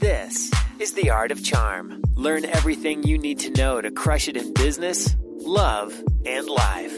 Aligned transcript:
This 0.00 0.52
is 0.78 0.92
The 0.92 1.10
Art 1.10 1.32
of 1.32 1.42
Charm. 1.42 2.00
Learn 2.14 2.44
everything 2.44 3.02
you 3.02 3.18
need 3.18 3.40
to 3.40 3.50
know 3.50 3.80
to 3.80 3.90
crush 3.90 4.28
it 4.28 4.36
in 4.36 4.54
business, 4.54 5.16
love, 5.18 5.92
and 6.24 6.46
life. 6.46 6.96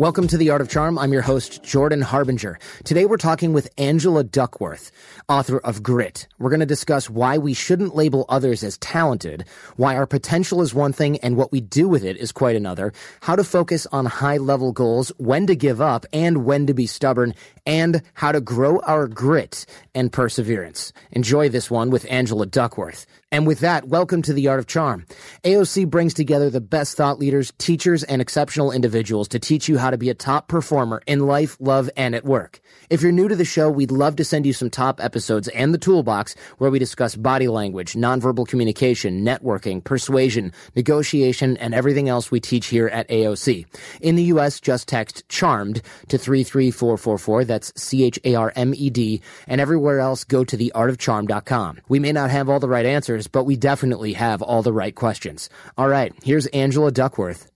Welcome 0.00 0.28
to 0.28 0.38
The 0.38 0.48
Art 0.48 0.62
of 0.62 0.70
Charm. 0.70 0.98
I'm 0.98 1.12
your 1.12 1.20
host, 1.20 1.62
Jordan 1.62 2.00
Harbinger. 2.00 2.58
Today 2.84 3.04
we're 3.04 3.18
talking 3.18 3.52
with 3.52 3.68
Angela 3.76 4.24
Duckworth, 4.24 4.90
author 5.28 5.58
of 5.58 5.82
Grit. 5.82 6.26
We're 6.38 6.48
going 6.48 6.60
to 6.60 6.64
discuss 6.64 7.10
why 7.10 7.36
we 7.36 7.52
shouldn't 7.52 7.94
label 7.94 8.24
others 8.30 8.64
as 8.64 8.78
talented, 8.78 9.44
why 9.76 9.96
our 9.96 10.06
potential 10.06 10.62
is 10.62 10.72
one 10.72 10.94
thing 10.94 11.18
and 11.18 11.36
what 11.36 11.52
we 11.52 11.60
do 11.60 11.86
with 11.86 12.02
it 12.02 12.16
is 12.16 12.32
quite 12.32 12.56
another, 12.56 12.94
how 13.20 13.36
to 13.36 13.44
focus 13.44 13.86
on 13.92 14.06
high 14.06 14.38
level 14.38 14.72
goals, 14.72 15.12
when 15.18 15.46
to 15.46 15.54
give 15.54 15.82
up 15.82 16.06
and 16.14 16.46
when 16.46 16.66
to 16.66 16.72
be 16.72 16.86
stubborn, 16.86 17.34
and 17.66 18.00
how 18.14 18.32
to 18.32 18.40
grow 18.40 18.78
our 18.86 19.06
grit 19.06 19.66
and 19.94 20.10
perseverance. 20.10 20.94
Enjoy 21.10 21.50
this 21.50 21.70
one 21.70 21.90
with 21.90 22.06
Angela 22.08 22.46
Duckworth. 22.46 23.04
And 23.32 23.46
with 23.46 23.60
that, 23.60 23.86
welcome 23.86 24.22
to 24.22 24.32
the 24.32 24.48
Art 24.48 24.58
of 24.58 24.66
Charm. 24.66 25.06
AOC 25.44 25.88
brings 25.88 26.14
together 26.14 26.50
the 26.50 26.60
best 26.60 26.96
thought 26.96 27.20
leaders, 27.20 27.52
teachers, 27.58 28.02
and 28.02 28.20
exceptional 28.20 28.72
individuals 28.72 29.28
to 29.28 29.38
teach 29.38 29.68
you 29.68 29.78
how 29.78 29.90
to 29.90 29.96
be 29.96 30.10
a 30.10 30.14
top 30.14 30.48
performer 30.48 31.00
in 31.06 31.28
life, 31.28 31.56
love, 31.60 31.88
and 31.96 32.16
at 32.16 32.24
work. 32.24 32.60
If 32.90 33.02
you're 33.02 33.12
new 33.12 33.28
to 33.28 33.36
the 33.36 33.44
show, 33.44 33.70
we'd 33.70 33.92
love 33.92 34.16
to 34.16 34.24
send 34.24 34.46
you 34.46 34.52
some 34.52 34.68
top 34.68 35.00
episodes 35.00 35.46
and 35.46 35.72
the 35.72 35.78
toolbox 35.78 36.34
where 36.58 36.72
we 36.72 36.80
discuss 36.80 37.14
body 37.14 37.46
language, 37.46 37.92
nonverbal 37.92 38.48
communication, 38.48 39.24
networking, 39.24 39.84
persuasion, 39.84 40.52
negotiation, 40.74 41.56
and 41.58 41.72
everything 41.72 42.08
else 42.08 42.32
we 42.32 42.40
teach 42.40 42.66
here 42.66 42.88
at 42.88 43.08
AOC. 43.10 43.64
In 44.00 44.16
the 44.16 44.24
U.S., 44.24 44.58
just 44.58 44.88
text 44.88 45.22
CHARMED 45.28 45.82
to 46.08 46.18
33444. 46.18 47.44
That's 47.44 47.72
C-H-A-R-M-E-D. 47.80 49.22
And 49.46 49.60
everywhere 49.60 50.00
else, 50.00 50.24
go 50.24 50.42
to 50.42 50.56
theartofcharm.com. 50.56 51.78
We 51.88 52.00
may 52.00 52.10
not 52.10 52.30
have 52.30 52.48
all 52.48 52.58
the 52.58 52.68
right 52.68 52.86
answers, 52.86 53.19
but 53.28 53.44
we 53.44 53.56
definitely 53.56 54.12
have 54.14 54.42
all 54.42 54.62
the 54.62 54.72
right 54.72 54.94
questions. 54.94 55.48
All 55.76 55.88
right, 55.88 56.12
here's 56.22 56.46
Angela 56.48 56.90
Duckworth. 56.90 57.50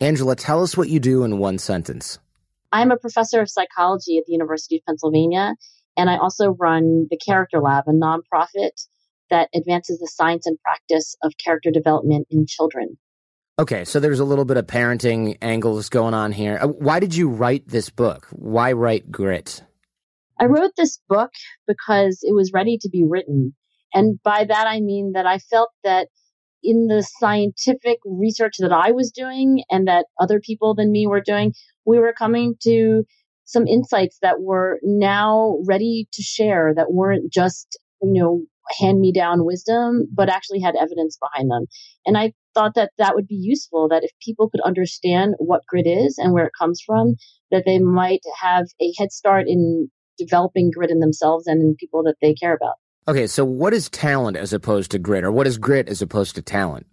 Angela, 0.00 0.36
tell 0.36 0.62
us 0.62 0.76
what 0.76 0.88
you 0.88 1.00
do 1.00 1.24
in 1.24 1.38
one 1.38 1.58
sentence. 1.58 2.18
I'm 2.70 2.90
a 2.90 2.96
professor 2.96 3.40
of 3.40 3.50
psychology 3.50 4.18
at 4.18 4.24
the 4.26 4.32
University 4.32 4.76
of 4.76 4.82
Pennsylvania, 4.86 5.56
and 5.96 6.08
I 6.08 6.18
also 6.18 6.50
run 6.50 7.08
the 7.10 7.16
Character 7.16 7.60
Lab, 7.60 7.84
a 7.88 7.92
nonprofit 7.92 8.86
that 9.30 9.48
advances 9.54 9.98
the 9.98 10.06
science 10.06 10.46
and 10.46 10.58
practice 10.60 11.16
of 11.22 11.32
character 11.42 11.70
development 11.70 12.26
in 12.30 12.46
children. 12.46 12.98
Okay, 13.58 13.84
so 13.84 13.98
there's 13.98 14.20
a 14.20 14.24
little 14.24 14.44
bit 14.44 14.56
of 14.56 14.66
parenting 14.68 15.36
angles 15.42 15.88
going 15.88 16.14
on 16.14 16.30
here. 16.30 16.58
Uh, 16.62 16.68
Why 16.68 17.00
did 17.00 17.16
you 17.16 17.28
write 17.28 17.66
this 17.66 17.90
book? 17.90 18.28
Why 18.30 18.72
write 18.72 19.10
Grit? 19.10 19.62
I 20.38 20.46
wrote 20.46 20.72
this 20.76 21.00
book 21.08 21.30
because 21.66 22.20
it 22.22 22.34
was 22.34 22.52
ready 22.52 22.78
to 22.78 22.88
be 22.88 23.04
written. 23.04 23.54
And 23.92 24.22
by 24.22 24.44
that, 24.44 24.66
I 24.66 24.80
mean 24.80 25.12
that 25.14 25.26
I 25.26 25.38
felt 25.38 25.70
that 25.84 26.08
in 26.62 26.88
the 26.88 27.02
scientific 27.18 27.98
research 28.04 28.54
that 28.58 28.72
I 28.72 28.90
was 28.90 29.10
doing 29.10 29.62
and 29.70 29.86
that 29.88 30.06
other 30.20 30.40
people 30.40 30.74
than 30.74 30.92
me 30.92 31.06
were 31.06 31.20
doing, 31.20 31.54
we 31.84 31.98
were 31.98 32.12
coming 32.12 32.54
to 32.62 33.04
some 33.44 33.66
insights 33.66 34.18
that 34.20 34.40
were 34.40 34.78
now 34.82 35.58
ready 35.66 36.06
to 36.12 36.22
share 36.22 36.74
that 36.76 36.92
weren't 36.92 37.32
just, 37.32 37.78
you 38.02 38.12
know, 38.12 38.42
hand 38.78 39.00
me 39.00 39.12
down 39.12 39.46
wisdom, 39.46 40.06
but 40.12 40.28
actually 40.28 40.60
had 40.60 40.76
evidence 40.76 41.16
behind 41.18 41.50
them. 41.50 41.64
And 42.04 42.18
I 42.18 42.32
thought 42.54 42.74
that 42.74 42.90
that 42.98 43.14
would 43.14 43.26
be 43.26 43.38
useful, 43.40 43.88
that 43.88 44.04
if 44.04 44.10
people 44.22 44.50
could 44.50 44.60
understand 44.60 45.34
what 45.38 45.64
grit 45.66 45.86
is 45.86 46.18
and 46.18 46.34
where 46.34 46.44
it 46.44 46.52
comes 46.58 46.82
from, 46.84 47.14
that 47.50 47.64
they 47.64 47.78
might 47.78 48.20
have 48.38 48.66
a 48.82 48.92
head 48.98 49.12
start 49.12 49.46
in 49.48 49.90
developing 50.18 50.70
grit 50.70 50.90
in 50.90 51.00
themselves 51.00 51.46
and 51.46 51.62
in 51.62 51.76
people 51.76 52.02
that 52.02 52.16
they 52.20 52.34
care 52.34 52.54
about. 52.54 52.74
Okay, 53.06 53.26
so 53.26 53.44
what 53.44 53.72
is 53.72 53.88
talent 53.88 54.36
as 54.36 54.52
opposed 54.52 54.90
to 54.90 54.98
grit, 54.98 55.24
or 55.24 55.32
what 55.32 55.46
is 55.46 55.56
grit 55.56 55.88
as 55.88 56.02
opposed 56.02 56.34
to 56.34 56.42
talent? 56.42 56.86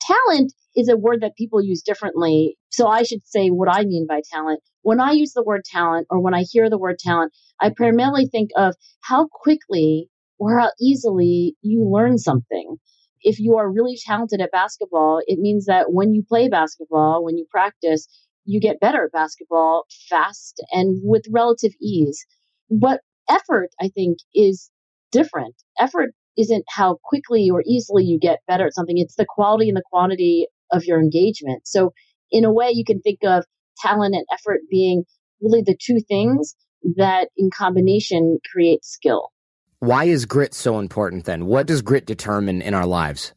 Talent 0.00 0.52
is 0.76 0.88
a 0.88 0.96
word 0.96 1.22
that 1.22 1.36
people 1.36 1.62
use 1.62 1.82
differently. 1.82 2.56
So 2.70 2.86
I 2.86 3.04
should 3.04 3.26
say 3.26 3.48
what 3.48 3.68
I 3.70 3.84
mean 3.84 4.06
by 4.06 4.20
talent. 4.30 4.60
When 4.82 5.00
I 5.00 5.12
use 5.12 5.32
the 5.32 5.42
word 5.42 5.64
talent 5.64 6.06
or 6.10 6.20
when 6.20 6.34
I 6.34 6.44
hear 6.50 6.68
the 6.68 6.78
word 6.78 6.98
talent, 6.98 7.32
I 7.60 7.70
primarily 7.70 8.26
think 8.26 8.50
of 8.56 8.74
how 9.00 9.28
quickly 9.28 10.10
or 10.38 10.58
how 10.58 10.72
easily 10.80 11.56
you 11.62 11.88
learn 11.88 12.18
something. 12.18 12.76
If 13.22 13.38
you 13.38 13.56
are 13.56 13.70
really 13.70 13.96
talented 14.04 14.42
at 14.42 14.50
basketball, 14.50 15.22
it 15.26 15.38
means 15.38 15.64
that 15.66 15.92
when 15.92 16.12
you 16.12 16.22
play 16.22 16.48
basketball, 16.48 17.24
when 17.24 17.38
you 17.38 17.46
practice, 17.50 18.06
you 18.44 18.60
get 18.60 18.80
better 18.80 19.04
at 19.04 19.12
basketball 19.12 19.84
fast 20.10 20.62
and 20.72 21.00
with 21.02 21.24
relative 21.30 21.72
ease. 21.80 22.26
But 22.70 23.00
effort, 23.28 23.70
I 23.80 23.88
think, 23.88 24.18
is 24.34 24.70
different. 25.12 25.54
Effort 25.78 26.10
isn't 26.36 26.64
how 26.68 26.98
quickly 27.04 27.48
or 27.50 27.62
easily 27.66 28.04
you 28.04 28.18
get 28.18 28.40
better 28.48 28.66
at 28.66 28.74
something, 28.74 28.98
it's 28.98 29.14
the 29.14 29.26
quality 29.28 29.68
and 29.68 29.76
the 29.76 29.84
quantity 29.90 30.46
of 30.72 30.84
your 30.84 30.98
engagement. 30.98 31.66
So, 31.66 31.92
in 32.30 32.44
a 32.44 32.52
way, 32.52 32.70
you 32.72 32.84
can 32.84 33.00
think 33.00 33.20
of 33.24 33.44
talent 33.78 34.14
and 34.14 34.24
effort 34.32 34.60
being 34.68 35.04
really 35.40 35.62
the 35.62 35.76
two 35.80 36.00
things 36.08 36.56
that 36.96 37.28
in 37.36 37.50
combination 37.50 38.38
create 38.50 38.84
skill. 38.84 39.30
Why 39.78 40.04
is 40.04 40.24
grit 40.24 40.54
so 40.54 40.78
important 40.78 41.24
then? 41.24 41.46
What 41.46 41.66
does 41.66 41.82
grit 41.82 42.06
determine 42.06 42.62
in 42.62 42.74
our 42.74 42.86
lives? 42.86 43.32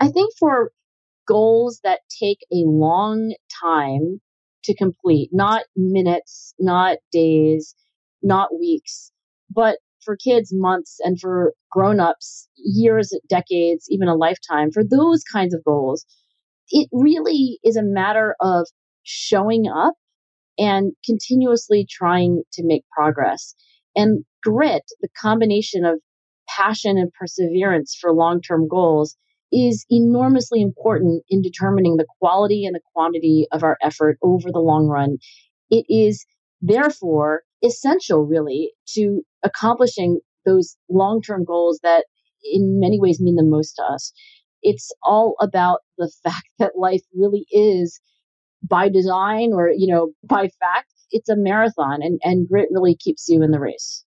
I 0.00 0.08
think 0.08 0.32
for 0.38 0.70
goals 1.26 1.80
that 1.84 2.00
take 2.20 2.38
a 2.52 2.62
long 2.64 3.34
time 3.62 4.20
to 4.64 4.74
complete, 4.74 5.30
not 5.32 5.64
minutes, 5.76 6.54
not 6.58 6.98
days, 7.12 7.74
not 8.22 8.58
weeks, 8.58 9.12
but 9.50 9.78
for 10.04 10.16
kids, 10.16 10.50
months, 10.52 10.98
and 11.00 11.18
for 11.20 11.52
grown-ups, 11.70 12.48
years, 12.56 13.12
decades, 13.28 13.86
even 13.90 14.08
a 14.08 14.14
lifetime, 14.14 14.70
for 14.70 14.82
those 14.84 15.22
kinds 15.24 15.54
of 15.54 15.64
goals, 15.64 16.06
it 16.70 16.88
really 16.92 17.58
is 17.64 17.76
a 17.76 17.82
matter 17.82 18.34
of 18.40 18.66
showing 19.02 19.66
up 19.68 19.94
and 20.58 20.92
continuously 21.04 21.86
trying 21.88 22.42
to 22.52 22.64
make 22.64 22.84
progress. 22.90 23.54
And 23.96 24.24
grit, 24.42 24.84
the 25.00 25.08
combination 25.20 25.84
of 25.84 26.00
passion 26.48 26.96
and 26.98 27.12
perseverance 27.12 27.96
for 27.98 28.12
long 28.12 28.40
term 28.40 28.68
goals, 28.68 29.16
is 29.50 29.86
enormously 29.90 30.60
important 30.60 31.22
in 31.30 31.40
determining 31.40 31.96
the 31.96 32.06
quality 32.18 32.66
and 32.66 32.74
the 32.74 32.80
quantity 32.94 33.46
of 33.50 33.62
our 33.62 33.78
effort 33.82 34.18
over 34.22 34.52
the 34.52 34.58
long 34.58 34.86
run. 34.86 35.16
It 35.70 35.86
is 35.88 36.24
therefore 36.60 37.42
essential, 37.64 38.24
really, 38.24 38.72
to 38.94 39.22
accomplishing 39.42 40.20
those 40.44 40.76
long 40.88 41.20
term 41.22 41.44
goals 41.44 41.80
that 41.82 42.04
in 42.44 42.80
many 42.80 43.00
ways 43.00 43.20
mean 43.20 43.36
the 43.36 43.42
most 43.42 43.74
to 43.74 43.82
us. 43.82 44.12
It's 44.62 44.90
all 45.02 45.36
about 45.40 45.80
the 45.96 46.10
fact 46.22 46.48
that 46.58 46.78
life 46.78 47.02
really 47.14 47.46
is 47.50 48.00
by 48.68 48.88
design 48.88 49.52
or, 49.52 49.70
you 49.70 49.92
know, 49.92 50.12
by 50.24 50.48
fact, 50.60 50.92
it's 51.10 51.28
a 51.28 51.36
marathon 51.36 52.02
and, 52.02 52.20
and 52.22 52.48
grit 52.48 52.68
really 52.70 52.96
keeps 52.96 53.28
you 53.28 53.42
in 53.42 53.50
the 53.50 53.60
race. 53.60 54.04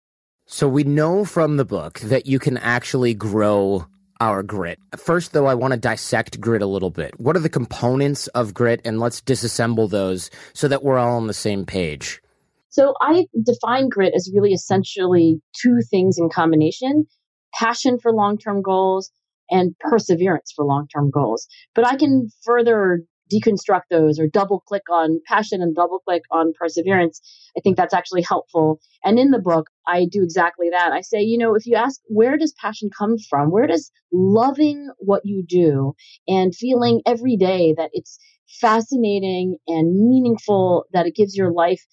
So 0.47 0.67
we 0.67 0.85
know 0.85 1.25
from 1.25 1.59
the 1.59 1.65
book 1.65 2.00
that 2.00 2.27
you 2.27 2.39
can 2.39 2.56
actually 2.56 3.12
grow 3.12 3.87
our 4.21 4.43
grit. 4.43 4.81
First, 4.97 5.33
though, 5.33 5.47
I 5.47 5.55
want 5.55 5.73
to 5.73 5.79
dissect 5.79 6.41
grit 6.41 6.62
a 6.62 6.67
little 6.67 6.91
bit. 6.91 7.21
What 7.21 7.37
are 7.37 7.41
the 7.41 7.49
components 7.49 8.27
of 8.29 8.55
grit? 8.55 8.81
And 8.85 8.99
let's 8.99 9.21
disassemble 9.21 9.91
those 9.91 10.31
so 10.55 10.67
that 10.69 10.83
we're 10.83 10.99
all 10.99 11.17
on 11.17 11.27
the 11.27 11.35
same 11.35 11.67
page. 11.67 12.21
So 12.70 12.94
I 13.00 13.26
define 13.43 13.88
grit 13.88 14.15
as 14.15 14.31
really 14.35 14.53
essentially 14.53 15.41
two 15.61 15.81
things 15.91 16.19
in 16.19 16.29
combination 16.29 17.06
passion 17.55 17.99
for 17.99 18.12
long 18.12 18.38
term 18.38 18.62
goals 18.62 19.11
and 19.50 19.75
perseverance 19.81 20.53
for 20.55 20.65
long 20.65 20.87
term 20.88 21.11
goals. 21.11 21.47
But 21.75 21.87
I 21.87 21.97
can 21.97 22.29
further 22.44 23.03
deconstruct 23.32 23.82
those 23.91 24.19
or 24.19 24.26
double 24.26 24.61
click 24.61 24.85
on 24.91 25.20
passion 25.26 25.61
and 25.61 25.75
double 25.75 25.99
click 25.99 26.23
on 26.31 26.53
perseverance. 26.59 27.20
I 27.56 27.61
think 27.61 27.76
that's 27.76 27.93
actually 27.93 28.23
helpful. 28.23 28.81
And 29.05 29.19
in 29.19 29.32
the 29.32 29.38
book, 29.38 29.69
I 29.87 30.06
do 30.11 30.23
exactly 30.23 30.71
that. 30.71 30.93
I 30.93 31.03
say, 31.03 31.21
you 31.21 31.37
know, 31.37 31.55
if 31.55 31.67
you 31.67 31.76
ask, 31.76 32.00
where 32.06 32.38
does 32.38 32.55
passion 32.59 32.88
come 32.97 33.17
from? 33.29 33.50
Where 33.50 33.67
does 33.67 33.91
loving 34.12 34.88
what 34.99 35.23
you 35.25 35.44
do 35.47 35.94
and 36.26 36.55
feeling 36.55 37.03
every 37.06 37.37
day 37.37 37.75
that 37.76 37.91
it's 37.93 38.19
fascinating 38.61 39.59
and 39.67 40.09
meaningful, 40.09 40.87
that 40.94 41.06
it 41.06 41.14
gives 41.14 41.37
your 41.37 41.53
life 41.53 41.85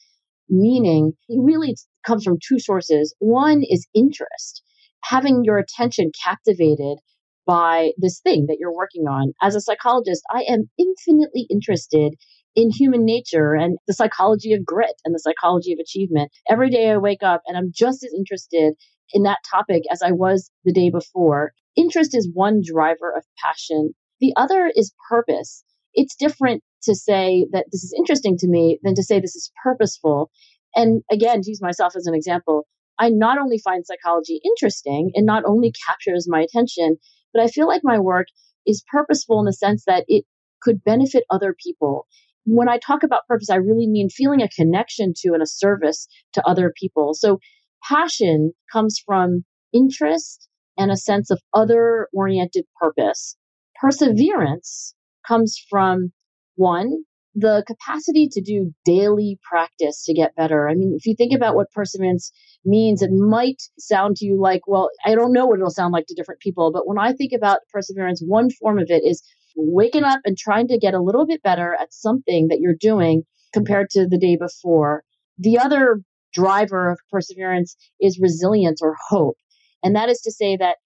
meaning 0.49 1.11
mm-hmm. 1.11 1.39
it 1.39 1.43
really 1.43 1.75
comes 2.05 2.23
from 2.23 2.37
two 2.45 2.59
sources. 2.59 3.15
One 3.19 3.63
is 3.63 3.87
interest, 3.93 4.61
having 5.03 5.43
your 5.43 5.57
attention 5.57 6.11
captivated 6.23 6.99
by 7.45 7.91
this 7.97 8.19
thing 8.21 8.45
that 8.47 8.57
you're 8.59 8.73
working 8.73 9.03
on. 9.03 9.33
As 9.41 9.55
a 9.55 9.61
psychologist, 9.61 10.23
I 10.31 10.45
am 10.49 10.69
infinitely 10.77 11.47
interested 11.49 12.13
in 12.55 12.71
human 12.71 13.05
nature 13.05 13.53
and 13.53 13.77
the 13.85 13.93
psychology 13.93 14.53
of 14.53 14.65
grit 14.65 14.95
and 15.03 15.13
the 15.13 15.19
psychology 15.19 15.73
of 15.73 15.79
achievement. 15.79 16.31
Every 16.49 16.69
day 16.69 16.89
I 16.89 16.97
wake 16.97 17.21
up 17.21 17.41
and 17.45 17.57
I'm 17.57 17.71
just 17.73 18.03
as 18.03 18.13
interested 18.13 18.73
in 19.13 19.23
that 19.23 19.39
topic 19.49 19.83
as 19.91 20.01
I 20.01 20.11
was 20.11 20.49
the 20.63 20.73
day 20.73 20.89
before. 20.89 21.51
Interest 21.75 22.15
is 22.15 22.29
one 22.33 22.61
driver 22.65 23.11
of 23.15 23.25
passion. 23.43 23.93
The 24.21 24.33
other 24.37 24.71
is 24.73 24.93
purpose. 25.09 25.63
It's 25.93 26.15
different 26.15 26.63
to 26.85 26.95
say 26.95 27.47
that 27.51 27.65
this 27.71 27.83
is 27.83 27.93
interesting 27.97 28.37
to 28.37 28.47
me 28.47 28.79
than 28.83 28.95
to 28.95 29.03
say 29.03 29.19
this 29.19 29.35
is 29.35 29.51
purposeful. 29.63 30.31
And 30.75 31.03
again, 31.11 31.41
to 31.41 31.49
use 31.49 31.61
myself 31.61 31.95
as 31.95 32.07
an 32.07 32.15
example, 32.15 32.67
I 32.99 33.09
not 33.09 33.37
only 33.37 33.57
find 33.57 33.85
psychology 33.85 34.39
interesting 34.43 35.11
and 35.15 35.25
not 35.25 35.43
only 35.45 35.73
captures 35.85 36.27
my 36.29 36.41
attention, 36.41 36.97
but 37.33 37.43
I 37.43 37.47
feel 37.47 37.67
like 37.67 37.81
my 37.83 37.99
work 37.99 38.27
is 38.65 38.83
purposeful 38.91 39.39
in 39.39 39.45
the 39.45 39.53
sense 39.53 39.83
that 39.85 40.05
it 40.07 40.25
could 40.61 40.83
benefit 40.83 41.23
other 41.29 41.55
people. 41.61 42.07
When 42.45 42.69
I 42.69 42.77
talk 42.77 43.03
about 43.03 43.27
purpose, 43.27 43.49
I 43.49 43.55
really 43.55 43.87
mean 43.87 44.09
feeling 44.09 44.41
a 44.41 44.49
connection 44.49 45.13
to 45.17 45.33
and 45.33 45.41
a 45.41 45.47
service 45.47 46.07
to 46.33 46.47
other 46.47 46.73
people. 46.79 47.13
So 47.13 47.39
passion 47.83 48.53
comes 48.71 48.99
from 49.05 49.43
interest 49.73 50.47
and 50.77 50.91
a 50.91 50.97
sense 50.97 51.29
of 51.31 51.41
other 51.53 52.07
oriented 52.13 52.65
purpose. 52.79 53.35
Perseverance 53.79 54.95
comes 55.27 55.61
from 55.69 56.11
one, 56.55 57.03
the 57.35 57.63
capacity 57.67 58.29
to 58.31 58.41
do 58.41 58.73
daily 58.85 59.37
practice 59.43 60.05
to 60.05 60.13
get 60.13 60.35
better. 60.35 60.69
I 60.69 60.73
mean, 60.73 60.95
if 60.97 61.05
you 61.05 61.15
think 61.15 61.33
about 61.33 61.55
what 61.55 61.71
perseverance 61.71 62.31
means, 62.63 63.01
it 63.01 63.11
might 63.11 63.61
sound 63.77 64.15
to 64.17 64.25
you 64.25 64.39
like, 64.39 64.61
well, 64.67 64.89
I 65.05 65.15
don't 65.15 65.33
know 65.33 65.45
what 65.45 65.59
it'll 65.59 65.69
sound 65.69 65.91
like 65.91 66.05
to 66.07 66.15
different 66.15 66.39
people. 66.39 66.71
But 66.71 66.87
when 66.87 66.97
I 66.97 67.11
think 67.11 67.33
about 67.33 67.59
perseverance, 67.71 68.21
one 68.25 68.49
form 68.51 68.79
of 68.79 68.89
it 68.89 69.03
is 69.03 69.21
waking 69.57 70.05
up 70.05 70.21
and 70.23 70.37
trying 70.37 70.67
to 70.69 70.79
get 70.79 70.93
a 70.93 71.01
little 71.01 71.25
bit 71.25 71.43
better 71.43 71.75
at 71.79 71.93
something 71.93 72.47
that 72.47 72.59
you're 72.61 72.75
doing 72.79 73.23
compared 73.53 73.89
to 73.91 74.07
the 74.07 74.17
day 74.17 74.37
before. 74.37 75.03
The 75.37 75.59
other 75.59 76.01
driver 76.33 76.89
of 76.89 76.99
perseverance 77.09 77.75
is 77.99 78.19
resilience 78.19 78.81
or 78.81 78.95
hope. 79.09 79.37
And 79.83 79.95
that 79.95 80.09
is 80.09 80.21
to 80.21 80.31
say 80.31 80.57
that 80.57 80.77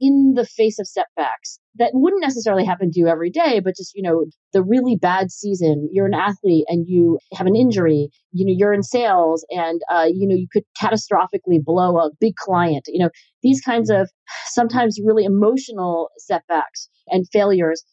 in 0.00 0.34
the 0.34 0.44
face 0.44 0.78
of 0.78 0.86
setbacks 0.86 1.58
that 1.78 1.90
wouldn't 1.94 2.22
necessarily 2.22 2.64
happen 2.64 2.90
to 2.90 2.98
you 2.98 3.06
every 3.06 3.30
day, 3.30 3.60
but 3.60 3.76
just, 3.76 3.92
you 3.94 4.02
know, 4.02 4.24
the 4.52 4.62
really 4.62 4.96
bad 4.96 5.30
season, 5.30 5.88
you're 5.92 6.06
an 6.06 6.14
athlete 6.14 6.64
and 6.68 6.86
you 6.88 7.18
have 7.34 7.46
an 7.46 7.56
injury, 7.56 8.08
you 8.32 8.46
know, 8.46 8.54
you're 8.56 8.72
in 8.72 8.82
sales 8.82 9.44
and, 9.50 9.80
uh, 9.90 10.06
you 10.08 10.26
know, 10.26 10.34
you 10.34 10.46
could 10.52 10.64
catastrophically 10.80 11.62
blow 11.62 11.98
a 11.98 12.10
big 12.20 12.34
client, 12.36 12.84
you 12.88 13.02
know, 13.02 13.10
these 13.42 13.60
kinds 13.60 13.90
of 13.90 14.08
sometimes 14.46 14.98
really 15.04 15.24
emotional 15.24 16.08
setbacks 16.18 16.88
and 17.08 17.26
failures, 17.32 17.84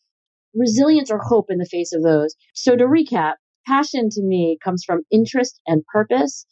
resilience 0.55 1.11
or 1.11 1.19
hope 1.19 1.45
in 1.49 1.57
the 1.57 1.69
face 1.69 1.93
of 1.93 2.03
those. 2.03 2.35
So 2.53 2.75
to 2.75 2.85
recap, 2.85 3.33
passion 3.67 4.09
to 4.11 4.21
me 4.21 4.57
comes 4.63 4.83
from 4.85 5.01
interest 5.11 5.59
and 5.67 5.83
purpose. 5.91 6.45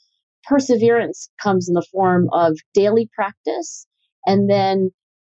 Perseverance 0.47 1.29
comes 1.41 1.69
in 1.69 1.75
the 1.75 1.85
form 1.91 2.27
of 2.31 2.57
daily 2.73 3.09
practice. 3.15 3.85
And 4.25 4.49
then 4.49 4.91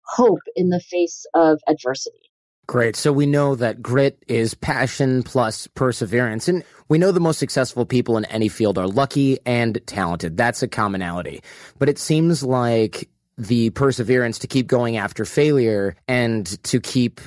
hope 0.06 0.42
in 0.56 0.70
the 0.70 0.80
face 0.80 1.26
of 1.34 1.60
adversity. 1.68 2.30
Great. 2.66 2.96
So 2.96 3.12
we 3.12 3.26
know 3.26 3.56
that 3.56 3.82
grit 3.82 4.24
is 4.28 4.54
passion 4.54 5.22
plus 5.24 5.68
perseverance. 5.68 6.48
And 6.48 6.64
we 6.88 6.98
know 6.98 7.12
the 7.12 7.20
most 7.20 7.38
successful 7.38 7.86
people 7.86 8.16
in 8.18 8.24
any 8.26 8.48
field 8.48 8.78
are 8.78 8.88
lucky 8.88 9.38
and 9.46 9.82
talented. 9.86 10.38
That's 10.38 10.64
a 10.64 10.68
commonality. 10.68 11.42
But 11.78 11.90
it 11.90 12.00
seems 12.00 12.42
like 12.42 13.10
the 13.38 13.72
perseverance 13.72 14.40
to 14.40 14.48
keep 14.48 14.68
going 14.68 14.96
after 14.96 15.26
failure 15.26 15.96
and 16.08 16.46
to 16.64 16.80
keep 16.80 17.20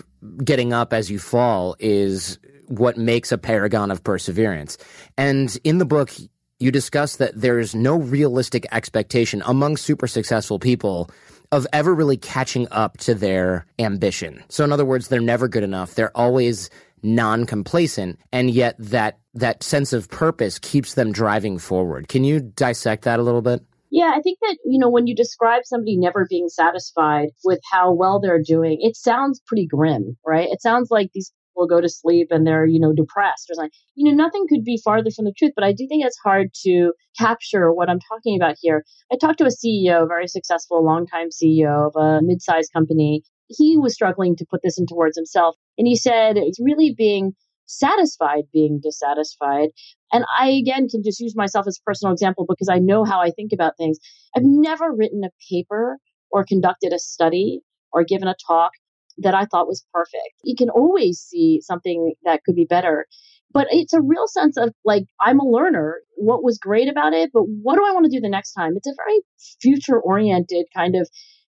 getting 0.42 0.72
up 0.72 0.92
as 0.92 1.10
you 1.10 1.18
fall 1.18 1.76
is 1.78 2.38
what 2.68 2.96
makes 2.96 3.30
a 3.30 3.38
paragon 3.38 3.90
of 3.90 4.02
perseverance. 4.02 4.78
And 5.18 5.56
in 5.64 5.78
the 5.78 5.84
book, 5.84 6.12
you 6.58 6.70
discuss 6.70 7.16
that 7.16 7.38
there's 7.38 7.74
no 7.74 7.98
realistic 7.98 8.66
expectation 8.72 9.42
among 9.44 9.76
super 9.76 10.06
successful 10.06 10.58
people 10.58 11.10
of 11.52 11.66
ever 11.72 11.94
really 11.94 12.16
catching 12.16 12.66
up 12.70 12.98
to 12.98 13.14
their 13.14 13.66
ambition. 13.78 14.42
So 14.48 14.64
in 14.64 14.72
other 14.72 14.84
words, 14.84 15.08
they're 15.08 15.20
never 15.20 15.48
good 15.48 15.62
enough. 15.62 15.94
They're 15.94 16.16
always 16.16 16.70
non-complacent 17.02 18.18
and 18.32 18.50
yet 18.50 18.74
that 18.78 19.18
that 19.34 19.62
sense 19.62 19.92
of 19.92 20.08
purpose 20.08 20.58
keeps 20.58 20.94
them 20.94 21.12
driving 21.12 21.58
forward. 21.58 22.08
Can 22.08 22.24
you 22.24 22.40
dissect 22.40 23.04
that 23.04 23.20
a 23.20 23.22
little 23.22 23.42
bit? 23.42 23.60
Yeah, 23.90 24.12
I 24.16 24.20
think 24.20 24.38
that, 24.40 24.56
you 24.64 24.78
know, 24.78 24.88
when 24.88 25.06
you 25.06 25.14
describe 25.14 25.62
somebody 25.64 25.96
never 25.96 26.26
being 26.28 26.48
satisfied 26.48 27.28
with 27.44 27.60
how 27.70 27.92
well 27.92 28.18
they're 28.18 28.42
doing, 28.42 28.78
it 28.80 28.96
sounds 28.96 29.40
pretty 29.46 29.66
grim, 29.66 30.16
right? 30.26 30.48
It 30.50 30.60
sounds 30.60 30.90
like 30.90 31.10
these 31.12 31.32
people 31.56 31.66
go 31.66 31.80
to 31.80 31.88
sleep 31.88 32.28
and 32.30 32.46
they're, 32.46 32.66
you 32.66 32.78
know, 32.78 32.92
depressed 32.92 33.48
or 33.50 33.54
something. 33.54 33.70
You 33.94 34.10
know, 34.10 34.16
nothing 34.16 34.46
could 34.48 34.64
be 34.64 34.80
farther 34.84 35.10
from 35.10 35.24
the 35.24 35.32
truth, 35.36 35.52
but 35.54 35.64
I 35.64 35.72
do 35.72 35.86
think 35.88 36.04
it's 36.04 36.18
hard 36.22 36.48
to 36.64 36.92
capture 37.18 37.72
what 37.72 37.88
I'm 37.88 38.00
talking 38.00 38.36
about 38.36 38.56
here. 38.60 38.84
I 39.12 39.16
talked 39.16 39.38
to 39.38 39.44
a 39.44 39.48
CEO, 39.48 40.04
a 40.04 40.06
very 40.06 40.28
successful, 40.28 40.84
longtime 40.84 41.28
CEO 41.30 41.88
of 41.88 41.96
a 41.96 42.20
mid-sized 42.22 42.72
company. 42.72 43.22
He 43.48 43.76
was 43.76 43.94
struggling 43.94 44.36
to 44.36 44.46
put 44.50 44.60
this 44.62 44.78
into 44.78 44.94
words 44.94 45.16
himself. 45.16 45.56
And 45.78 45.86
he 45.86 45.96
said 45.96 46.36
it's 46.36 46.60
really 46.60 46.94
being 46.96 47.32
satisfied 47.68 48.44
being 48.52 48.80
dissatisfied. 48.80 49.70
And 50.12 50.24
I, 50.38 50.50
again, 50.50 50.88
can 50.88 51.02
just 51.02 51.18
use 51.18 51.34
myself 51.34 51.66
as 51.66 51.78
a 51.78 51.82
personal 51.84 52.12
example 52.12 52.46
because 52.48 52.68
I 52.68 52.78
know 52.78 53.04
how 53.04 53.20
I 53.20 53.30
think 53.30 53.52
about 53.52 53.76
things. 53.76 53.98
I've 54.36 54.44
never 54.44 54.92
written 54.92 55.24
a 55.24 55.30
paper 55.50 55.98
or 56.30 56.44
conducted 56.44 56.92
a 56.92 56.98
study 57.00 57.62
or 57.92 58.04
given 58.04 58.28
a 58.28 58.36
talk 58.46 58.70
that 59.18 59.34
I 59.34 59.46
thought 59.46 59.68
was 59.68 59.84
perfect. 59.92 60.34
You 60.44 60.54
can 60.56 60.70
always 60.70 61.18
see 61.18 61.60
something 61.62 62.14
that 62.24 62.42
could 62.44 62.54
be 62.54 62.66
better. 62.66 63.06
But 63.52 63.68
it's 63.70 63.94
a 63.94 64.02
real 64.02 64.26
sense 64.26 64.56
of 64.56 64.74
like, 64.84 65.04
I'm 65.20 65.40
a 65.40 65.48
learner. 65.48 66.00
What 66.16 66.42
was 66.42 66.58
great 66.58 66.88
about 66.88 67.14
it, 67.14 67.30
but 67.32 67.42
what 67.42 67.76
do 67.76 67.84
I 67.86 67.92
want 67.92 68.04
to 68.04 68.10
do 68.10 68.20
the 68.20 68.28
next 68.28 68.52
time? 68.52 68.74
It's 68.76 68.88
a 68.88 68.94
very 68.96 69.20
future 69.60 70.00
oriented 70.00 70.66
kind 70.74 70.96
of 70.96 71.08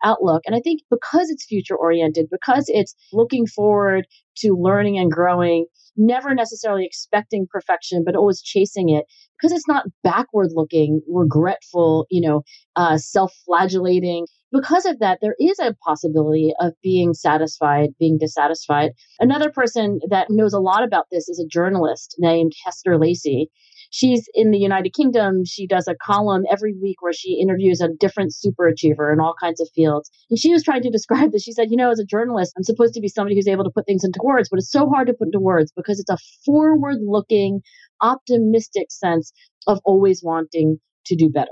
outlook. 0.03 0.43
And 0.45 0.55
I 0.55 0.59
think 0.59 0.81
because 0.89 1.29
it's 1.29 1.45
future 1.45 1.75
oriented, 1.75 2.27
because 2.31 2.65
it's 2.67 2.95
looking 3.11 3.47
forward 3.47 4.05
to 4.37 4.53
learning 4.53 4.97
and 4.97 5.11
growing, 5.11 5.65
never 5.95 6.35
necessarily 6.35 6.85
expecting 6.85 7.47
perfection, 7.49 8.03
but 8.05 8.15
always 8.15 8.41
chasing 8.41 8.89
it, 8.89 9.05
because 9.37 9.51
it's 9.51 9.67
not 9.67 9.85
backward 10.03 10.49
looking, 10.53 11.01
regretful, 11.07 12.05
you 12.11 12.21
know, 12.21 12.43
uh, 12.75 12.97
self 12.97 13.33
flagellating, 13.45 14.27
because 14.51 14.85
of 14.85 14.99
that, 14.99 15.19
there 15.21 15.35
is 15.39 15.59
a 15.59 15.75
possibility 15.85 16.53
of 16.59 16.73
being 16.81 17.13
satisfied, 17.13 17.89
being 17.99 18.17
dissatisfied. 18.17 18.91
Another 19.19 19.51
person 19.51 19.99
that 20.09 20.29
knows 20.29 20.53
a 20.53 20.59
lot 20.59 20.83
about 20.83 21.07
this 21.11 21.27
is 21.27 21.39
a 21.39 21.47
journalist 21.47 22.15
named 22.17 22.53
Hester 22.63 22.97
Lacy. 22.97 23.49
She's 23.89 24.27
in 24.33 24.51
the 24.51 24.57
United 24.57 24.93
Kingdom. 24.93 25.45
She 25.45 25.65
does 25.67 25.87
a 25.87 25.95
column 25.95 26.43
every 26.51 26.73
week 26.81 27.01
where 27.01 27.13
she 27.13 27.39
interviews 27.41 27.81
a 27.81 27.89
different 27.89 28.33
super 28.35 28.67
achiever 28.67 29.11
in 29.11 29.19
all 29.19 29.33
kinds 29.39 29.61
of 29.61 29.69
fields. 29.73 30.09
And 30.29 30.39
she 30.39 30.51
was 30.51 30.63
trying 30.63 30.81
to 30.83 30.89
describe 30.91 31.31
this. 31.31 31.43
She 31.43 31.53
said, 31.53 31.69
You 31.69 31.77
know, 31.77 31.91
as 31.91 31.99
a 31.99 32.05
journalist, 32.05 32.53
I'm 32.57 32.63
supposed 32.63 32.93
to 32.95 33.01
be 33.01 33.07
somebody 33.07 33.35
who's 33.35 33.47
able 33.47 33.63
to 33.63 33.69
put 33.69 33.85
things 33.85 34.03
into 34.03 34.19
words, 34.23 34.49
but 34.49 34.59
it's 34.59 34.71
so 34.71 34.89
hard 34.89 35.07
to 35.07 35.13
put 35.13 35.27
into 35.27 35.39
words 35.39 35.71
because 35.75 35.99
it's 35.99 36.09
a 36.09 36.17
forward 36.45 36.97
looking, 37.01 37.61
optimistic 38.01 38.87
sense 38.91 39.31
of 39.67 39.79
always 39.85 40.21
wanting 40.23 40.79
to 41.05 41.15
do 41.15 41.29
better. 41.29 41.49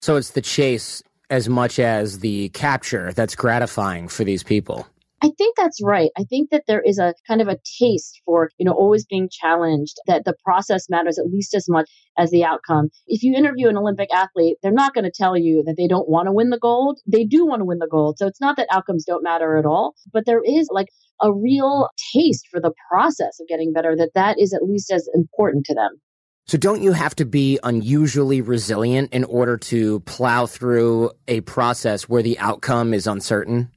So 0.00 0.16
it's 0.16 0.30
the 0.30 0.42
chase 0.42 1.02
as 1.32 1.48
much 1.48 1.78
as 1.78 2.18
the 2.18 2.50
capture 2.50 3.10
that's 3.14 3.34
gratifying 3.34 4.06
for 4.06 4.22
these 4.22 4.42
people. 4.42 4.86
I 5.24 5.30
think 5.38 5.56
that's 5.56 5.80
right. 5.82 6.10
I 6.18 6.24
think 6.24 6.50
that 6.50 6.64
there 6.66 6.82
is 6.82 6.98
a 6.98 7.14
kind 7.26 7.40
of 7.40 7.48
a 7.48 7.56
taste 7.78 8.20
for, 8.26 8.50
you 8.58 8.66
know, 8.66 8.72
always 8.72 9.06
being 9.06 9.30
challenged, 9.30 9.96
that 10.06 10.24
the 10.24 10.34
process 10.44 10.90
matters 10.90 11.18
at 11.18 11.30
least 11.32 11.54
as 11.54 11.68
much 11.68 11.88
as 12.18 12.30
the 12.30 12.44
outcome. 12.44 12.90
If 13.06 13.22
you 13.22 13.34
interview 13.34 13.68
an 13.68 13.78
Olympic 13.78 14.12
athlete, 14.12 14.58
they're 14.62 14.72
not 14.72 14.94
going 14.94 15.04
to 15.04 15.12
tell 15.12 15.38
you 15.38 15.62
that 15.62 15.76
they 15.78 15.86
don't 15.86 16.08
want 16.08 16.26
to 16.26 16.32
win 16.32 16.50
the 16.50 16.58
gold. 16.58 16.98
They 17.06 17.24
do 17.24 17.46
want 17.46 17.60
to 17.60 17.64
win 17.64 17.78
the 17.78 17.88
gold. 17.88 18.18
So 18.18 18.26
it's 18.26 18.40
not 18.40 18.56
that 18.56 18.66
outcomes 18.70 19.04
don't 19.04 19.22
matter 19.22 19.56
at 19.56 19.64
all, 19.64 19.94
but 20.12 20.26
there 20.26 20.42
is 20.44 20.68
like 20.70 20.88
a 21.22 21.32
real 21.32 21.88
taste 22.12 22.48
for 22.50 22.60
the 22.60 22.72
process 22.90 23.38
of 23.40 23.48
getting 23.48 23.72
better 23.72 23.96
that 23.96 24.14
that 24.14 24.38
is 24.38 24.52
at 24.52 24.64
least 24.64 24.90
as 24.90 25.08
important 25.14 25.64
to 25.66 25.74
them. 25.74 26.00
So 26.46 26.58
don't 26.58 26.82
you 26.82 26.92
have 26.92 27.14
to 27.16 27.24
be 27.24 27.58
unusually 27.62 28.40
resilient 28.40 29.12
in 29.12 29.24
order 29.24 29.56
to 29.58 30.00
plow 30.00 30.46
through 30.46 31.12
a 31.28 31.40
process 31.42 32.08
where 32.08 32.22
the 32.22 32.38
outcome 32.38 32.92
is 32.92 33.06
uncertain? 33.06 33.70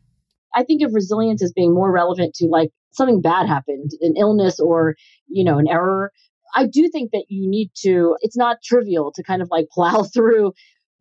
I 0.55 0.63
think 0.63 0.81
of 0.81 0.93
resilience 0.93 1.43
as 1.43 1.53
being 1.53 1.73
more 1.73 1.91
relevant 1.91 2.33
to 2.35 2.47
like 2.47 2.71
something 2.91 3.21
bad 3.21 3.47
happened, 3.47 3.91
an 4.01 4.15
illness 4.17 4.59
or, 4.59 4.95
you 5.27 5.43
know, 5.43 5.57
an 5.57 5.67
error. 5.67 6.11
I 6.55 6.65
do 6.65 6.89
think 6.89 7.11
that 7.11 7.25
you 7.29 7.49
need 7.49 7.71
to, 7.83 8.15
it's 8.21 8.37
not 8.37 8.57
trivial 8.63 9.11
to 9.13 9.23
kind 9.23 9.41
of 9.41 9.49
like 9.51 9.67
plow 9.69 10.03
through 10.13 10.53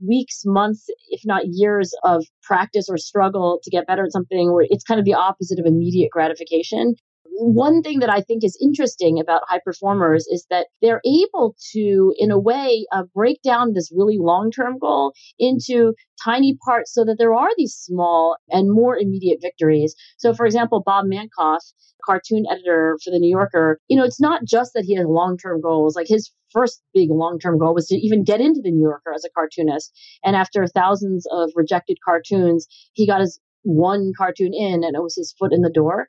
weeks, 0.07 0.43
months, 0.45 0.87
if 1.09 1.23
not 1.25 1.43
years 1.47 1.95
of 2.03 2.27
practice 2.43 2.89
or 2.89 2.99
struggle 2.99 3.61
to 3.63 3.71
get 3.71 3.87
better 3.87 4.05
at 4.05 4.13
something 4.13 4.53
where 4.53 4.67
it's 4.69 4.85
kind 4.85 4.99
of 4.99 5.07
the 5.07 5.15
opposite 5.15 5.59
of 5.59 5.67
immediate 5.67 6.11
gratification 6.11 6.95
one 7.37 7.83
thing 7.83 7.99
that 7.99 8.11
I 8.11 8.21
think 8.21 8.45
is 8.45 8.59
interesting 8.63 9.19
about 9.19 9.43
high 9.49 9.61
performers 9.65 10.27
is 10.29 10.47
that 10.51 10.69
they're 10.81 11.03
able 11.05 11.57
to, 11.73 12.15
in 12.17 12.31
a 12.31 12.39
way, 12.39 12.87
uh, 12.93 13.03
break 13.15 13.43
down 13.43 13.73
this 13.73 13.91
really 13.95 14.19
long 14.19 14.51
term 14.51 14.79
goal 14.79 15.13
into 15.39 15.95
tiny 16.23 16.57
parts 16.65 16.95
so 16.95 17.05
that 17.05 17.17
there 17.19 17.35
are 17.35 17.51
these 17.57 17.75
small 17.75 18.37
and 18.51 18.71
more 18.71 18.97
immediate 18.97 19.39
victories. 19.43 19.95
So, 20.19 20.33
for 20.33 20.47
example, 20.47 20.83
Bob 20.85 21.07
Mankoff, 21.07 21.61
cartoon 22.05 22.45
editor 22.51 22.99
for 23.03 23.11
the 23.11 23.19
New 23.19 23.31
Yorker, 23.31 23.81
you 23.89 23.97
know, 23.97 24.05
it's 24.05 24.21
not 24.21 24.45
just 24.45 24.73
that 24.75 24.85
he 24.85 24.95
has 24.95 25.07
long 25.07 25.37
term 25.37 25.61
goals. 25.61 25.97
Like 25.97 26.07
his 26.09 26.31
first 26.53 26.83
big 26.93 27.11
long 27.11 27.39
term 27.39 27.59
goal 27.59 27.75
was 27.75 27.89
to 27.89 27.97
even 27.97 28.23
get 28.23 28.41
into 28.41 28.61
the 28.63 28.71
New 28.71 28.83
Yorker 28.83 29.13
as 29.13 29.25
a 29.25 29.31
cartoonist. 29.31 29.93
And 30.25 30.37
after 30.37 30.67
thousands 30.67 31.27
of 31.33 31.51
rejected 31.57 31.99
cartoons, 32.05 32.69
he 32.93 33.07
got 33.07 33.21
his 33.21 33.41
one 33.63 34.13
cartoon 34.17 34.55
in 34.55 34.85
and 34.85 34.95
it 34.95 35.03
was 35.03 35.17
his 35.17 35.35
foot 35.39 35.53
in 35.53 35.63
the 35.63 35.71
door. 35.71 36.07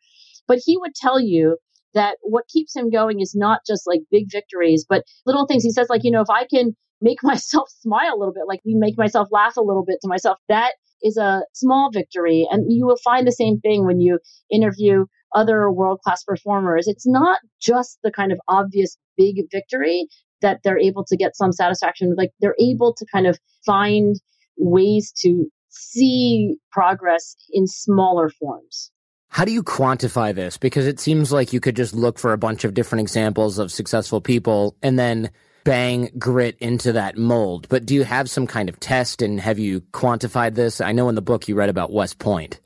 But 0.47 0.59
he 0.63 0.77
would 0.77 0.95
tell 0.95 1.19
you 1.19 1.57
that 1.93 2.17
what 2.21 2.47
keeps 2.47 2.75
him 2.75 2.89
going 2.89 3.21
is 3.21 3.33
not 3.35 3.61
just 3.65 3.87
like 3.87 4.01
big 4.11 4.25
victories, 4.31 4.85
but 4.87 5.03
little 5.25 5.47
things. 5.47 5.63
He 5.63 5.71
says, 5.71 5.87
like, 5.89 6.03
you 6.03 6.11
know, 6.11 6.21
if 6.21 6.29
I 6.29 6.45
can 6.45 6.75
make 7.01 7.19
myself 7.23 7.69
smile 7.79 8.13
a 8.13 8.19
little 8.19 8.33
bit, 8.33 8.43
like 8.47 8.61
make 8.65 8.97
myself 8.97 9.29
laugh 9.31 9.57
a 9.57 9.61
little 9.61 9.85
bit 9.85 9.99
to 10.01 10.07
myself, 10.07 10.37
that 10.49 10.73
is 11.01 11.17
a 11.17 11.43
small 11.53 11.89
victory. 11.91 12.47
And 12.49 12.71
you 12.71 12.85
will 12.85 12.97
find 13.03 13.25
the 13.25 13.31
same 13.31 13.59
thing 13.59 13.85
when 13.85 13.99
you 13.99 14.19
interview 14.51 15.05
other 15.33 15.69
world 15.71 15.99
class 16.01 16.23
performers. 16.23 16.87
It's 16.87 17.07
not 17.07 17.39
just 17.61 17.99
the 18.03 18.11
kind 18.11 18.31
of 18.31 18.39
obvious 18.47 18.97
big 19.17 19.35
victory 19.51 20.07
that 20.41 20.61
they're 20.63 20.79
able 20.79 21.03
to 21.05 21.17
get 21.17 21.35
some 21.35 21.51
satisfaction. 21.51 22.15
Like 22.17 22.31
they're 22.39 22.55
able 22.59 22.93
to 22.95 23.05
kind 23.11 23.27
of 23.27 23.37
find 23.65 24.15
ways 24.57 25.11
to 25.19 25.45
see 25.69 26.55
progress 26.71 27.35
in 27.51 27.67
smaller 27.67 28.29
forms. 28.29 28.91
How 29.35 29.43
do 29.43 29.51
you 29.51 29.63
quantify 29.63 30.33
this? 30.33 30.57
Because 30.57 30.87
it 30.87 30.97
seems 30.97 31.29
like 31.29 31.51
you 31.51 31.59
could 31.59 31.75
just 31.75 31.93
look 31.93 32.17
for 32.17 32.31
a 32.31 32.37
bunch 32.37 32.63
of 32.63 32.73
different 32.73 33.01
examples 33.01 33.59
of 33.59 33.69
successful 33.69 34.21
people 34.21 34.77
and 34.81 34.97
then 34.97 35.29
bang 35.65 36.09
grit 36.17 36.55
into 36.61 36.93
that 36.93 37.17
mold. 37.17 37.67
But 37.67 37.85
do 37.85 37.95
you 37.95 38.05
have 38.05 38.29
some 38.29 38.47
kind 38.47 38.69
of 38.69 38.79
test 38.79 39.21
and 39.21 39.41
have 39.41 39.59
you 39.59 39.81
quantified 39.91 40.55
this? 40.55 40.79
I 40.79 40.93
know 40.93 41.09
in 41.09 41.15
the 41.15 41.21
book 41.21 41.49
you 41.49 41.55
read 41.55 41.67
about 41.67 41.91
West 41.91 42.17
Point. 42.17 42.61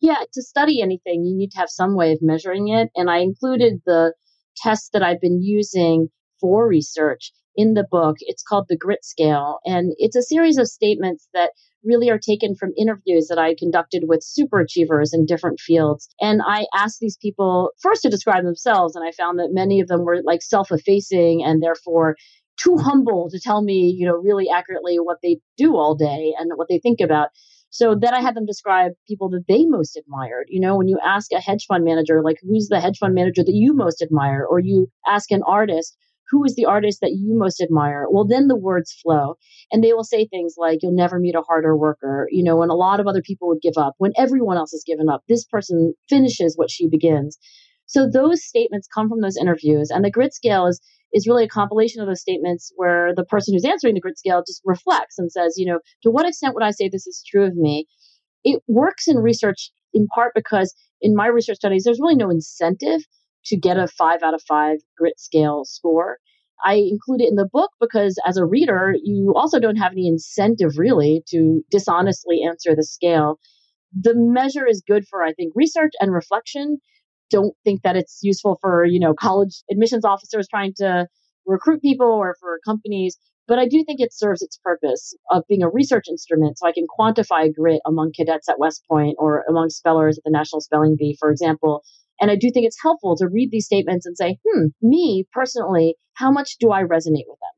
Yeah, 0.00 0.22
to 0.32 0.42
study 0.42 0.80
anything, 0.80 1.24
you 1.24 1.36
need 1.36 1.50
to 1.50 1.58
have 1.58 1.70
some 1.70 1.96
way 1.96 2.12
of 2.12 2.22
measuring 2.22 2.68
it. 2.68 2.90
And 2.94 3.10
I 3.10 3.18
included 3.18 3.82
the 3.84 4.14
test 4.58 4.92
that 4.92 5.02
I've 5.02 5.20
been 5.20 5.42
using 5.42 6.06
for 6.40 6.68
research 6.68 7.32
in 7.56 7.74
the 7.74 7.84
book. 7.90 8.18
It's 8.20 8.44
called 8.44 8.66
the 8.68 8.78
Grit 8.78 9.04
Scale. 9.04 9.58
And 9.64 9.92
it's 9.98 10.14
a 10.14 10.22
series 10.22 10.56
of 10.56 10.68
statements 10.68 11.26
that 11.34 11.50
really 11.84 12.10
are 12.10 12.18
taken 12.18 12.54
from 12.54 12.72
interviews 12.76 13.28
that 13.28 13.38
I 13.38 13.54
conducted 13.58 14.04
with 14.06 14.22
super 14.22 14.60
achievers 14.60 15.12
in 15.12 15.26
different 15.26 15.60
fields. 15.60 16.08
And 16.20 16.42
I 16.46 16.66
asked 16.74 17.00
these 17.00 17.16
people 17.16 17.70
first 17.80 18.02
to 18.02 18.10
describe 18.10 18.44
themselves, 18.44 18.96
and 18.96 19.06
I 19.06 19.12
found 19.12 19.38
that 19.38 19.50
many 19.52 19.80
of 19.80 19.88
them 19.88 20.04
were 20.04 20.22
like 20.22 20.42
self 20.42 20.70
effacing 20.70 21.42
and 21.44 21.62
therefore 21.62 22.16
too 22.56 22.76
humble 22.76 23.28
to 23.30 23.40
tell 23.40 23.62
me, 23.62 23.94
you 23.96 24.06
know, 24.06 24.16
really 24.16 24.48
accurately 24.50 24.96
what 24.96 25.18
they 25.22 25.38
do 25.56 25.76
all 25.76 25.94
day 25.94 26.34
and 26.38 26.50
what 26.56 26.68
they 26.68 26.78
think 26.78 27.00
about. 27.00 27.28
So 27.70 27.94
then 27.94 28.14
I 28.14 28.20
had 28.20 28.34
them 28.34 28.46
describe 28.46 28.92
people 29.08 29.30
that 29.30 29.44
they 29.48 29.64
most 29.64 29.96
admired. 29.96 30.46
You 30.48 30.60
know, 30.60 30.76
when 30.76 30.88
you 30.88 30.98
ask 31.04 31.30
a 31.32 31.40
hedge 31.40 31.66
fund 31.66 31.84
manager, 31.84 32.20
like, 32.22 32.38
who's 32.42 32.68
the 32.68 32.80
hedge 32.80 32.98
fund 32.98 33.14
manager 33.14 33.44
that 33.44 33.54
you 33.54 33.74
most 33.74 34.02
admire? 34.02 34.44
Or 34.44 34.58
you 34.58 34.90
ask 35.06 35.30
an 35.30 35.42
artist, 35.46 35.96
who 36.30 36.44
is 36.44 36.54
the 36.54 36.66
artist 36.66 37.00
that 37.00 37.12
you 37.12 37.36
most 37.36 37.60
admire? 37.60 38.06
Well, 38.10 38.26
then 38.26 38.48
the 38.48 38.56
words 38.56 38.92
flow 39.02 39.36
and 39.72 39.82
they 39.82 39.92
will 39.92 40.04
say 40.04 40.26
things 40.26 40.54
like, 40.56 40.78
you'll 40.82 40.94
never 40.94 41.18
meet 41.18 41.34
a 41.34 41.42
harder 41.42 41.76
worker, 41.76 42.28
you 42.30 42.44
know, 42.44 42.56
when 42.56 42.70
a 42.70 42.74
lot 42.74 43.00
of 43.00 43.06
other 43.06 43.22
people 43.22 43.48
would 43.48 43.62
give 43.62 43.76
up, 43.76 43.94
when 43.98 44.12
everyone 44.16 44.56
else 44.56 44.72
has 44.72 44.84
given 44.86 45.08
up, 45.08 45.22
this 45.28 45.44
person 45.44 45.94
finishes 46.08 46.56
what 46.56 46.70
she 46.70 46.88
begins. 46.88 47.38
So 47.86 48.08
those 48.08 48.44
statements 48.44 48.88
come 48.92 49.08
from 49.08 49.20
those 49.20 49.36
interviews 49.36 49.90
and 49.90 50.04
the 50.04 50.10
grit 50.10 50.32
scale 50.32 50.66
is, 50.66 50.80
is 51.12 51.26
really 51.26 51.44
a 51.44 51.48
compilation 51.48 52.00
of 52.00 52.06
those 52.06 52.20
statements 52.20 52.72
where 52.76 53.12
the 53.14 53.24
person 53.24 53.52
who's 53.52 53.64
answering 53.64 53.94
the 53.94 54.00
grit 54.00 54.18
scale 54.18 54.44
just 54.46 54.62
reflects 54.64 55.18
and 55.18 55.32
says, 55.32 55.54
you 55.56 55.66
know, 55.66 55.80
to 56.04 56.10
what 56.10 56.26
extent 56.26 56.54
would 56.54 56.62
I 56.62 56.70
say 56.70 56.88
this 56.88 57.08
is 57.08 57.24
true 57.28 57.44
of 57.44 57.56
me? 57.56 57.86
It 58.44 58.62
works 58.68 59.08
in 59.08 59.16
research 59.16 59.70
in 59.92 60.06
part 60.06 60.32
because 60.34 60.74
in 61.00 61.16
my 61.16 61.26
research 61.26 61.56
studies, 61.56 61.84
there's 61.84 62.00
really 62.00 62.14
no 62.14 62.30
incentive 62.30 63.00
to 63.46 63.56
get 63.56 63.78
a 63.78 63.88
five 63.88 64.22
out 64.22 64.34
of 64.34 64.42
five 64.42 64.78
grit 64.96 65.18
scale 65.18 65.64
score. 65.64 66.18
I 66.62 66.74
include 66.74 67.22
it 67.22 67.28
in 67.28 67.36
the 67.36 67.48
book 67.50 67.70
because 67.80 68.18
as 68.26 68.36
a 68.36 68.44
reader, 68.44 68.94
you 69.02 69.32
also 69.34 69.58
don't 69.58 69.76
have 69.76 69.92
any 69.92 70.06
incentive 70.06 70.76
really 70.76 71.22
to 71.28 71.62
dishonestly 71.70 72.42
answer 72.42 72.76
the 72.76 72.84
scale. 72.84 73.38
The 73.98 74.14
measure 74.14 74.66
is 74.66 74.82
good 74.86 75.06
for, 75.08 75.22
I 75.22 75.32
think, 75.32 75.52
research 75.56 75.92
and 76.00 76.12
reflection. 76.12 76.78
Don't 77.30 77.54
think 77.64 77.82
that 77.82 77.96
it's 77.96 78.18
useful 78.22 78.58
for, 78.60 78.84
you 78.84 79.00
know, 79.00 79.14
college 79.14 79.62
admissions 79.70 80.04
officers 80.04 80.48
trying 80.48 80.74
to 80.76 81.06
recruit 81.46 81.80
people 81.80 82.06
or 82.06 82.36
for 82.40 82.58
companies. 82.64 83.16
But 83.48 83.58
I 83.58 83.66
do 83.66 83.82
think 83.84 84.00
it 84.00 84.12
serves 84.12 84.42
its 84.42 84.58
purpose 84.62 85.12
of 85.30 85.42
being 85.48 85.62
a 85.62 85.68
research 85.68 86.04
instrument 86.08 86.58
so 86.58 86.68
I 86.68 86.72
can 86.72 86.86
quantify 86.86 87.52
grit 87.52 87.80
among 87.84 88.12
cadets 88.12 88.48
at 88.48 88.60
West 88.60 88.84
Point 88.88 89.16
or 89.18 89.44
among 89.48 89.70
spellers 89.70 90.18
at 90.18 90.24
the 90.24 90.30
National 90.30 90.60
Spelling 90.60 90.94
Bee, 90.96 91.16
for 91.18 91.32
example, 91.32 91.82
and 92.20 92.30
I 92.30 92.36
do 92.36 92.50
think 92.50 92.66
it's 92.66 92.80
helpful 92.80 93.16
to 93.16 93.26
read 93.26 93.50
these 93.50 93.66
statements 93.66 94.06
and 94.06 94.16
say, 94.16 94.38
hmm, 94.46 94.66
me 94.82 95.26
personally, 95.32 95.96
how 96.14 96.30
much 96.30 96.58
do 96.58 96.70
I 96.70 96.82
resonate 96.82 97.26
with 97.26 97.38
them? 97.40 97.54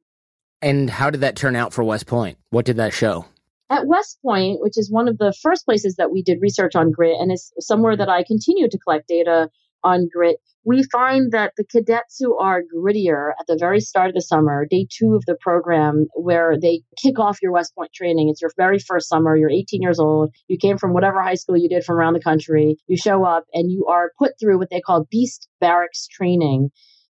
And 0.63 0.89
how 0.89 1.11
did 1.11 1.23
that 1.23 1.37
turn 1.37 1.57
out 1.57 1.73
for 1.73 1.83
West 1.83 2.07
Point? 2.07 2.39
What 2.51 2.65
did 2.65 2.77
that 2.77 2.93
show? 2.93 3.27
At 3.69 3.87
West 3.87 4.19
Point, 4.23 4.61
which 4.61 4.79
is 4.79 4.91
one 4.91 5.09
of 5.09 5.19
the 5.19 5.35
first 5.43 5.65
places 5.65 5.97
that 5.97 6.13
we 6.13 6.23
did 6.23 6.39
research 6.41 6.77
on 6.77 6.93
grit 6.93 7.17
and 7.19 7.33
is 7.33 7.53
somewhere 7.59 7.97
that 7.97 8.09
I 8.09 8.23
continue 8.23 8.69
to 8.69 8.79
collect 8.79 9.09
data 9.09 9.51
on 9.85 10.09
grit, 10.13 10.39
we 10.65 10.85
find 10.85 11.33
that 11.33 11.53
the 11.57 11.65
cadets 11.65 12.19
who 12.21 12.39
are 12.39 12.63
grittier 12.63 13.33
at 13.41 13.47
the 13.49 13.57
very 13.59 13.81
start 13.81 14.11
of 14.11 14.15
the 14.15 14.21
summer, 14.21 14.65
day 14.71 14.87
two 14.89 15.15
of 15.15 15.25
the 15.27 15.37
program, 15.41 16.07
where 16.15 16.57
they 16.61 16.83
kick 16.97 17.19
off 17.19 17.43
your 17.43 17.53
West 17.53 17.75
Point 17.75 17.93
training, 17.93 18.29
it's 18.29 18.41
your 18.41 18.53
very 18.57 18.79
first 18.79 19.09
summer, 19.09 19.37
you're 19.37 19.51
18 19.51 19.83
years 19.83 19.99
old, 19.99 20.33
you 20.47 20.57
came 20.57 20.79
from 20.79 20.93
whatever 20.93 21.21
high 21.21 21.35
school 21.35 21.57
you 21.57 21.69
did 21.69 21.85
from 21.85 21.97
around 21.97 22.15
the 22.15 22.21
country, 22.21 22.77
you 22.87 22.97
show 22.97 23.25
up 23.25 23.45
and 23.53 23.73
you 23.73 23.87
are 23.87 24.13
put 24.19 24.33
through 24.39 24.59
what 24.59 24.71
they 24.71 24.81
call 24.81 25.07
beast 25.11 25.49
barracks 25.61 26.07
training, 26.07 26.71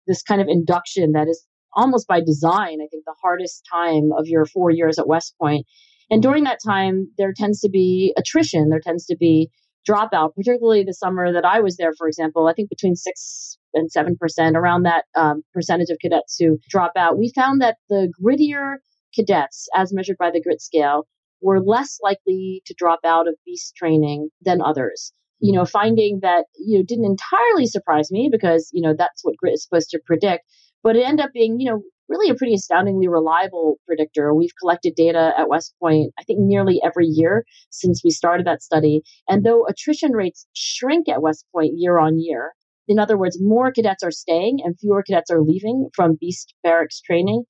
this 0.08 0.24
kind 0.24 0.42
of 0.42 0.48
induction 0.50 1.14
that 1.14 1.28
is 1.30 1.46
almost 1.74 2.08
by 2.08 2.20
design, 2.20 2.80
I 2.82 2.88
think, 2.90 3.06
the 3.06 3.16
hardest 3.22 3.64
time 3.72 4.10
of 4.18 4.28
your 4.28 4.46
four 4.46 4.72
years 4.72 5.00
at 5.00 5.08
West 5.08 5.36
Point. 5.40 5.66
And 6.10 6.22
during 6.22 6.46
that 6.46 6.60
time, 6.66 7.12
there 7.18 7.34
tends 7.36 7.62
to 7.62 7.70
be 7.70 8.14
attrition, 8.18 8.70
there 8.70 8.82
tends 8.82 9.06
to 9.08 9.18
be 9.18 9.50
dropout, 9.88 10.36
particularly 10.36 10.84
the 10.84 10.94
summer 10.94 11.32
that 11.32 11.46
I 11.46 11.62
was 11.62 11.78
there, 11.78 11.94
for 11.98 12.08
example, 12.08 12.48
I 12.48 12.54
think 12.54 12.70
between 12.70 12.96
six 12.96 13.58
and 13.74 13.92
seven 13.92 14.18
percent, 14.18 14.58
around 14.58 14.84
that 14.84 15.06
um, 15.16 15.44
percentage 15.54 15.90
of 15.90 15.98
cadets 16.02 16.38
who 16.40 16.60
drop 16.70 16.94
out. 16.98 17.18
We 17.18 17.32
found 17.36 17.62
that 17.62 17.78
the 17.90 18.12
grittier 18.22 18.76
cadets, 19.16 19.68
as 19.76 19.94
measured 19.94 20.18
by 20.18 20.32
the 20.32 20.42
grit 20.42 20.62
scale, 20.62 21.08
were 21.42 21.62
less 21.62 22.00
likely 22.02 22.62
to 22.66 22.76
drop 22.78 23.00
out 23.06 23.28
of 23.28 23.36
beast 23.46 23.76
training 23.76 24.30
than 24.42 24.62
others. 24.62 25.12
You 25.40 25.54
know, 25.54 25.66
finding 25.66 26.20
that 26.22 26.46
you 26.58 26.80
know 26.80 26.84
didn't 26.84 27.06
entirely 27.06 27.68
surprise 27.68 28.12
me 28.12 28.30
because 28.32 28.70
you 28.74 28.82
know 28.82 28.96
that's 28.98 29.24
what 29.24 29.38
grit 29.38 29.54
is 29.54 29.64
supposed 29.64 29.90
to 29.92 30.00
predict, 30.06 30.44
but 30.84 30.96
it 30.96 31.06
ended 31.06 31.26
up 31.26 31.32
being 31.34 31.60
you 31.60 31.70
know 31.70 31.82
really 32.10 32.30
a 32.30 32.36
pretty 32.36 32.54
astoundingly 32.54 33.08
reliable 33.08 33.80
predictor. 33.86 34.34
We've 34.34 34.56
collected 34.60 34.96
data 34.96 35.34
at 35.38 35.50
West 35.50 35.74
Point, 35.80 36.14
I 36.20 36.24
think 36.24 36.40
nearly 36.40 36.80
every 36.84 37.08
year 37.08 37.46
since 37.70 38.04
we 38.04 38.12
started 38.12 38.46
that 38.48 38.64
study. 38.64 39.02
And 39.28 39.46
though 39.46 39.66
attrition 39.66 40.14
rates 40.14 40.48
shrink 40.54 41.10
at 41.10 41.22
West 41.22 41.46
Point 41.54 41.74
year 41.76 41.98
on 41.98 42.20
year, 42.20 42.54
in 42.88 43.00
other 43.00 43.18
words, 43.18 43.42
more 43.42 43.72
cadets 43.72 44.04
are 44.04 44.12
staying 44.12 44.60
and 44.64 44.80
fewer 44.80 45.04
cadets 45.04 45.30
are 45.30 45.42
leaving 45.42 45.90
from 45.94 46.16
Beast 46.20 46.54
Barracks 46.64 47.02
training, 47.02 47.44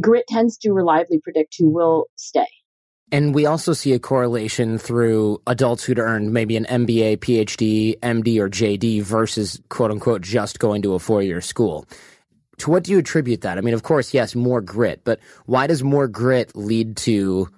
GRIT 0.00 0.26
tends 0.26 0.58
to 0.58 0.72
reliably 0.72 1.18
predict 1.18 1.56
who 1.58 1.68
will 1.68 2.06
stay. 2.16 2.46
And 3.10 3.34
we 3.34 3.44
also 3.44 3.74
see 3.74 3.92
a 3.92 3.98
correlation 3.98 4.78
through 4.78 5.42
adults 5.46 5.84
who'd 5.84 5.98
earned 5.98 6.32
maybe 6.32 6.56
an 6.56 6.64
MBA, 6.64 7.18
PhD, 7.18 7.98
MD, 8.00 8.38
or 8.38 8.48
JD 8.48 9.02
versus 9.02 9.60
quote 9.68 9.90
unquote 9.90 10.22
just 10.22 10.58
going 10.58 10.80
to 10.82 10.94
a 10.94 10.98
four 10.98 11.22
year 11.22 11.42
school 11.42 11.86
to 12.62 12.70
what 12.70 12.84
do 12.84 12.92
you 12.92 12.98
attribute 12.98 13.42
that? 13.42 13.58
I 13.58 13.60
mean, 13.60 13.74
of 13.74 13.82
course, 13.82 14.14
yes, 14.14 14.34
more 14.34 14.60
grit, 14.60 15.02
but 15.04 15.20
why 15.46 15.66
does 15.66 15.82
more 15.82 16.08
grit 16.08 16.54
lead 16.56 16.96
to 16.98 17.48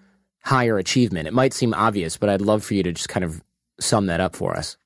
higher 0.42 0.78
achievement? 0.78 1.28
It 1.28 1.34
might 1.34 1.52
seem 1.52 1.75
obvious, 1.75 2.16
but 2.16 2.28
I'd 2.28 2.40
love 2.40 2.64
for 2.64 2.75
you 2.75 2.82
to 2.82 2.92
just 2.92 3.08
kind 3.08 3.25
of 3.25 3.42
sum 3.80 4.06
that 4.06 4.20
up 4.20 4.37
for 4.37 4.56
us. 4.56 4.76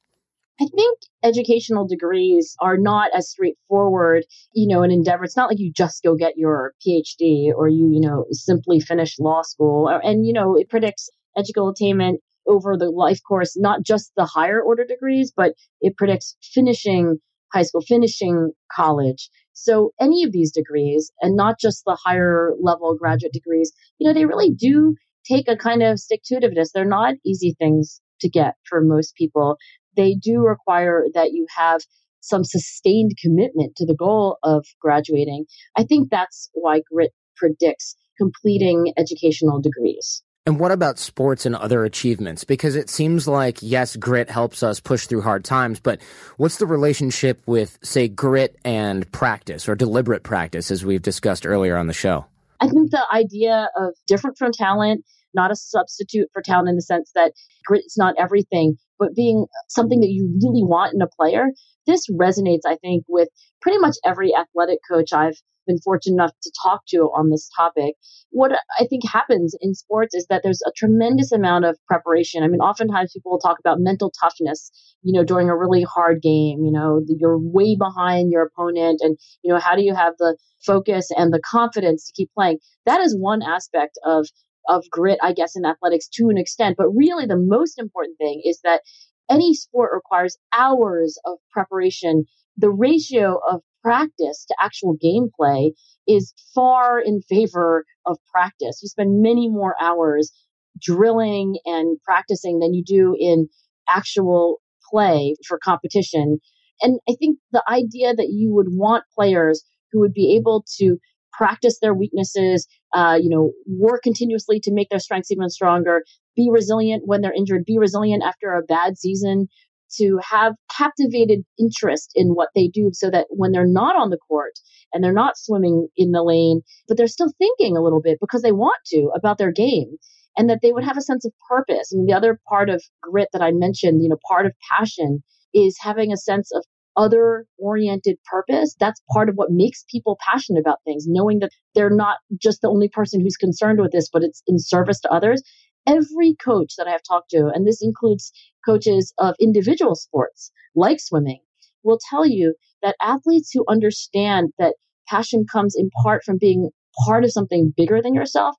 I 0.60 0.66
think 0.74 0.98
educational 1.22 1.86
degrees 1.86 2.56
are 2.60 2.76
not 2.76 3.10
as 3.14 3.30
straightforward, 3.30 4.24
you 4.52 4.66
know, 4.66 4.82
an 4.82 4.90
endeavor. 4.90 5.22
It's 5.22 5.36
not 5.36 5.48
like 5.48 5.60
you 5.60 5.72
just 5.72 6.02
go 6.02 6.16
get 6.16 6.36
your 6.36 6.74
PhD 6.84 7.52
or 7.54 7.68
you, 7.68 7.88
you 7.92 8.00
know, 8.00 8.24
simply 8.32 8.80
finish 8.80 9.20
law 9.20 9.42
school. 9.42 9.88
And, 9.88 10.26
you 10.26 10.32
know, 10.32 10.56
it 10.56 10.68
predicts 10.68 11.10
educational 11.36 11.68
attainment 11.68 12.20
over 12.48 12.76
the 12.76 12.90
life 12.90 13.20
course, 13.26 13.56
not 13.56 13.84
just 13.84 14.10
the 14.16 14.24
higher 14.24 14.60
order 14.60 14.84
degrees, 14.84 15.32
but 15.34 15.52
it 15.80 15.96
predicts 15.96 16.36
finishing 16.42 17.18
high 17.52 17.62
school, 17.62 17.82
finishing 17.82 18.50
college. 18.72 19.30
So 19.62 19.92
any 20.00 20.24
of 20.24 20.32
these 20.32 20.52
degrees, 20.52 21.10
and 21.20 21.36
not 21.36 21.58
just 21.58 21.84
the 21.84 21.98
higher 22.02 22.52
level 22.60 22.94
graduate 22.96 23.32
degrees, 23.32 23.72
you 23.98 24.06
know, 24.06 24.14
they 24.14 24.26
really 24.26 24.50
do 24.50 24.94
take 25.24 25.48
a 25.48 25.56
kind 25.56 25.82
of 25.82 25.98
stick 25.98 26.22
to 26.26 26.36
itiveness. 26.36 26.68
They're 26.72 26.84
not 26.84 27.14
easy 27.24 27.54
things 27.58 28.00
to 28.20 28.28
get 28.28 28.54
for 28.68 28.80
most 28.80 29.14
people. 29.14 29.56
They 29.96 30.14
do 30.14 30.40
require 30.40 31.04
that 31.14 31.32
you 31.32 31.46
have 31.56 31.80
some 32.20 32.44
sustained 32.44 33.12
commitment 33.22 33.76
to 33.76 33.86
the 33.86 33.94
goal 33.94 34.38
of 34.42 34.66
graduating, 34.80 35.46
I 35.76 35.84
think 35.84 36.10
that's 36.10 36.50
why 36.52 36.82
grit 36.92 37.12
predicts 37.36 37.96
completing 38.18 38.92
educational 38.96 39.60
degrees. 39.60 40.22
And 40.48 40.58
what 40.58 40.72
about 40.72 40.98
sports 40.98 41.44
and 41.44 41.54
other 41.54 41.84
achievements? 41.84 42.42
Because 42.42 42.74
it 42.74 42.88
seems 42.88 43.28
like, 43.28 43.58
yes, 43.60 43.96
grit 43.96 44.30
helps 44.30 44.62
us 44.62 44.80
push 44.80 45.06
through 45.06 45.20
hard 45.20 45.44
times, 45.44 45.78
but 45.78 46.00
what's 46.38 46.56
the 46.56 46.64
relationship 46.64 47.42
with, 47.44 47.78
say, 47.82 48.08
grit 48.08 48.56
and 48.64 49.12
practice 49.12 49.68
or 49.68 49.74
deliberate 49.74 50.22
practice, 50.22 50.70
as 50.70 50.86
we've 50.86 51.02
discussed 51.02 51.44
earlier 51.44 51.76
on 51.76 51.86
the 51.86 51.92
show? 51.92 52.24
I 52.60 52.68
think 52.68 52.90
the 52.92 53.04
idea 53.12 53.68
of 53.76 53.92
different 54.06 54.38
from 54.38 54.52
talent, 54.52 55.04
not 55.34 55.50
a 55.50 55.54
substitute 55.54 56.30
for 56.32 56.40
talent 56.40 56.70
in 56.70 56.76
the 56.76 56.82
sense 56.82 57.10
that 57.14 57.34
grit 57.66 57.84
is 57.84 57.98
not 57.98 58.14
everything, 58.18 58.78
but 58.98 59.14
being 59.14 59.44
something 59.68 60.00
that 60.00 60.08
you 60.08 60.34
really 60.42 60.64
want 60.64 60.94
in 60.94 61.02
a 61.02 61.08
player, 61.08 61.48
this 61.88 62.08
resonates, 62.10 62.60
I 62.64 62.76
think, 62.76 63.04
with 63.08 63.28
pretty 63.60 63.78
much 63.78 63.96
every 64.04 64.32
athletic 64.34 64.78
coach 64.88 65.12
I've 65.12 65.34
been 65.66 65.78
fortunate 65.78 66.14
enough 66.14 66.32
to 66.42 66.52
talk 66.62 66.80
to 66.88 67.10
on 67.14 67.30
this 67.30 67.48
topic. 67.54 67.94
What 68.30 68.52
I 68.78 68.86
think 68.86 69.02
happens 69.08 69.54
in 69.60 69.74
sports 69.74 70.14
is 70.14 70.26
that 70.28 70.42
there's 70.42 70.62
a 70.66 70.72
tremendous 70.76 71.30
amount 71.30 71.64
of 71.64 71.78
preparation. 71.86 72.42
I 72.42 72.48
mean, 72.48 72.60
oftentimes 72.60 73.12
people 73.12 73.32
will 73.32 73.38
talk 73.38 73.58
about 73.60 73.78
mental 73.78 74.12
toughness, 74.20 74.70
you 75.02 75.12
know, 75.12 75.24
during 75.24 75.48
a 75.48 75.56
really 75.56 75.82
hard 75.82 76.22
game, 76.22 76.64
you 76.64 76.72
know, 76.72 77.02
you're 77.06 77.38
way 77.38 77.76
behind 77.76 78.32
your 78.32 78.42
opponent 78.42 79.00
and, 79.02 79.16
you 79.42 79.52
know, 79.52 79.60
how 79.60 79.76
do 79.76 79.82
you 79.82 79.94
have 79.94 80.14
the 80.18 80.36
focus 80.64 81.08
and 81.16 81.32
the 81.32 81.40
confidence 81.40 82.06
to 82.06 82.12
keep 82.14 82.30
playing? 82.34 82.58
That 82.86 83.00
is 83.00 83.16
one 83.16 83.42
aspect 83.42 83.98
of 84.04 84.26
of 84.68 84.84
grit, 84.90 85.18
I 85.22 85.32
guess, 85.32 85.56
in 85.56 85.64
athletics 85.64 86.08
to 86.14 86.28
an 86.28 86.36
extent. 86.36 86.76
But 86.76 86.90
really 86.90 87.24
the 87.24 87.38
most 87.38 87.78
important 87.78 88.18
thing 88.18 88.42
is 88.44 88.60
that 88.64 88.82
any 89.30 89.54
sport 89.54 89.90
requires 89.94 90.36
hours 90.52 91.18
of 91.24 91.38
preparation. 91.52 92.24
The 92.56 92.70
ratio 92.70 93.38
of 93.48 93.62
practice 93.82 94.44
to 94.46 94.54
actual 94.60 94.96
gameplay 94.96 95.72
is 96.06 96.34
far 96.54 97.00
in 97.00 97.22
favor 97.22 97.84
of 98.06 98.18
practice. 98.32 98.80
You 98.82 98.88
spend 98.88 99.22
many 99.22 99.48
more 99.48 99.74
hours 99.80 100.32
drilling 100.80 101.58
and 101.64 101.98
practicing 102.04 102.58
than 102.58 102.74
you 102.74 102.82
do 102.84 103.16
in 103.18 103.48
actual 103.88 104.60
play 104.90 105.34
for 105.46 105.58
competition. 105.58 106.38
And 106.80 107.00
I 107.08 107.14
think 107.18 107.38
the 107.52 107.62
idea 107.68 108.14
that 108.14 108.28
you 108.30 108.54
would 108.54 108.68
want 108.70 109.04
players 109.14 109.64
who 109.92 110.00
would 110.00 110.12
be 110.12 110.36
able 110.36 110.64
to 110.78 110.98
practice 111.32 111.78
their 111.80 111.94
weaknesses, 111.94 112.66
uh, 112.92 113.18
you 113.20 113.30
know, 113.30 113.52
work 113.66 114.02
continuously 114.02 114.60
to 114.60 114.72
make 114.72 114.88
their 114.90 114.98
strengths 114.98 115.30
even 115.30 115.48
stronger, 115.48 116.02
be 116.38 116.48
resilient 116.50 117.02
when 117.04 117.20
they're 117.20 117.34
injured, 117.34 117.64
be 117.64 117.78
resilient 117.78 118.22
after 118.24 118.54
a 118.54 118.62
bad 118.62 118.96
season, 118.96 119.48
to 119.96 120.20
have 120.22 120.54
captivated 120.74 121.40
interest 121.58 122.12
in 122.14 122.28
what 122.28 122.50
they 122.54 122.68
do 122.68 122.90
so 122.92 123.10
that 123.10 123.26
when 123.30 123.52
they're 123.52 123.66
not 123.66 123.96
on 123.96 124.10
the 124.10 124.18
court 124.18 124.52
and 124.92 125.02
they're 125.02 125.12
not 125.12 125.36
swimming 125.36 125.88
in 125.96 126.12
the 126.12 126.22
lane, 126.22 126.60
but 126.86 126.96
they're 126.96 127.08
still 127.08 127.32
thinking 127.38 127.76
a 127.76 127.82
little 127.82 128.00
bit 128.00 128.18
because 128.20 128.42
they 128.42 128.52
want 128.52 128.78
to 128.86 129.10
about 129.16 129.38
their 129.38 129.50
game 129.50 129.96
and 130.36 130.48
that 130.48 130.60
they 130.62 130.72
would 130.72 130.84
have 130.84 130.96
a 130.96 131.02
sense 131.02 131.24
of 131.24 131.32
purpose. 131.48 131.90
And 131.90 132.08
the 132.08 132.12
other 132.12 132.38
part 132.48 132.70
of 132.70 132.82
grit 133.02 133.28
that 133.32 133.42
I 133.42 133.50
mentioned, 133.50 134.02
you 134.02 134.08
know, 134.08 134.18
part 134.28 134.46
of 134.46 134.52
passion 134.70 135.22
is 135.52 135.76
having 135.80 136.12
a 136.12 136.16
sense 136.16 136.50
of 136.54 136.62
other 136.96 137.46
oriented 137.58 138.18
purpose. 138.30 138.76
That's 138.78 139.00
part 139.10 139.28
of 139.28 139.36
what 139.36 139.50
makes 139.50 139.84
people 139.90 140.18
passionate 140.20 140.60
about 140.60 140.78
things, 140.84 141.06
knowing 141.06 141.38
that 141.40 141.50
they're 141.74 141.90
not 141.90 142.18
just 142.40 142.60
the 142.60 142.68
only 142.68 142.88
person 142.88 143.20
who's 143.20 143.36
concerned 143.36 143.80
with 143.80 143.92
this, 143.92 144.08
but 144.12 144.22
it's 144.22 144.42
in 144.46 144.58
service 144.58 145.00
to 145.00 145.10
others 145.10 145.42
every 145.86 146.34
coach 146.34 146.74
that 146.76 146.88
I've 146.88 147.02
talked 147.02 147.30
to, 147.30 147.50
and 147.54 147.66
this 147.66 147.82
includes 147.82 148.32
coaches 148.64 149.12
of 149.18 149.34
individual 149.40 149.94
sports 149.94 150.52
like 150.74 151.00
swimming, 151.00 151.40
will 151.82 151.98
tell 152.10 152.26
you 152.26 152.54
that 152.82 152.96
athletes 153.00 153.50
who 153.52 153.64
understand 153.68 154.52
that 154.58 154.74
passion 155.08 155.44
comes 155.50 155.74
in 155.76 155.90
part 156.02 156.22
from 156.24 156.38
being 156.38 156.70
part 157.06 157.24
of 157.24 157.32
something 157.32 157.72
bigger 157.76 158.02
than 158.02 158.14
yourself, 158.14 158.56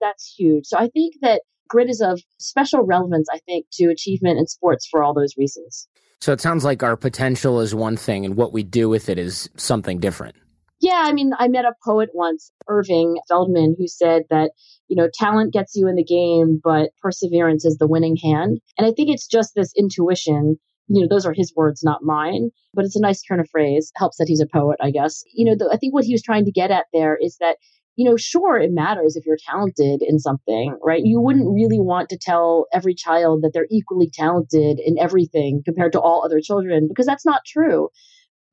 that's 0.00 0.34
huge. 0.36 0.66
So 0.66 0.78
I 0.78 0.88
think 0.88 1.14
that 1.22 1.42
grit 1.68 1.88
is 1.88 2.00
of 2.00 2.20
special 2.38 2.82
relevance, 2.82 3.28
I 3.32 3.38
think, 3.46 3.66
to 3.74 3.86
achievement 3.86 4.38
in 4.38 4.46
sports 4.46 4.86
for 4.90 5.02
all 5.02 5.14
those 5.14 5.34
reasons. 5.36 5.88
So 6.20 6.32
it 6.32 6.40
sounds 6.40 6.64
like 6.64 6.82
our 6.82 6.96
potential 6.96 7.60
is 7.60 7.74
one 7.74 7.96
thing 7.96 8.24
and 8.24 8.36
what 8.36 8.52
we 8.52 8.62
do 8.62 8.88
with 8.88 9.08
it 9.08 9.18
is 9.18 9.48
something 9.56 9.98
different. 9.98 10.36
Yeah, 10.80 11.02
I 11.06 11.12
mean, 11.12 11.32
I 11.38 11.48
met 11.48 11.64
a 11.64 11.72
poet 11.84 12.10
once, 12.12 12.50
Irving 12.68 13.16
Feldman, 13.28 13.76
who 13.78 13.86
said 13.86 14.22
that, 14.30 14.50
you 14.88 14.96
know, 14.96 15.08
talent 15.12 15.52
gets 15.52 15.74
you 15.74 15.88
in 15.88 15.96
the 15.96 16.04
game, 16.04 16.60
but 16.62 16.90
perseverance 17.00 17.64
is 17.64 17.78
the 17.78 17.86
winning 17.86 18.16
hand. 18.16 18.60
And 18.76 18.86
I 18.86 18.92
think 18.92 19.08
it's 19.10 19.26
just 19.26 19.52
this 19.54 19.72
intuition. 19.76 20.56
You 20.88 21.02
know, 21.02 21.08
those 21.08 21.24
are 21.24 21.32
his 21.32 21.54
words, 21.56 21.82
not 21.82 22.02
mine, 22.02 22.50
but 22.74 22.84
it's 22.84 22.96
a 22.96 23.00
nice 23.00 23.22
turn 23.22 23.40
of 23.40 23.48
phrase. 23.48 23.90
Helps 23.96 24.18
that 24.18 24.28
he's 24.28 24.40
a 24.42 24.46
poet, 24.46 24.76
I 24.80 24.90
guess. 24.90 25.22
You 25.32 25.46
know, 25.46 25.54
the, 25.56 25.70
I 25.72 25.78
think 25.78 25.94
what 25.94 26.04
he 26.04 26.12
was 26.12 26.22
trying 26.22 26.44
to 26.44 26.52
get 26.52 26.70
at 26.70 26.86
there 26.92 27.16
is 27.20 27.36
that 27.38 27.56
you 27.96 28.04
know, 28.10 28.16
sure, 28.16 28.58
it 28.58 28.72
matters 28.72 29.14
if 29.14 29.24
you're 29.24 29.38
talented 29.48 30.02
in 30.02 30.18
something, 30.18 30.76
right? 30.82 31.02
You 31.04 31.20
wouldn't 31.20 31.54
really 31.54 31.78
want 31.78 32.08
to 32.08 32.18
tell 32.18 32.66
every 32.72 32.92
child 32.92 33.42
that 33.42 33.52
they're 33.54 33.68
equally 33.70 34.10
talented 34.12 34.80
in 34.84 34.98
everything 34.98 35.62
compared 35.64 35.92
to 35.92 36.00
all 36.00 36.24
other 36.24 36.40
children 36.40 36.88
because 36.88 37.06
that's 37.06 37.24
not 37.24 37.42
true 37.46 37.88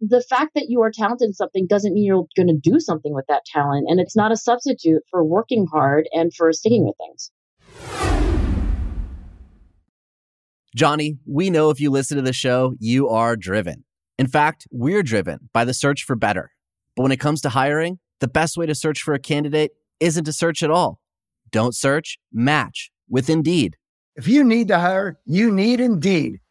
the 0.01 0.21
fact 0.21 0.55
that 0.55 0.65
you 0.67 0.81
are 0.81 0.91
talented 0.91 1.27
in 1.27 1.33
something 1.33 1.67
doesn't 1.67 1.93
mean 1.93 2.05
you're 2.05 2.25
going 2.35 2.47
to 2.47 2.57
do 2.59 2.79
something 2.79 3.13
with 3.13 3.25
that 3.27 3.45
talent. 3.45 3.85
And 3.87 3.99
it's 3.99 4.15
not 4.15 4.31
a 4.31 4.35
substitute 4.35 5.03
for 5.11 5.23
working 5.23 5.67
hard 5.71 6.09
and 6.11 6.33
for 6.33 6.51
sticking 6.51 6.85
with 6.85 6.95
things. 6.97 7.31
Johnny, 10.75 11.17
we 11.27 11.49
know 11.49 11.69
if 11.69 11.79
you 11.79 11.91
listen 11.91 12.17
to 12.17 12.23
the 12.23 12.33
show, 12.33 12.73
you 12.79 13.09
are 13.09 13.35
driven. 13.35 13.83
In 14.17 14.27
fact, 14.27 14.67
we're 14.71 15.03
driven 15.03 15.49
by 15.53 15.65
the 15.65 15.73
search 15.73 16.03
for 16.03 16.15
better. 16.15 16.51
But 16.95 17.03
when 17.03 17.11
it 17.11 17.19
comes 17.19 17.41
to 17.41 17.49
hiring, 17.49 17.99
the 18.19 18.27
best 18.27 18.57
way 18.57 18.65
to 18.65 18.75
search 18.75 19.01
for 19.01 19.13
a 19.13 19.19
candidate 19.19 19.71
isn't 19.99 20.23
to 20.23 20.33
search 20.33 20.63
at 20.63 20.71
all. 20.71 20.99
Don't 21.51 21.75
search, 21.75 22.17
match 22.31 22.91
with 23.09 23.29
Indeed. 23.29 23.75
If 24.15 24.27
you 24.27 24.43
need 24.43 24.67
to 24.69 24.79
hire, 24.79 25.19
you 25.25 25.51
need 25.51 25.79
Indeed. 25.79 26.39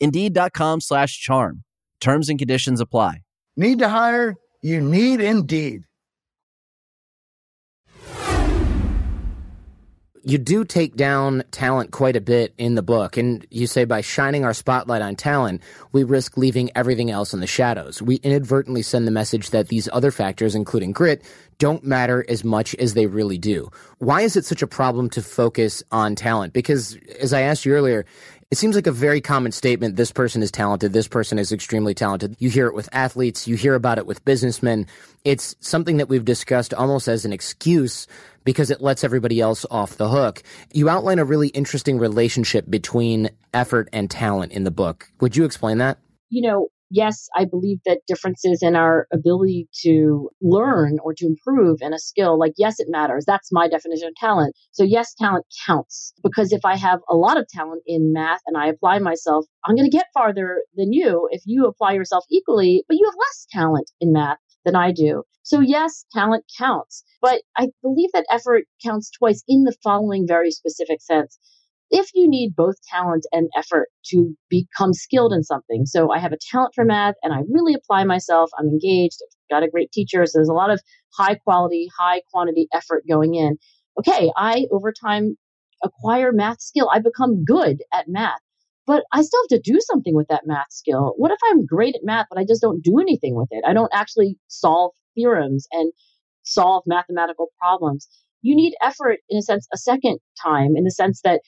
Indeed.com 0.00 0.80
slash 0.80 1.20
charm. 1.20 1.62
Terms 2.00 2.28
and 2.28 2.38
conditions 2.38 2.80
apply. 2.80 3.22
Need 3.56 3.80
to 3.80 3.88
hire? 3.88 4.36
You 4.62 4.80
need 4.80 5.20
Indeed. 5.20 5.82
You 10.22 10.36
do 10.36 10.66
take 10.66 10.96
down 10.96 11.44
talent 11.50 11.92
quite 11.92 12.14
a 12.14 12.20
bit 12.20 12.52
in 12.58 12.74
the 12.74 12.82
book, 12.82 13.16
and 13.16 13.46
you 13.50 13.66
say 13.66 13.86
by 13.86 14.02
shining 14.02 14.44
our 14.44 14.52
spotlight 14.52 15.00
on 15.00 15.16
talent, 15.16 15.62
we 15.92 16.04
risk 16.04 16.36
leaving 16.36 16.70
everything 16.76 17.10
else 17.10 17.32
in 17.32 17.40
the 17.40 17.46
shadows. 17.46 18.02
We 18.02 18.16
inadvertently 18.16 18.82
send 18.82 19.06
the 19.06 19.12
message 19.12 19.48
that 19.50 19.68
these 19.68 19.88
other 19.94 20.10
factors, 20.10 20.54
including 20.54 20.92
grit, 20.92 21.24
don't 21.58 21.84
matter 21.84 22.24
as 22.28 22.44
much 22.44 22.74
as 22.74 22.92
they 22.92 23.06
really 23.06 23.38
do. 23.38 23.70
Why 23.98 24.20
is 24.20 24.36
it 24.36 24.44
such 24.44 24.60
a 24.60 24.66
problem 24.66 25.08
to 25.10 25.22
focus 25.22 25.82
on 25.90 26.16
talent? 26.16 26.52
Because, 26.52 26.98
as 27.18 27.32
I 27.32 27.40
asked 27.40 27.64
you 27.64 27.72
earlier, 27.72 28.04
it 28.50 28.58
seems 28.58 28.74
like 28.74 28.88
a 28.88 28.92
very 28.92 29.20
common 29.20 29.52
statement. 29.52 29.94
This 29.94 30.10
person 30.10 30.42
is 30.42 30.50
talented. 30.50 30.92
This 30.92 31.06
person 31.06 31.38
is 31.38 31.52
extremely 31.52 31.94
talented. 31.94 32.34
You 32.40 32.50
hear 32.50 32.66
it 32.66 32.74
with 32.74 32.88
athletes. 32.90 33.46
You 33.46 33.54
hear 33.54 33.76
about 33.76 33.98
it 33.98 34.06
with 34.06 34.24
businessmen. 34.24 34.88
It's 35.24 35.54
something 35.60 35.98
that 35.98 36.08
we've 36.08 36.24
discussed 36.24 36.74
almost 36.74 37.06
as 37.06 37.24
an 37.24 37.32
excuse 37.32 38.08
because 38.44 38.70
it 38.70 38.80
lets 38.80 39.04
everybody 39.04 39.40
else 39.40 39.64
off 39.70 39.98
the 39.98 40.08
hook. 40.08 40.42
You 40.72 40.88
outline 40.88 41.20
a 41.20 41.24
really 41.24 41.48
interesting 41.48 41.98
relationship 41.98 42.68
between 42.68 43.30
effort 43.54 43.88
and 43.92 44.10
talent 44.10 44.50
in 44.50 44.64
the 44.64 44.70
book. 44.72 45.08
Would 45.20 45.36
you 45.36 45.44
explain 45.44 45.78
that? 45.78 45.98
You 46.28 46.42
know, 46.48 46.68
yes, 46.90 47.28
I 47.34 47.44
believe 47.44 47.78
that 47.86 48.00
differences 48.06 48.62
in 48.62 48.76
our 48.76 49.06
ability 49.12 49.68
to 49.82 50.30
learn 50.40 50.98
or 51.02 51.14
to 51.14 51.26
improve 51.26 51.78
in 51.80 51.94
a 51.94 51.98
skill, 51.98 52.38
like, 52.38 52.54
yes, 52.56 52.80
it 52.80 52.88
matters. 52.90 53.24
That's 53.26 53.52
my 53.52 53.68
definition 53.68 54.08
of 54.08 54.14
talent. 54.16 54.54
So, 54.72 54.84
yes, 54.84 55.14
talent 55.14 55.46
counts 55.66 56.12
because 56.22 56.52
if 56.52 56.64
I 56.64 56.76
have 56.76 57.00
a 57.08 57.16
lot 57.16 57.38
of 57.38 57.48
talent 57.48 57.82
in 57.86 58.12
math 58.12 58.40
and 58.46 58.56
I 58.56 58.66
apply 58.68 58.98
myself, 58.98 59.46
I'm 59.64 59.76
going 59.76 59.90
to 59.90 59.96
get 59.96 60.06
farther 60.12 60.62
than 60.74 60.92
you 60.92 61.28
if 61.30 61.42
you 61.46 61.66
apply 61.66 61.92
yourself 61.92 62.24
equally, 62.30 62.84
but 62.88 62.96
you 62.96 63.06
have 63.06 63.18
less 63.18 63.46
talent 63.50 63.90
in 64.00 64.12
math 64.12 64.38
than 64.64 64.76
I 64.76 64.92
do. 64.92 65.22
So, 65.42 65.60
yes, 65.60 66.04
talent 66.12 66.44
counts. 66.58 67.02
But 67.22 67.42
I 67.56 67.68
believe 67.82 68.10
that 68.12 68.26
effort 68.30 68.64
counts 68.84 69.10
twice 69.10 69.42
in 69.48 69.64
the 69.64 69.74
following 69.82 70.26
very 70.26 70.50
specific 70.50 71.00
sense 71.00 71.38
if 71.90 72.08
you 72.14 72.28
need 72.28 72.54
both 72.54 72.76
talent 72.88 73.26
and 73.32 73.48
effort 73.56 73.88
to 74.06 74.34
become 74.48 74.92
skilled 74.92 75.32
in 75.32 75.42
something. 75.42 75.86
So 75.86 76.10
I 76.10 76.18
have 76.18 76.32
a 76.32 76.38
talent 76.50 76.72
for 76.74 76.84
math 76.84 77.16
and 77.22 77.32
I 77.32 77.40
really 77.50 77.74
apply 77.74 78.04
myself. 78.04 78.50
I'm 78.58 78.68
engaged. 78.68 79.18
I've 79.22 79.56
got 79.56 79.62
a 79.66 79.70
great 79.70 79.90
teacher. 79.92 80.24
So 80.26 80.38
there's 80.38 80.48
a 80.48 80.54
lot 80.54 80.70
of 80.70 80.80
high 81.16 81.34
quality, 81.34 81.88
high 81.98 82.22
quantity 82.32 82.68
effort 82.72 83.04
going 83.08 83.34
in. 83.34 83.58
Okay, 83.98 84.30
I 84.36 84.66
over 84.70 84.92
time 84.92 85.36
acquire 85.82 86.32
math 86.32 86.60
skill. 86.60 86.88
I 86.92 87.00
become 87.00 87.44
good 87.44 87.82
at 87.92 88.08
math. 88.08 88.40
But 88.86 89.04
I 89.12 89.22
still 89.22 89.40
have 89.42 89.60
to 89.60 89.72
do 89.72 89.78
something 89.80 90.14
with 90.14 90.28
that 90.28 90.46
math 90.46 90.70
skill. 90.70 91.14
What 91.16 91.30
if 91.30 91.38
I'm 91.50 91.66
great 91.66 91.94
at 91.94 92.00
math, 92.04 92.26
but 92.30 92.38
I 92.38 92.44
just 92.44 92.62
don't 92.62 92.82
do 92.82 92.98
anything 92.98 93.34
with 93.34 93.48
it? 93.50 93.64
I 93.66 93.72
don't 93.72 93.92
actually 93.92 94.36
solve 94.48 94.92
theorems 95.14 95.66
and 95.72 95.92
solve 96.42 96.82
mathematical 96.86 97.48
problems. 97.60 98.08
You 98.42 98.56
need 98.56 98.74
effort, 98.82 99.18
in 99.28 99.38
a 99.38 99.42
sense, 99.42 99.68
a 99.72 99.76
second 99.76 100.18
time, 100.42 100.76
in 100.76 100.84
the 100.84 100.90
sense 100.90 101.20
that 101.22 101.40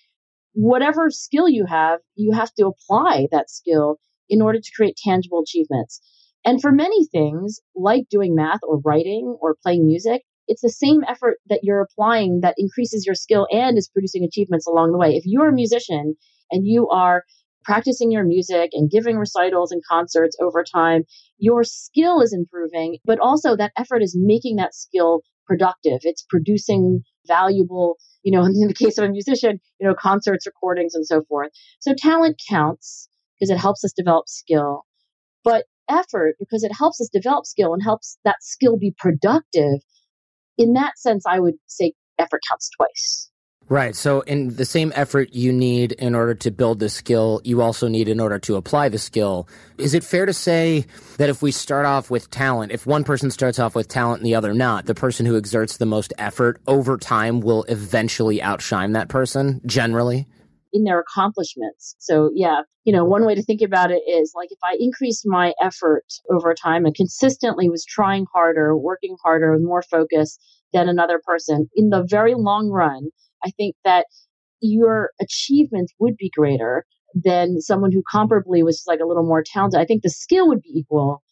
whatever 0.52 1.10
skill 1.10 1.48
you 1.48 1.66
have, 1.66 2.00
you 2.14 2.32
have 2.32 2.52
to 2.54 2.66
apply 2.66 3.28
that 3.30 3.50
skill 3.50 3.96
in 4.28 4.42
order 4.42 4.58
to 4.60 4.72
create 4.76 4.96
tangible 4.96 5.42
achievements. 5.42 6.00
And 6.44 6.60
for 6.60 6.72
many 6.72 7.06
things, 7.06 7.60
like 7.74 8.04
doing 8.10 8.34
math 8.34 8.60
or 8.62 8.80
writing 8.84 9.36
or 9.40 9.56
playing 9.62 9.86
music, 9.86 10.22
it's 10.48 10.62
the 10.62 10.70
same 10.70 11.02
effort 11.06 11.38
that 11.48 11.60
you're 11.62 11.80
applying 11.80 12.40
that 12.40 12.56
increases 12.58 13.06
your 13.06 13.14
skill 13.14 13.46
and 13.50 13.78
is 13.78 13.88
producing 13.88 14.24
achievements 14.24 14.66
along 14.66 14.92
the 14.92 14.98
way. 14.98 15.10
If 15.14 15.22
you're 15.24 15.48
a 15.48 15.54
musician 15.54 16.14
and 16.50 16.66
you 16.66 16.88
are 16.88 17.22
practicing 17.64 18.10
your 18.10 18.24
music 18.24 18.70
and 18.72 18.90
giving 18.90 19.16
recitals 19.16 19.70
and 19.70 19.82
concerts 19.88 20.36
over 20.40 20.64
time, 20.64 21.04
your 21.38 21.62
skill 21.62 22.20
is 22.20 22.32
improving, 22.32 22.98
but 23.04 23.20
also 23.20 23.56
that 23.56 23.72
effort 23.78 24.02
is 24.02 24.16
making 24.18 24.56
that 24.56 24.74
skill 24.74 25.20
productive. 25.46 26.00
It's 26.02 26.24
producing 26.28 27.02
valuable 27.26 27.98
you 28.22 28.32
know, 28.32 28.44
in 28.46 28.68
the 28.68 28.74
case 28.74 28.98
of 28.98 29.04
a 29.04 29.08
musician, 29.08 29.61
you 29.80 29.87
know, 29.87 29.94
concerts, 29.94 30.46
recordings, 30.46 30.94
and 30.94 31.06
so 31.06 31.22
forth. 31.22 31.50
So 31.80 31.94
talent 31.94 32.40
counts 32.48 33.08
because 33.38 33.50
it 33.50 33.58
helps 33.58 33.85
us 33.85 33.92
develop 33.92 34.28
skill, 34.28 34.85
but 35.44 35.64
effort 35.88 36.37
because 36.38 36.62
it 36.62 36.72
helps 36.72 37.00
us 37.00 37.08
develop 37.12 37.46
skill 37.46 37.74
and 37.74 37.82
helps 37.82 38.18
that 38.24 38.37
skill 38.40 38.76
be 38.76 38.94
productive. 38.96 39.80
In 40.58 40.74
that 40.74 40.98
sense, 40.98 41.24
I 41.26 41.40
would 41.40 41.54
say 41.66 41.94
effort 42.18 42.42
counts 42.48 42.70
twice. 42.76 43.32
Right. 43.72 43.96
So, 43.96 44.20
in 44.20 44.56
the 44.56 44.66
same 44.66 44.92
effort 44.94 45.32
you 45.32 45.50
need 45.50 45.92
in 45.92 46.14
order 46.14 46.35
to 46.35 46.50
build 46.50 46.78
the 46.78 46.90
skill, 46.90 47.40
you 47.42 47.62
also 47.62 47.88
need 47.88 48.06
in 48.06 48.20
order 48.20 48.38
to 48.40 48.56
apply 48.56 48.90
the 48.90 48.98
skill. 48.98 49.48
Is 49.78 49.94
it 49.94 50.04
fair 50.04 50.26
to 50.26 50.35
say 50.35 50.85
that 51.16 51.30
if 51.30 51.40
we 51.40 51.52
start 51.52 51.87
off 51.87 52.11
with 52.11 52.28
talent, 52.28 52.72
if 52.72 52.85
one 52.85 53.02
person 53.02 53.30
starts 53.30 53.58
off 53.58 53.74
with 53.74 53.88
talent 53.88 54.20
and 54.20 54.26
the 54.26 54.35
other 54.35 54.52
not, 54.52 54.85
the 54.85 54.94
person 54.94 55.24
who 55.24 55.38
exerts 55.38 55.78
the 55.78 55.87
most 55.87 56.12
effort 56.18 56.61
over 56.66 56.98
time 56.98 57.40
will 57.40 57.62
eventually 57.62 58.42
outshine 58.42 58.92
that 58.92 59.08
person 59.08 59.62
generally? 59.64 60.26
In 60.74 60.85
their 60.85 61.00
accomplishments. 61.00 61.96
So, 61.98 62.30
yeah, 62.35 62.64
you 62.85 62.92
know, 62.92 63.06
one 63.06 63.24
way 63.24 63.35
to 63.35 63.42
think 63.42 63.62
about 63.62 63.90
it 63.90 64.02
is 64.06 64.35
like 64.37 64.52
if 64.52 64.58
I 64.62 64.76
increased 64.78 65.22
my 65.24 65.54
effort 65.62 66.04
over 66.30 66.52
time 66.52 66.85
and 66.85 66.94
consistently 66.94 67.70
was 67.70 67.87
trying 67.87 68.26
harder, 68.35 68.76
working 68.76 69.16
harder, 69.24 69.50
with 69.50 69.62
more 69.62 69.80
focus 69.80 70.38
than 70.74 70.90
another 70.90 71.22
person, 71.24 71.70
in 71.74 71.88
the 71.88 72.04
very 72.06 72.35
long 72.35 72.68
run, 72.68 73.08
I 73.44 73.50
think 73.50 73.76
that 73.85 74.07
your 74.61 75.11
achievements 75.20 75.92
would 75.98 76.16
be 76.16 76.31
greater 76.31 76.85
than 77.14 77.61
someone 77.61 77.92
who 77.92 78.02
comparably 78.12 78.64
was 78.64 78.85
like 78.87 79.00
a 79.00 79.07
little 79.07 79.24
more 79.24 79.42
talented. 79.44 79.81
I 79.81 79.85
think 79.85 80.02
the 80.02 80.11
skill 80.11 80.48
would 80.48 80.62
be 80.62 80.70
equal, 80.74 81.22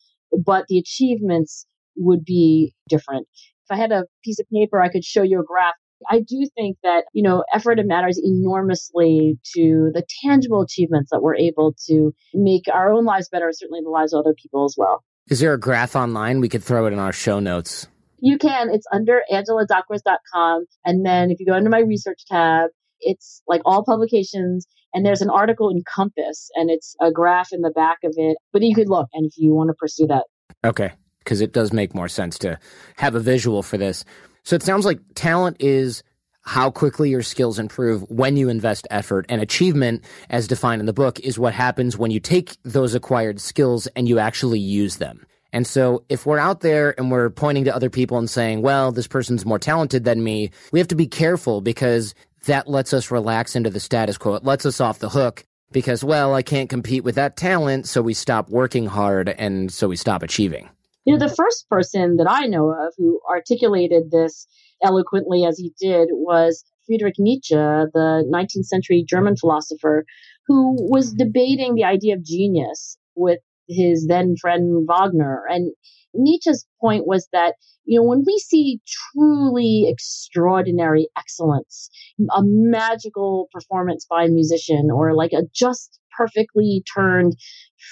but 0.44 0.66
the 0.68 0.78
achievements 0.78 1.66
would 1.96 2.24
be 2.24 2.74
different. 2.88 3.26
If 3.64 3.70
I 3.70 3.76
had 3.76 3.92
a 3.92 4.04
piece 4.24 4.38
of 4.40 4.46
paper, 4.52 4.80
I 4.80 4.88
could 4.88 5.04
show 5.04 5.22
you 5.22 5.40
a 5.40 5.44
graph. 5.44 5.74
I 6.08 6.20
do 6.20 6.46
think 6.54 6.78
that, 6.82 7.04
you 7.12 7.22
know, 7.22 7.44
effort 7.52 7.78
matters 7.84 8.18
enormously 8.22 9.38
to 9.54 9.90
the 9.92 10.02
tangible 10.22 10.62
achievements 10.62 11.10
that 11.10 11.20
we're 11.22 11.36
able 11.36 11.74
to 11.86 12.12
make 12.32 12.64
our 12.72 12.90
own 12.90 13.04
lives 13.04 13.28
better, 13.28 13.50
certainly 13.52 13.80
the 13.82 13.90
lives 13.90 14.14
of 14.14 14.20
other 14.20 14.34
people 14.34 14.64
as 14.64 14.74
well. 14.78 15.04
Is 15.28 15.40
there 15.40 15.52
a 15.52 15.60
graph 15.60 15.94
online? 15.94 16.40
We 16.40 16.48
could 16.48 16.64
throw 16.64 16.86
it 16.86 16.92
in 16.92 16.98
our 16.98 17.12
show 17.12 17.38
notes. 17.38 17.86
You 18.20 18.38
can. 18.38 18.70
It's 18.70 18.86
under 18.92 19.22
angeladuckworth.com. 19.32 20.64
And 20.84 21.04
then 21.04 21.30
if 21.30 21.40
you 21.40 21.46
go 21.46 21.54
under 21.54 21.70
my 21.70 21.80
research 21.80 22.24
tab, 22.26 22.70
it's 23.00 23.42
like 23.46 23.62
all 23.64 23.84
publications. 23.84 24.66
And 24.92 25.06
there's 25.06 25.22
an 25.22 25.30
article 25.30 25.70
in 25.70 25.82
Compass 25.92 26.50
and 26.54 26.70
it's 26.70 26.96
a 27.00 27.10
graph 27.10 27.52
in 27.52 27.62
the 27.62 27.70
back 27.70 27.98
of 28.04 28.14
it. 28.16 28.36
But 28.52 28.62
you 28.62 28.74
could 28.74 28.88
look 28.88 29.08
and 29.12 29.26
if 29.26 29.32
you 29.36 29.54
want 29.54 29.68
to 29.68 29.74
pursue 29.74 30.06
that. 30.08 30.24
Okay. 30.64 30.92
Because 31.20 31.40
it 31.40 31.52
does 31.52 31.72
make 31.72 31.94
more 31.94 32.08
sense 32.08 32.38
to 32.38 32.58
have 32.96 33.14
a 33.14 33.20
visual 33.20 33.62
for 33.62 33.78
this. 33.78 34.04
So 34.42 34.56
it 34.56 34.62
sounds 34.62 34.84
like 34.84 34.98
talent 35.14 35.58
is 35.60 36.02
how 36.42 36.70
quickly 36.70 37.10
your 37.10 37.22
skills 37.22 37.58
improve 37.58 38.02
when 38.10 38.36
you 38.36 38.48
invest 38.48 38.86
effort 38.90 39.26
and 39.28 39.42
achievement 39.42 40.02
as 40.30 40.48
defined 40.48 40.80
in 40.80 40.86
the 40.86 40.92
book 40.92 41.20
is 41.20 41.38
what 41.38 41.52
happens 41.52 41.98
when 41.98 42.10
you 42.10 42.18
take 42.18 42.56
those 42.64 42.94
acquired 42.94 43.40
skills 43.40 43.86
and 43.88 44.08
you 44.08 44.18
actually 44.18 44.58
use 44.58 44.96
them. 44.96 45.26
And 45.52 45.66
so 45.66 46.04
if 46.08 46.26
we're 46.26 46.38
out 46.38 46.60
there 46.60 46.94
and 46.98 47.10
we're 47.10 47.30
pointing 47.30 47.64
to 47.64 47.74
other 47.74 47.90
people 47.90 48.18
and 48.18 48.30
saying, 48.30 48.62
well, 48.62 48.92
this 48.92 49.06
person's 49.06 49.44
more 49.44 49.58
talented 49.58 50.04
than 50.04 50.22
me, 50.22 50.50
we 50.72 50.78
have 50.78 50.88
to 50.88 50.94
be 50.94 51.06
careful 51.06 51.60
because 51.60 52.14
that 52.46 52.68
lets 52.68 52.92
us 52.92 53.10
relax 53.10 53.56
into 53.56 53.70
the 53.70 53.80
status 53.80 54.16
quo. 54.16 54.34
It 54.34 54.44
lets 54.44 54.64
us 54.64 54.80
off 54.80 54.98
the 54.98 55.10
hook 55.10 55.44
because, 55.72 56.02
well, 56.02 56.34
I 56.34 56.42
can't 56.42 56.70
compete 56.70 57.04
with 57.04 57.16
that 57.16 57.36
talent. 57.36 57.86
So 57.86 58.02
we 58.02 58.14
stop 58.14 58.48
working 58.48 58.86
hard 58.86 59.28
and 59.28 59.72
so 59.72 59.88
we 59.88 59.96
stop 59.96 60.22
achieving. 60.22 60.68
You 61.04 61.14
know, 61.14 61.26
the 61.26 61.34
first 61.34 61.68
person 61.68 62.16
that 62.16 62.26
I 62.28 62.46
know 62.46 62.70
of 62.70 62.94
who 62.96 63.20
articulated 63.28 64.10
this 64.10 64.46
eloquently 64.82 65.44
as 65.44 65.58
he 65.58 65.72
did 65.80 66.08
was 66.12 66.64
Friedrich 66.86 67.16
Nietzsche, 67.18 67.54
the 67.54 68.24
19th 68.32 68.66
century 68.66 69.04
German 69.06 69.36
philosopher, 69.36 70.04
who 70.46 70.76
was 70.90 71.12
debating 71.12 71.74
the 71.74 71.84
idea 71.84 72.14
of 72.14 72.24
genius 72.24 72.96
with 73.14 73.40
his 73.70 74.06
then 74.06 74.36
friend 74.36 74.86
Wagner. 74.86 75.44
And 75.48 75.72
Nietzsche's 76.14 76.66
point 76.80 77.06
was 77.06 77.28
that, 77.32 77.54
you 77.84 77.98
know, 77.98 78.04
when 78.04 78.24
we 78.26 78.38
see 78.38 78.80
truly 78.86 79.86
extraordinary 79.88 81.08
excellence, 81.16 81.90
a 82.34 82.42
magical 82.42 83.48
performance 83.52 84.06
by 84.08 84.24
a 84.24 84.28
musician 84.28 84.90
or 84.90 85.14
like 85.14 85.32
a 85.32 85.42
just 85.54 85.98
perfectly 86.16 86.82
turned 86.92 87.36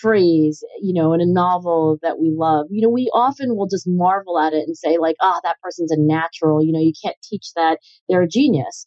phrase, 0.00 0.62
you 0.82 0.92
know, 0.92 1.12
in 1.12 1.20
a 1.20 1.26
novel 1.26 1.98
that 2.02 2.18
we 2.18 2.30
love, 2.30 2.66
you 2.70 2.82
know, 2.82 2.88
we 2.88 3.08
often 3.14 3.56
will 3.56 3.68
just 3.68 3.86
marvel 3.86 4.38
at 4.38 4.52
it 4.52 4.66
and 4.66 4.76
say, 4.76 4.98
like, 4.98 5.16
ah, 5.20 5.34
oh, 5.36 5.40
that 5.44 5.56
person's 5.62 5.92
a 5.92 5.96
natural, 5.98 6.62
you 6.62 6.72
know, 6.72 6.80
you 6.80 6.92
can't 7.02 7.16
teach 7.22 7.52
that, 7.54 7.78
they're 8.08 8.22
a 8.22 8.28
genius. 8.28 8.86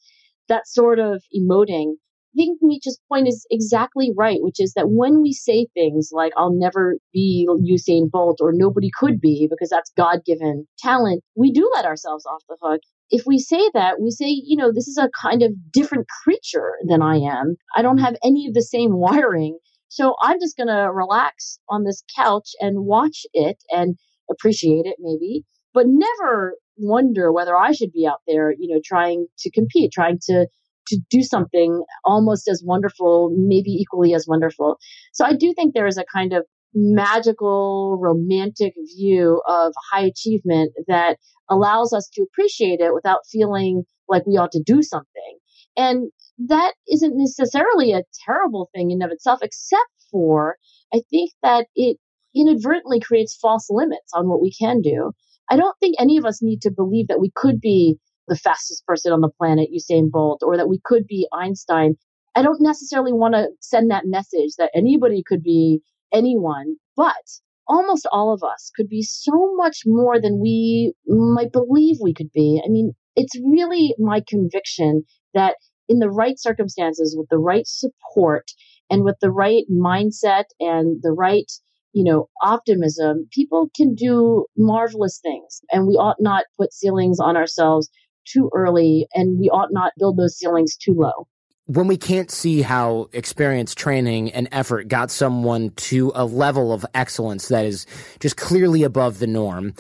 That 0.50 0.68
sort 0.68 1.00
of 1.00 1.24
emoting 1.36 1.94
I 2.34 2.38
think 2.38 2.60
Nietzsche's 2.62 3.00
point 3.10 3.28
is 3.28 3.46
exactly 3.52 4.14
right, 4.16 4.40
which 4.42 4.60
is 4.62 4.74
that 4.74 4.90
when 4.90 5.22
we 5.22 5.34
say 5.34 5.68
things 5.74 6.12
like, 6.14 6.32
I'll 6.38 6.54
never 6.54 6.98
be 7.12 7.46
Usain 7.50 8.10
Bolt 8.10 8.38
or 8.40 8.54
nobody 8.54 8.90
could 8.98 9.20
be 9.20 9.48
because 9.50 9.70
that's 9.70 9.92
God 9.98 10.22
given 10.26 10.66
talent, 10.80 11.24
we 11.36 11.52
do 11.52 11.70
let 11.76 11.84
ourselves 11.84 12.26
off 12.26 12.44
the 12.48 12.56
hook. 12.62 12.80
If 13.10 13.24
we 13.26 13.38
say 13.38 13.70
that, 13.74 14.00
we 14.00 14.12
say, 14.12 14.28
you 14.28 14.56
know, 14.56 14.72
this 14.72 14.88
is 14.88 14.98
a 14.98 15.10
kind 15.22 15.44
of 15.44 15.52
different 15.74 16.08
creature 16.24 16.76
than 16.88 17.02
I 17.02 17.18
am. 17.18 17.58
I 17.76 17.82
don't 17.82 17.98
have 17.98 18.16
any 18.24 18.48
of 18.48 18.54
the 18.54 18.62
same 18.62 18.94
wiring. 18.94 19.58
So 19.90 20.16
I'm 20.22 20.40
just 20.40 20.56
going 20.56 20.68
to 20.70 20.90
relax 20.90 21.60
on 21.68 21.84
this 21.84 22.02
couch 22.16 22.52
and 22.62 22.86
watch 22.86 23.26
it 23.34 23.58
and 23.70 23.98
appreciate 24.30 24.86
it 24.86 24.96
maybe, 25.00 25.44
but 25.74 25.86
never 25.86 26.56
wonder 26.78 27.34
whether 27.34 27.58
I 27.58 27.74
should 27.74 27.92
be 27.92 28.08
out 28.08 28.22
there, 28.26 28.54
you 28.58 28.74
know, 28.74 28.80
trying 28.84 29.28
to 29.40 29.52
compete, 29.52 29.92
trying 29.92 30.20
to 30.28 30.48
to 30.92 31.00
do 31.10 31.24
something 31.24 31.84
almost 32.06 32.48
as 32.48 32.64
wonderful, 32.66 33.34
maybe 33.36 33.72
equally 33.72 34.14
as 34.14 34.26
wonderful. 34.28 34.78
So 35.14 35.26
I 35.26 35.34
do 35.34 35.54
think 35.54 35.74
there 35.74 35.88
is 35.88 35.98
a 35.98 36.06
kind 36.14 36.34
of 36.34 36.46
magical, 36.74 37.98
romantic 38.02 38.74
view 38.96 39.42
of 39.48 39.74
high 39.92 40.06
achievement 40.06 40.72
that 40.88 41.18
allows 41.50 41.92
us 41.92 42.10
to 42.14 42.22
appreciate 42.22 42.80
it 42.80 42.94
without 42.94 43.20
feeling 43.30 43.84
like 44.08 44.26
we 44.26 44.38
ought 44.38 44.52
to 44.54 44.64
do 44.64 44.82
something. 44.82 45.38
And 45.76 46.12
that 46.48 46.74
isn't 46.88 47.18
necessarily 47.18 47.94
a 47.94 48.04
terrible 48.26 48.70
thing 48.74 48.92
in 48.92 49.02
of 49.02 49.12
itself, 49.12 49.40
except 49.42 49.90
for 50.12 50.58
I 50.94 51.02
think 51.10 51.32
that 51.44 51.68
it 51.76 51.98
inadvertently 52.36 53.00
creates 53.00 53.36
false 53.36 53.68
limits 53.70 54.12
on 54.14 54.28
what 54.28 54.42
we 54.42 54.54
can 54.54 54.82
do. 54.82 55.12
I 55.50 55.58
don't 55.58 55.78
think 55.80 55.96
any 56.00 56.18
of 56.18 56.26
us 56.26 56.42
need 56.42 56.62
to 56.62 56.72
believe 56.72 57.08
that 57.08 57.20
we 57.20 57.32
could 57.36 57.60
be 57.60 57.98
the 58.28 58.36
fastest 58.38 58.86
person 58.86 59.12
on 59.12 59.22
the 59.22 59.30
planet, 59.30 59.70
Usain 59.74 60.10
Bolt, 60.10 60.42
or 60.44 60.58
that 60.58 60.70
we 60.70 60.80
could 60.84 61.08
be 61.08 61.28
Einstein. 61.34 61.96
I 62.36 62.42
don't 62.42 62.62
necessarily 62.62 63.14
want 63.14 63.34
to 63.36 63.50
send 63.60 63.92
that 63.92 64.06
message 64.06 64.56
that 64.58 64.72
anybody 64.74 65.24
could 65.26 65.44
be 65.44 65.82
anyone, 66.14 66.78
but 66.96 67.40
almost 67.68 68.08
all 68.12 68.34
of 68.34 68.44
us 68.44 68.72
could 68.76 68.88
be 68.88 69.02
so 69.02 69.54
much 69.56 69.82
more 69.86 70.20
than 70.20 70.40
we 70.40 70.94
might 71.08 71.52
believe 71.52 71.98
we 72.02 72.14
could 72.14 72.32
be. 72.32 72.62
I 72.64 72.70
mean, 72.70 72.94
it's 73.16 73.38
really 73.44 73.96
my 74.00 74.22
conviction 74.28 75.04
that 75.34 75.56
in 75.90 76.00
the 76.00 76.10
right 76.10 76.40
circumstances, 76.40 77.16
with 77.18 77.28
the 77.30 77.38
right 77.38 77.68
support, 77.68 78.52
and 78.92 79.04
with 79.04 79.16
the 79.22 79.32
right 79.32 79.64
mindset 79.72 80.44
and 80.60 81.02
the 81.02 81.14
right 81.14 81.52
you 81.94 82.04
know 82.04 82.30
optimism 82.42 83.28
people 83.32 83.70
can 83.76 83.96
do 83.96 84.46
marvelous 84.58 85.20
things 85.20 85.62
and 85.72 85.88
we 85.88 85.96
ought 85.96 86.18
not 86.20 86.46
put 86.58 86.74
ceilings 86.74 87.20
on 87.20 87.36
ourselves 87.36 87.90
too 88.26 88.50
early 88.54 89.08
and 89.14 89.40
we 89.40 89.50
ought 89.50 89.72
not 89.72 89.94
build 89.98 90.18
those 90.18 90.38
ceilings 90.38 90.78
too 90.78 90.94
low 90.94 91.28
when 91.66 91.88
we 91.88 91.96
can't 91.96 92.30
see 92.30 92.62
how 92.62 93.08
experience, 93.14 93.74
training, 93.74 94.32
and 94.34 94.50
effort 94.52 94.90
got 94.90 95.10
someone 95.10 95.70
to 95.72 96.12
a 96.16 96.26
level 96.26 96.74
of 96.74 96.86
excellence 96.94 97.48
that 97.48 97.66
is 97.66 97.86
just 98.20 98.36
clearly 98.36 98.84
above 98.84 99.20
the 99.20 99.28
norm, 99.28 99.74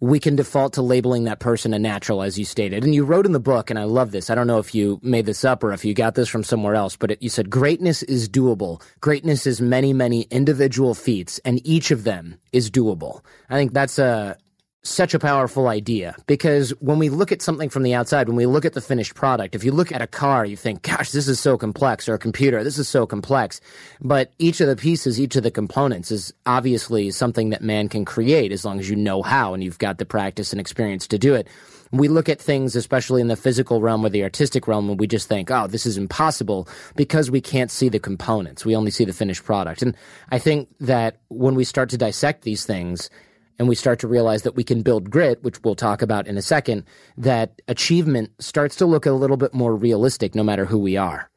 we 0.00 0.20
can 0.20 0.36
default 0.36 0.74
to 0.74 0.82
labeling 0.82 1.24
that 1.24 1.40
person 1.40 1.72
a 1.74 1.78
natural, 1.78 2.22
as 2.22 2.38
you 2.38 2.44
stated. 2.44 2.84
And 2.84 2.94
you 2.94 3.04
wrote 3.04 3.26
in 3.26 3.32
the 3.32 3.40
book, 3.40 3.70
and 3.70 3.78
I 3.78 3.84
love 3.84 4.10
this. 4.10 4.30
I 4.30 4.34
don't 4.34 4.46
know 4.46 4.58
if 4.58 4.74
you 4.74 5.00
made 5.02 5.26
this 5.26 5.44
up 5.44 5.64
or 5.64 5.72
if 5.72 5.84
you 5.84 5.94
got 5.94 6.14
this 6.14 6.28
from 6.28 6.44
somewhere 6.44 6.74
else, 6.74 6.96
but 6.96 7.12
it, 7.12 7.22
you 7.22 7.28
said 7.28 7.50
greatness 7.50 8.02
is 8.04 8.28
doable. 8.28 8.82
Greatness 9.00 9.46
is 9.46 9.60
many, 9.60 9.92
many 9.92 10.22
individual 10.30 10.94
feats, 10.94 11.40
and 11.44 11.66
each 11.66 11.90
of 11.90 12.04
them 12.04 12.36
is 12.52 12.70
doable. 12.70 13.22
I 13.48 13.54
think 13.54 13.72
that's 13.72 13.98
a 13.98 14.36
such 14.82 15.12
a 15.12 15.18
powerful 15.18 15.68
idea 15.68 16.14
because 16.26 16.70
when 16.80 16.98
we 16.98 17.08
look 17.08 17.32
at 17.32 17.42
something 17.42 17.68
from 17.68 17.82
the 17.82 17.94
outside, 17.94 18.28
when 18.28 18.36
we 18.36 18.46
look 18.46 18.64
at 18.64 18.74
the 18.74 18.80
finished 18.80 19.14
product, 19.14 19.54
if 19.54 19.64
you 19.64 19.72
look 19.72 19.90
at 19.92 20.02
a 20.02 20.06
car, 20.06 20.46
you 20.46 20.56
think, 20.56 20.82
gosh, 20.82 21.10
this 21.10 21.26
is 21.26 21.40
so 21.40 21.58
complex, 21.58 22.08
or 22.08 22.14
a 22.14 22.18
computer, 22.18 22.62
this 22.62 22.78
is 22.78 22.88
so 22.88 23.06
complex. 23.06 23.60
But 24.00 24.32
each 24.38 24.60
of 24.60 24.68
the 24.68 24.76
pieces, 24.76 25.20
each 25.20 25.36
of 25.36 25.42
the 25.42 25.50
components 25.50 26.10
is 26.10 26.32
obviously 26.46 27.10
something 27.10 27.50
that 27.50 27.62
man 27.62 27.88
can 27.88 28.04
create 28.04 28.52
as 28.52 28.64
long 28.64 28.78
as 28.78 28.88
you 28.88 28.96
know 28.96 29.22
how 29.22 29.52
and 29.52 29.64
you've 29.64 29.78
got 29.78 29.98
the 29.98 30.06
practice 30.06 30.52
and 30.52 30.60
experience 30.60 31.06
to 31.08 31.18
do 31.18 31.34
it. 31.34 31.48
We 31.90 32.08
look 32.08 32.28
at 32.28 32.40
things, 32.40 32.76
especially 32.76 33.22
in 33.22 33.28
the 33.28 33.36
physical 33.36 33.80
realm 33.80 34.04
or 34.04 34.10
the 34.10 34.22
artistic 34.22 34.68
realm, 34.68 34.90
and 34.90 35.00
we 35.00 35.06
just 35.06 35.26
think, 35.26 35.50
oh, 35.50 35.66
this 35.66 35.86
is 35.86 35.96
impossible 35.96 36.68
because 36.96 37.30
we 37.30 37.40
can't 37.40 37.70
see 37.70 37.88
the 37.88 37.98
components. 37.98 38.64
We 38.64 38.76
only 38.76 38.90
see 38.90 39.06
the 39.06 39.14
finished 39.14 39.44
product. 39.44 39.80
And 39.82 39.96
I 40.30 40.38
think 40.38 40.68
that 40.80 41.16
when 41.28 41.54
we 41.54 41.64
start 41.64 41.88
to 41.90 41.96
dissect 41.96 42.42
these 42.42 42.66
things, 42.66 43.08
and 43.58 43.68
we 43.68 43.74
start 43.74 43.98
to 44.00 44.08
realize 44.08 44.42
that 44.42 44.54
we 44.54 44.64
can 44.64 44.82
build 44.82 45.10
grit, 45.10 45.42
which 45.42 45.62
we'll 45.62 45.74
talk 45.74 46.02
about 46.02 46.26
in 46.26 46.36
a 46.38 46.42
second, 46.42 46.84
that 47.16 47.60
achievement 47.68 48.30
starts 48.38 48.76
to 48.76 48.86
look 48.86 49.06
a 49.06 49.12
little 49.12 49.36
bit 49.36 49.52
more 49.52 49.74
realistic 49.74 50.34
no 50.34 50.44
matter 50.44 50.64
who 50.64 50.78
we 50.78 50.96
are. 50.96 51.30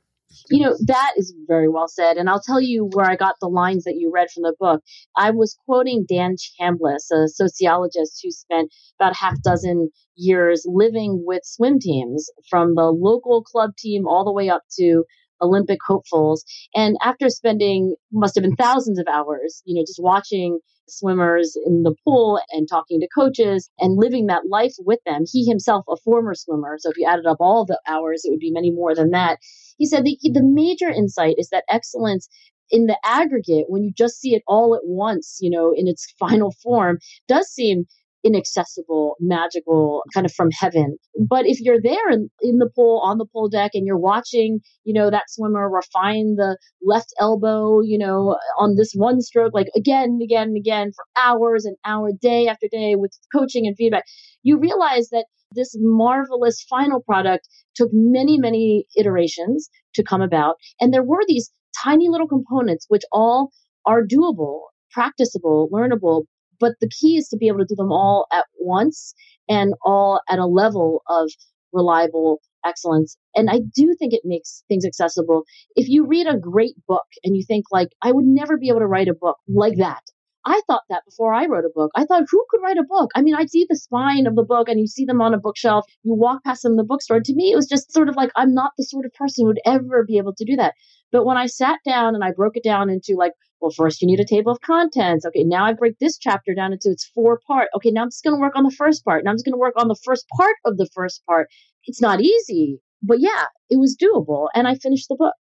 You 0.50 0.66
know, 0.66 0.76
that 0.86 1.14
is 1.18 1.34
very 1.48 1.68
well 1.68 1.88
said. 1.88 2.18
And 2.18 2.30
I'll 2.30 2.42
tell 2.42 2.62
you 2.62 2.90
where 2.94 3.10
I 3.10 3.16
got 3.16 3.36
the 3.42 3.48
lines 3.48 3.84
that 3.84 3.96
you 3.98 4.12
read 4.14 4.30
from 4.32 4.44
the 4.44 4.56
book. 4.60 4.82
I 5.16 5.32
was 5.32 5.58
quoting 5.66 6.06
Dan 6.08 6.36
Chambliss, 6.38 7.12
a 7.12 7.28
sociologist 7.28 8.20
who 8.24 8.32
spent 8.32 8.74
about 9.00 9.16
half 9.16 9.42
dozen 9.42 9.90
years 10.16 10.66
living 10.66 11.24
with 11.26 11.42
swim 11.44 11.80
teams 11.80 12.30
from 12.50 12.76
the 12.76 12.92
local 12.92 13.44
club 13.44 13.72
team 13.78 14.08
all 14.08 14.24
the 14.24 14.32
way 14.32 14.50
up 14.50 14.64
to 14.80 15.04
Olympic 15.42 15.80
hopefuls. 15.86 16.46
And 16.76 16.98
after 17.04 17.30
spending 17.30 17.96
must 18.12 18.36
have 18.36 18.44
been 18.44 18.56
thousands 18.56 19.00
of 19.00 19.08
hours, 19.08 19.62
you 19.66 19.76
know, 19.76 19.82
just 19.82 20.02
watching 20.02 20.60
swimmers 20.92 21.58
in 21.66 21.84
the 21.84 21.96
pool 22.06 22.40
and 22.52 22.68
talking 22.68 23.00
to 23.00 23.08
coaches 23.14 23.70
and 23.80 23.98
living 23.98 24.28
that 24.28 24.48
life 24.50 24.76
with 24.80 25.00
them. 25.06 25.24
He 25.32 25.46
himself, 25.46 25.86
a 25.90 25.98
former 25.98 26.36
swimmer, 26.36 26.78
so 26.80 26.90
if 26.90 26.98
you 26.98 27.06
added 27.06 27.26
up 27.26 27.38
all 27.40 27.66
the 27.66 27.80
hours, 27.88 28.24
it 28.24 28.30
would 28.30 28.40
be 28.40 28.52
many 28.52 28.72
more 28.72 28.96
than 28.96 29.12
that. 29.12 29.40
He 29.78 29.86
said 29.86 30.04
the, 30.04 30.18
the 30.24 30.44
major 30.44 30.90
insight 30.90 31.36
is 31.38 31.50
that 31.50 31.64
excellence 31.70 32.28
in 32.72 32.86
the 32.86 32.98
aggregate, 33.04 33.66
when 33.68 33.84
you 33.84 33.92
just 33.92 34.20
see 34.20 34.34
it 34.34 34.44
all 34.48 34.74
at 34.76 34.82
once, 34.86 35.40
you 35.42 35.50
know, 35.50 35.74
in 35.76 35.88
its 35.88 36.12
final 36.20 36.52
form, 36.64 37.00
does 37.28 37.48
seem 37.48 37.86
inaccessible, 38.24 39.16
magical, 39.20 40.00
mm-hmm. 40.00 40.18
kind 40.18 40.26
of 40.26 40.34
from 40.34 40.50
heaven. 40.52 40.98
But 41.20 41.46
if 41.46 41.60
you're 41.60 41.82
there 41.82 42.10
in, 42.10 42.30
in 42.42 42.58
the 42.58 42.70
pool, 42.76 43.02
on 43.04 43.18
the 43.18 43.26
pool 43.26 43.50
deck, 43.50 43.72
and 43.74 43.86
you're 43.86 43.98
watching, 43.98 44.60
you 44.84 44.94
know, 44.94 45.10
that 45.10 45.30
swimmer 45.30 45.70
refine 45.70 46.36
the 46.36 46.58
left 46.84 47.14
elbow, 47.20 47.82
you 47.82 47.98
know, 47.98 48.38
on 48.58 48.76
this 48.76 48.94
one 48.94 49.22
stroke, 49.22 49.54
like 49.54 49.68
again 49.76 50.10
and 50.10 50.22
again 50.22 50.50
and 50.50 50.58
again 50.58 50.92
for 50.96 51.06
hours 51.16 51.66
and 51.66 51.76
hour, 51.86 52.12
day 52.22 52.48
after 52.48 52.68
day 52.72 52.96
with 52.96 53.12
coaching 53.34 53.68
and 53.68 53.76
feedback, 53.78 54.04
you 54.44 54.58
realize 54.58 55.10
that 55.10 55.26
this 55.54 55.76
marvelous 55.80 56.64
final 56.70 57.02
product 57.02 57.48
took 57.76 57.90
many, 57.92 58.38
many 58.38 58.86
iterations 58.98 59.70
to 59.96 60.04
come 60.04 60.22
about. 60.22 60.56
And 60.80 60.94
there 60.94 61.04
were 61.04 61.22
these 61.28 61.52
tiny 61.84 62.10
little 62.10 62.28
components 62.28 62.86
which 62.88 63.04
all 63.12 63.52
are 63.86 64.04
doable, 64.06 64.62
practicable, 64.92 65.70
learnable, 65.72 66.26
but 66.62 66.74
the 66.80 66.90
key 66.90 67.18
is 67.18 67.28
to 67.30 67.38
be 67.38 67.48
able 67.48 67.60
to 67.60 67.66
do 67.66 67.76
them 67.76 67.92
all 67.92 68.28
at 68.32 68.46
once 68.60 69.14
and 69.50 69.74
all 69.84 70.22
at 70.30 70.40
a 70.40 70.46
level 70.46 71.04
of 71.10 71.30
reliable 71.74 72.40
excellence. 72.66 73.18
And 73.36 73.50
I 73.50 73.60
do 73.76 73.96
think 73.98 74.14
it 74.14 74.22
makes 74.24 74.64
things 74.68 74.86
accessible. 74.86 75.44
If 75.76 75.90
you 75.90 76.06
read 76.06 76.28
a 76.28 76.38
great 76.38 76.76
book 76.88 77.08
and 77.24 77.36
you 77.36 77.44
think 77.44 77.66
like, 77.72 77.90
I 78.02 78.12
would 78.12 78.26
never 78.26 78.58
be 78.58 78.70
able 78.70 78.80
to 78.80 78.88
write 78.88 79.08
a 79.08 79.14
book 79.14 79.38
like 79.48 79.78
that. 79.78 80.04
I 80.46 80.62
thought 80.66 80.84
that 80.90 81.06
before 81.06 81.34
I 81.34 81.46
wrote 81.46 81.66
a 81.66 81.74
book. 81.74 81.92
I 81.96 82.06
thought, 82.06 82.24
who 82.30 82.44
could 82.50 82.62
write 82.64 82.78
a 82.78 82.84
book? 82.84 83.12
I 83.16 83.22
mean, 83.22 83.36
I'd 83.36 83.52
see 83.52 83.66
the 83.70 83.76
spine 83.76 84.26
of 84.26 84.36
the 84.36 84.44
book 84.44 84.70
and 84.70 84.80
you 84.80 84.88
see 84.88 85.06
them 85.06 85.22
on 85.22 85.36
a 85.36 85.40
bookshelf. 85.40 85.86
You 86.04 86.16
walk 86.16 86.44
past 86.44 86.64
them 86.64 86.74
in 86.74 86.78
the 86.78 86.84
bookstore. 86.84 87.20
To 87.20 87.36
me, 87.36 87.52
it 87.52 87.56
was 87.56 87.68
just 87.68 87.92
sort 87.92 88.10
of 88.10 88.16
like, 88.16 88.32
I'm 88.36 88.54
not 88.54 88.72
the 88.78 88.84
sort 88.84 89.06
of 89.06 89.14
person 89.14 89.44
who 89.44 89.48
would 89.48 89.62
ever 89.66 90.04
be 90.04 90.18
able 90.18 90.34
to 90.36 90.46
do 90.46 90.56
that. 90.56 90.74
But 91.12 91.26
when 91.26 91.38
I 91.38 91.46
sat 91.46 91.80
down 91.86 92.16
and 92.16 92.24
I 92.24 92.32
broke 92.32 92.58
it 92.58 92.64
down 92.64 92.90
into 92.90 93.16
like, 93.16 93.34
well, 93.62 93.72
first 93.72 94.02
you 94.02 94.08
need 94.08 94.20
a 94.20 94.26
table 94.26 94.52
of 94.52 94.60
contents. 94.62 95.26
Okay, 95.26 95.44
now 95.44 95.66
I 95.66 95.74
break 95.74 96.00
this 96.00 96.18
chapter 96.18 96.54
down 96.54 96.74
into 96.74 96.90
its 96.90 97.06
four 97.06 97.40
part. 97.46 97.70
Okay, 97.76 97.92
now 97.92 98.02
I'm 98.02 98.10
just 98.10 98.24
going 98.24 98.36
to 98.36 98.40
work 98.40 98.56
on 98.56 98.64
the 98.64 98.72
first 98.72 99.06
part. 99.06 99.24
Now 99.24 99.32
I'm 99.32 99.36
just 99.38 99.46
going 99.46 99.54
to 99.54 99.60
work 99.60 99.76
on 99.78 99.88
the 99.88 100.00
first 100.04 100.28
part 100.36 100.56
of 100.66 100.78
the 100.78 100.90
first 100.94 101.24
part. 101.26 101.48
It's 101.86 102.02
not 102.02 102.22
easy, 102.22 102.80
but 103.04 103.20
yeah, 103.20 103.46
it 103.70 103.78
was 103.78 103.96
doable. 103.96 104.48
And 104.54 104.68
I 104.68 104.76
finished 104.76 105.08
the 105.10 105.16
book. 105.16 105.34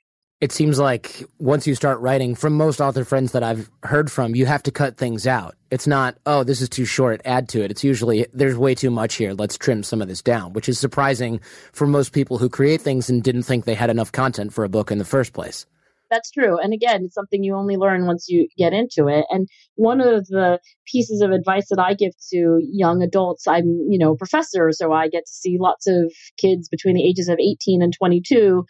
It 0.40 0.52
seems 0.52 0.78
like 0.78 1.24
once 1.40 1.66
you 1.66 1.74
start 1.74 1.98
writing, 1.98 2.36
from 2.36 2.52
most 2.52 2.80
author 2.80 3.04
friends 3.04 3.32
that 3.32 3.42
I've 3.42 3.68
heard 3.82 4.10
from, 4.10 4.36
you 4.36 4.46
have 4.46 4.62
to 4.64 4.70
cut 4.70 4.96
things 4.96 5.26
out. 5.26 5.56
It's 5.72 5.88
not, 5.88 6.16
oh, 6.26 6.44
this 6.44 6.60
is 6.60 6.68
too 6.68 6.84
short, 6.84 7.20
add 7.24 7.48
to 7.50 7.64
it. 7.64 7.72
It's 7.72 7.82
usually, 7.82 8.24
there's 8.32 8.56
way 8.56 8.76
too 8.76 8.90
much 8.90 9.16
here, 9.16 9.32
let's 9.32 9.58
trim 9.58 9.82
some 9.82 10.00
of 10.00 10.06
this 10.06 10.22
down, 10.22 10.52
which 10.52 10.68
is 10.68 10.78
surprising 10.78 11.40
for 11.72 11.88
most 11.88 12.12
people 12.12 12.38
who 12.38 12.48
create 12.48 12.80
things 12.80 13.10
and 13.10 13.20
didn't 13.20 13.42
think 13.42 13.64
they 13.64 13.74
had 13.74 13.90
enough 13.90 14.12
content 14.12 14.52
for 14.52 14.62
a 14.62 14.68
book 14.68 14.92
in 14.92 14.98
the 14.98 15.04
first 15.04 15.32
place 15.32 15.66
that's 16.10 16.30
true. 16.30 16.58
And 16.58 16.72
again, 16.72 17.04
it's 17.04 17.14
something 17.14 17.42
you 17.42 17.54
only 17.54 17.76
learn 17.76 18.06
once 18.06 18.28
you 18.28 18.48
get 18.56 18.72
into 18.72 19.08
it. 19.08 19.26
And 19.30 19.48
one 19.74 20.00
of 20.00 20.26
the 20.28 20.58
pieces 20.86 21.20
of 21.20 21.30
advice 21.30 21.68
that 21.70 21.80
I 21.80 21.94
give 21.94 22.12
to 22.32 22.58
young 22.60 23.02
adults, 23.02 23.46
I'm, 23.46 23.66
you 23.88 23.98
know, 23.98 24.14
professor, 24.14 24.70
so 24.72 24.92
I 24.92 25.08
get 25.08 25.26
to 25.26 25.32
see 25.32 25.56
lots 25.58 25.86
of 25.86 26.12
kids 26.38 26.68
between 26.68 26.94
the 26.94 27.06
ages 27.06 27.28
of 27.28 27.38
18 27.38 27.82
and 27.82 27.92
22 27.92 28.64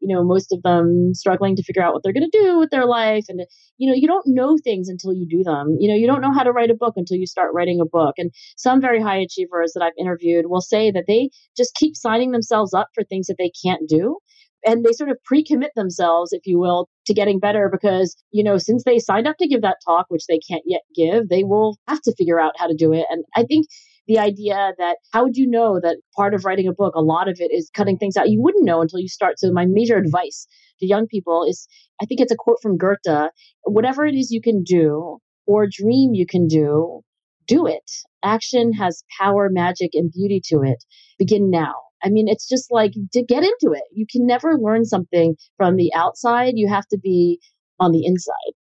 you 0.00 0.14
know 0.14 0.22
most 0.22 0.52
of 0.52 0.62
them 0.62 1.14
struggling 1.14 1.56
to 1.56 1.62
figure 1.62 1.82
out 1.82 1.94
what 1.94 2.02
they're 2.02 2.12
going 2.12 2.28
to 2.30 2.38
do 2.38 2.58
with 2.58 2.70
their 2.70 2.84
life 2.84 3.24
and 3.28 3.40
you 3.78 3.88
know 3.88 3.94
you 3.96 4.06
don't 4.06 4.26
know 4.26 4.56
things 4.62 4.88
until 4.88 5.14
you 5.14 5.26
do 5.26 5.42
them 5.42 5.76
you 5.80 5.88
know 5.88 5.94
you 5.94 6.06
don't 6.06 6.20
know 6.20 6.32
how 6.32 6.42
to 6.42 6.52
write 6.52 6.70
a 6.70 6.74
book 6.74 6.94
until 6.96 7.16
you 7.16 7.26
start 7.26 7.54
writing 7.54 7.80
a 7.80 7.86
book 7.86 8.14
and 8.18 8.30
some 8.56 8.80
very 8.80 9.00
high 9.00 9.16
achievers 9.16 9.72
that 9.72 9.82
i've 9.82 9.98
interviewed 9.98 10.46
will 10.46 10.60
say 10.60 10.90
that 10.90 11.04
they 11.06 11.30
just 11.56 11.74
keep 11.74 11.96
signing 11.96 12.32
themselves 12.32 12.74
up 12.74 12.88
for 12.94 13.02
things 13.02 13.26
that 13.26 13.36
they 13.38 13.50
can't 13.64 13.88
do 13.88 14.18
and 14.66 14.84
they 14.84 14.92
sort 14.92 15.10
of 15.10 15.22
pre-commit 15.24 15.70
themselves 15.74 16.32
if 16.32 16.42
you 16.46 16.58
will 16.58 16.88
to 17.06 17.14
getting 17.14 17.38
better 17.38 17.68
because 17.70 18.16
you 18.30 18.42
know 18.42 18.58
since 18.58 18.84
they 18.84 18.98
signed 18.98 19.26
up 19.26 19.36
to 19.38 19.48
give 19.48 19.62
that 19.62 19.78
talk 19.84 20.06
which 20.08 20.26
they 20.26 20.38
can't 20.38 20.62
yet 20.66 20.82
give 20.94 21.28
they 21.28 21.44
will 21.44 21.76
have 21.88 22.00
to 22.02 22.14
figure 22.16 22.40
out 22.40 22.52
how 22.58 22.66
to 22.66 22.74
do 22.74 22.92
it 22.92 23.06
and 23.10 23.24
i 23.34 23.42
think 23.42 23.66
the 24.06 24.18
idea 24.18 24.72
that 24.78 24.98
how 25.12 25.24
would 25.24 25.36
you 25.36 25.48
know 25.48 25.80
that 25.80 25.96
part 26.14 26.34
of 26.34 26.44
writing 26.44 26.68
a 26.68 26.72
book 26.72 26.94
a 26.94 27.02
lot 27.02 27.28
of 27.28 27.36
it 27.40 27.50
is 27.52 27.70
cutting 27.74 27.96
things 27.96 28.16
out 28.16 28.30
you 28.30 28.42
wouldn't 28.42 28.64
know 28.64 28.80
until 28.80 28.98
you 28.98 29.08
start 29.08 29.38
so 29.38 29.50
my 29.52 29.66
major 29.66 29.96
advice 29.96 30.46
to 30.78 30.86
young 30.86 31.06
people 31.06 31.44
is 31.48 31.66
i 32.02 32.04
think 32.04 32.20
it's 32.20 32.32
a 32.32 32.36
quote 32.36 32.58
from 32.62 32.76
goethe 32.76 33.30
whatever 33.62 34.04
it 34.04 34.14
is 34.14 34.30
you 34.30 34.40
can 34.40 34.62
do 34.62 35.18
or 35.46 35.66
dream 35.70 36.14
you 36.14 36.26
can 36.26 36.46
do 36.46 37.02
do 37.46 37.66
it. 37.66 37.90
Action 38.22 38.72
has 38.72 39.04
power, 39.20 39.48
magic, 39.50 39.90
and 39.94 40.10
beauty 40.10 40.40
to 40.46 40.62
it. 40.62 40.82
Begin 41.18 41.50
now. 41.50 41.74
I 42.04 42.10
mean, 42.10 42.28
it's 42.28 42.48
just 42.48 42.70
like 42.70 42.92
to 43.12 43.22
get 43.22 43.42
into 43.42 43.74
it. 43.74 43.84
You 43.92 44.06
can 44.10 44.26
never 44.26 44.56
learn 44.58 44.84
something 44.84 45.36
from 45.56 45.76
the 45.76 45.92
outside. 45.94 46.54
You 46.56 46.68
have 46.68 46.86
to 46.88 46.98
be 46.98 47.40
on 47.80 47.92
the 47.92 48.04
inside. 48.04 48.54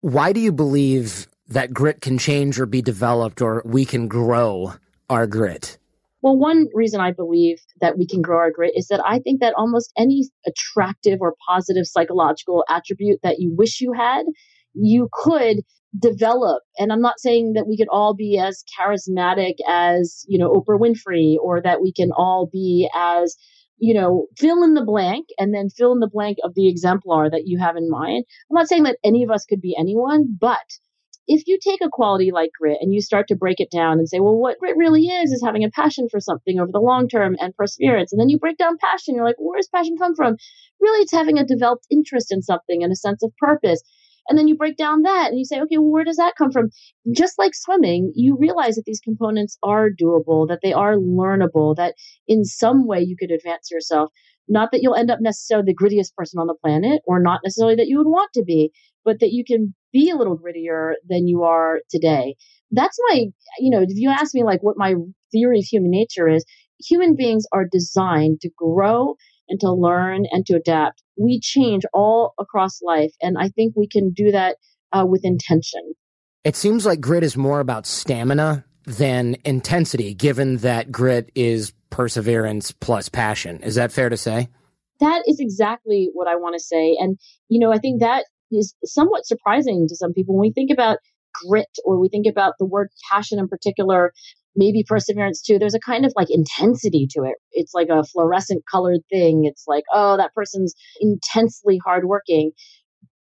Why 0.00 0.32
do 0.32 0.40
you 0.40 0.52
believe 0.52 1.26
that 1.48 1.72
grit 1.72 2.00
can 2.00 2.18
change 2.18 2.60
or 2.60 2.66
be 2.66 2.82
developed 2.82 3.40
or 3.40 3.62
we 3.64 3.84
can 3.84 4.06
grow 4.08 4.74
our 5.08 5.26
grit? 5.26 5.78
Well, 6.20 6.38
one 6.38 6.68
reason 6.72 7.00
I 7.00 7.12
believe 7.12 7.58
that 7.82 7.98
we 7.98 8.06
can 8.06 8.22
grow 8.22 8.38
our 8.38 8.50
grit 8.50 8.72
is 8.74 8.86
that 8.88 9.02
I 9.04 9.18
think 9.18 9.40
that 9.40 9.52
almost 9.58 9.92
any 9.98 10.24
attractive 10.46 11.18
or 11.20 11.34
positive 11.46 11.86
psychological 11.86 12.64
attribute 12.68 13.20
that 13.22 13.40
you 13.40 13.54
wish 13.54 13.80
you 13.80 13.92
had, 13.92 14.24
you 14.74 15.08
could 15.12 15.60
develop. 15.98 16.62
And 16.78 16.92
I'm 16.92 17.00
not 17.00 17.20
saying 17.20 17.52
that 17.54 17.66
we 17.66 17.76
could 17.76 17.88
all 17.88 18.14
be 18.14 18.38
as 18.38 18.64
charismatic 18.78 19.54
as, 19.68 20.24
you 20.28 20.38
know, 20.38 20.50
Oprah 20.50 20.78
Winfrey 20.78 21.36
or 21.40 21.60
that 21.62 21.80
we 21.80 21.92
can 21.92 22.10
all 22.12 22.48
be 22.52 22.90
as, 22.94 23.36
you 23.78 23.94
know, 23.94 24.26
fill 24.36 24.62
in 24.64 24.74
the 24.74 24.84
blank 24.84 25.28
and 25.38 25.54
then 25.54 25.70
fill 25.70 25.92
in 25.92 26.00
the 26.00 26.10
blank 26.10 26.38
of 26.42 26.54
the 26.54 26.68
exemplar 26.68 27.30
that 27.30 27.46
you 27.46 27.58
have 27.58 27.76
in 27.76 27.88
mind. 27.88 28.24
I'm 28.50 28.54
not 28.54 28.68
saying 28.68 28.82
that 28.84 28.98
any 29.04 29.22
of 29.22 29.30
us 29.30 29.44
could 29.44 29.60
be 29.60 29.76
anyone, 29.78 30.36
but 30.38 30.64
if 31.26 31.46
you 31.46 31.58
take 31.62 31.80
a 31.82 31.88
quality 31.88 32.30
like 32.32 32.50
grit 32.58 32.78
and 32.80 32.92
you 32.92 33.00
start 33.00 33.28
to 33.28 33.36
break 33.36 33.58
it 33.58 33.70
down 33.70 33.98
and 33.98 34.08
say, 34.08 34.20
well, 34.20 34.36
what 34.36 34.58
grit 34.58 34.76
really 34.76 35.06
is, 35.06 35.30
is 35.30 35.42
having 35.42 35.64
a 35.64 35.70
passion 35.70 36.08
for 36.10 36.20
something 36.20 36.58
over 36.58 36.70
the 36.70 36.80
long 36.80 37.08
term 37.08 37.36
and 37.40 37.56
perseverance. 37.56 38.12
And 38.12 38.20
then 38.20 38.28
you 38.28 38.38
break 38.38 38.58
down 38.58 38.76
passion. 38.78 39.14
You're 39.14 39.24
like, 39.24 39.36
where 39.38 39.58
does 39.58 39.68
passion 39.68 39.96
come 39.96 40.14
from? 40.14 40.36
Really, 40.80 41.02
it's 41.02 41.12
having 41.12 41.38
a 41.38 41.46
developed 41.46 41.86
interest 41.90 42.30
in 42.30 42.42
something 42.42 42.82
and 42.82 42.92
a 42.92 42.96
sense 42.96 43.22
of 43.22 43.34
purpose. 43.38 43.82
And 44.28 44.38
then 44.38 44.48
you 44.48 44.56
break 44.56 44.76
down 44.76 45.02
that 45.02 45.28
and 45.28 45.38
you 45.38 45.44
say, 45.44 45.60
okay, 45.60 45.78
well, 45.78 45.90
where 45.90 46.04
does 46.04 46.16
that 46.16 46.34
come 46.36 46.50
from? 46.50 46.70
Just 47.12 47.38
like 47.38 47.54
swimming, 47.54 48.12
you 48.14 48.36
realize 48.38 48.76
that 48.76 48.84
these 48.86 49.00
components 49.00 49.58
are 49.62 49.90
doable, 49.90 50.48
that 50.48 50.60
they 50.62 50.72
are 50.72 50.96
learnable, 50.96 51.76
that 51.76 51.94
in 52.26 52.44
some 52.44 52.86
way 52.86 53.00
you 53.00 53.16
could 53.18 53.30
advance 53.30 53.70
yourself. 53.70 54.10
Not 54.48 54.70
that 54.72 54.82
you'll 54.82 54.94
end 54.94 55.10
up 55.10 55.20
necessarily 55.20 55.66
the 55.66 55.74
grittiest 55.74 56.14
person 56.16 56.38
on 56.38 56.46
the 56.46 56.54
planet, 56.54 57.00
or 57.06 57.20
not 57.20 57.40
necessarily 57.42 57.76
that 57.76 57.88
you 57.88 57.98
would 57.98 58.06
want 58.06 58.30
to 58.34 58.44
be, 58.44 58.72
but 59.04 59.20
that 59.20 59.32
you 59.32 59.44
can 59.44 59.74
be 59.92 60.10
a 60.10 60.16
little 60.16 60.38
grittier 60.38 60.94
than 61.08 61.26
you 61.26 61.42
are 61.44 61.80
today. 61.90 62.36
That's 62.70 62.98
my, 63.08 63.26
you 63.58 63.70
know, 63.70 63.80
if 63.82 63.90
you 63.92 64.10
ask 64.10 64.34
me 64.34 64.44
like 64.44 64.62
what 64.62 64.76
my 64.76 64.94
theory 65.32 65.58
of 65.60 65.64
human 65.64 65.90
nature 65.90 66.28
is, 66.28 66.44
human 66.80 67.14
beings 67.16 67.46
are 67.52 67.66
designed 67.70 68.40
to 68.42 68.50
grow 68.56 69.14
and 69.48 69.60
to 69.60 69.72
learn 69.72 70.24
and 70.30 70.44
to 70.46 70.54
adapt. 70.56 71.02
We 71.16 71.40
change 71.40 71.82
all 71.92 72.34
across 72.38 72.82
life. 72.82 73.12
And 73.20 73.36
I 73.38 73.48
think 73.48 73.74
we 73.76 73.86
can 73.86 74.12
do 74.12 74.32
that 74.32 74.56
uh, 74.92 75.04
with 75.06 75.24
intention. 75.24 75.94
It 76.44 76.56
seems 76.56 76.84
like 76.84 77.00
grit 77.00 77.22
is 77.22 77.36
more 77.36 77.60
about 77.60 77.86
stamina 77.86 78.64
than 78.84 79.36
intensity, 79.44 80.14
given 80.14 80.58
that 80.58 80.92
grit 80.92 81.30
is 81.34 81.72
perseverance 81.90 82.72
plus 82.72 83.08
passion. 83.08 83.62
Is 83.62 83.76
that 83.76 83.92
fair 83.92 84.08
to 84.08 84.16
say? 84.16 84.48
That 85.00 85.22
is 85.26 85.40
exactly 85.40 86.10
what 86.12 86.28
I 86.28 86.36
want 86.36 86.54
to 86.54 86.60
say. 86.62 86.96
And, 87.00 87.18
you 87.48 87.58
know, 87.58 87.72
I 87.72 87.78
think 87.78 88.00
that 88.00 88.24
is 88.52 88.74
somewhat 88.84 89.26
surprising 89.26 89.86
to 89.88 89.96
some 89.96 90.12
people. 90.12 90.34
When 90.34 90.48
we 90.48 90.52
think 90.52 90.70
about 90.70 90.98
grit 91.48 91.68
or 91.84 91.98
we 91.98 92.08
think 92.08 92.26
about 92.26 92.54
the 92.58 92.66
word 92.66 92.88
passion 93.10 93.38
in 93.38 93.48
particular, 93.48 94.12
maybe 94.56 94.84
perseverance 94.86 95.42
too. 95.42 95.58
There's 95.58 95.74
a 95.74 95.80
kind 95.80 96.04
of 96.04 96.12
like 96.16 96.28
intensity 96.30 97.06
to 97.10 97.22
it. 97.24 97.36
It's 97.52 97.74
like 97.74 97.88
a 97.90 98.04
fluorescent 98.04 98.62
colored 98.70 99.00
thing. 99.10 99.44
It's 99.44 99.64
like, 99.66 99.84
oh, 99.92 100.16
that 100.16 100.34
person's 100.34 100.74
intensely 101.00 101.78
hardworking. 101.84 102.52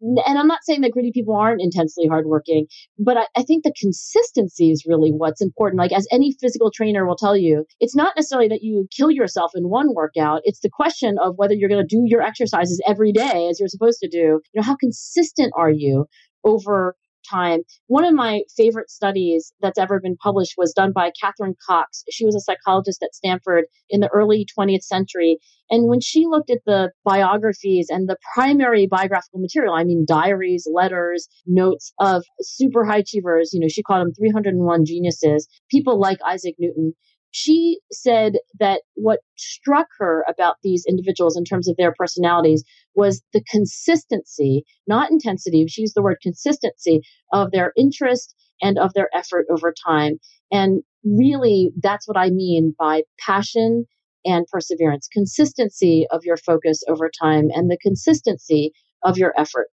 And 0.02 0.38
I'm 0.38 0.46
not 0.46 0.60
saying 0.62 0.80
that 0.80 0.92
gritty 0.92 1.10
people 1.12 1.36
aren't 1.36 1.60
intensely 1.60 2.06
hardworking, 2.06 2.66
but 2.98 3.18
I, 3.18 3.26
I 3.36 3.42
think 3.42 3.64
the 3.64 3.74
consistency 3.78 4.70
is 4.70 4.86
really 4.88 5.10
what's 5.10 5.42
important. 5.42 5.78
Like, 5.78 5.92
as 5.92 6.06
any 6.10 6.34
physical 6.40 6.70
trainer 6.74 7.06
will 7.06 7.16
tell 7.16 7.36
you, 7.36 7.66
it's 7.80 7.94
not 7.94 8.14
necessarily 8.16 8.48
that 8.48 8.62
you 8.62 8.88
kill 8.96 9.10
yourself 9.10 9.50
in 9.54 9.68
one 9.68 9.94
workout. 9.94 10.40
It's 10.44 10.60
the 10.60 10.70
question 10.70 11.18
of 11.22 11.34
whether 11.36 11.52
you're 11.52 11.68
going 11.68 11.86
to 11.86 11.96
do 11.96 12.04
your 12.06 12.22
exercises 12.22 12.82
every 12.86 13.12
day 13.12 13.48
as 13.50 13.60
you're 13.60 13.68
supposed 13.68 13.98
to 14.00 14.08
do. 14.08 14.40
You 14.54 14.56
know, 14.56 14.62
how 14.62 14.76
consistent 14.76 15.52
are 15.54 15.70
you 15.70 16.06
over 16.44 16.96
time. 17.28 17.60
One 17.86 18.04
of 18.04 18.14
my 18.14 18.42
favorite 18.56 18.90
studies 18.90 19.52
that's 19.60 19.78
ever 19.78 20.00
been 20.00 20.16
published 20.16 20.54
was 20.56 20.72
done 20.72 20.92
by 20.92 21.12
Catherine 21.20 21.54
Cox. 21.66 22.04
She 22.10 22.24
was 22.24 22.34
a 22.34 22.40
psychologist 22.40 23.02
at 23.02 23.14
Stanford 23.14 23.64
in 23.88 24.00
the 24.00 24.08
early 24.08 24.46
20th 24.58 24.82
century. 24.82 25.38
And 25.70 25.88
when 25.88 26.00
she 26.00 26.26
looked 26.26 26.50
at 26.50 26.60
the 26.66 26.90
biographies 27.04 27.88
and 27.90 28.08
the 28.08 28.16
primary 28.34 28.86
biographical 28.86 29.40
material, 29.40 29.74
I 29.74 29.84
mean, 29.84 30.04
diaries, 30.06 30.66
letters, 30.72 31.28
notes 31.46 31.92
of 32.00 32.24
super 32.40 32.84
high 32.84 32.98
achievers, 32.98 33.50
you 33.52 33.60
know, 33.60 33.68
she 33.68 33.82
called 33.82 34.06
them 34.06 34.14
301 34.14 34.84
geniuses, 34.84 35.48
people 35.70 36.00
like 36.00 36.18
Isaac 36.26 36.56
Newton, 36.58 36.94
she 37.32 37.78
said 37.92 38.34
that 38.58 38.82
what 38.94 39.20
struck 39.36 39.86
her 39.98 40.24
about 40.28 40.56
these 40.62 40.84
individuals 40.88 41.36
in 41.36 41.44
terms 41.44 41.68
of 41.68 41.76
their 41.76 41.92
personalities 41.92 42.64
was 42.94 43.22
the 43.32 43.42
consistency, 43.50 44.64
not 44.86 45.10
intensity, 45.10 45.66
she 45.68 45.82
used 45.82 45.94
the 45.94 46.02
word 46.02 46.18
consistency 46.22 47.00
of 47.32 47.50
their 47.52 47.72
interest 47.76 48.34
and 48.62 48.78
of 48.78 48.92
their 48.94 49.08
effort 49.14 49.46
over 49.50 49.72
time. 49.86 50.18
And 50.50 50.82
really, 51.04 51.72
that's 51.82 52.06
what 52.06 52.16
I 52.16 52.30
mean 52.30 52.74
by 52.78 53.02
passion 53.18 53.86
and 54.24 54.46
perseverance 54.52 55.08
consistency 55.12 56.06
of 56.10 56.24
your 56.24 56.36
focus 56.36 56.82
over 56.88 57.10
time 57.20 57.48
and 57.54 57.70
the 57.70 57.78
consistency 57.78 58.72
of 59.02 59.16
your 59.16 59.32
effort. 59.38 59.68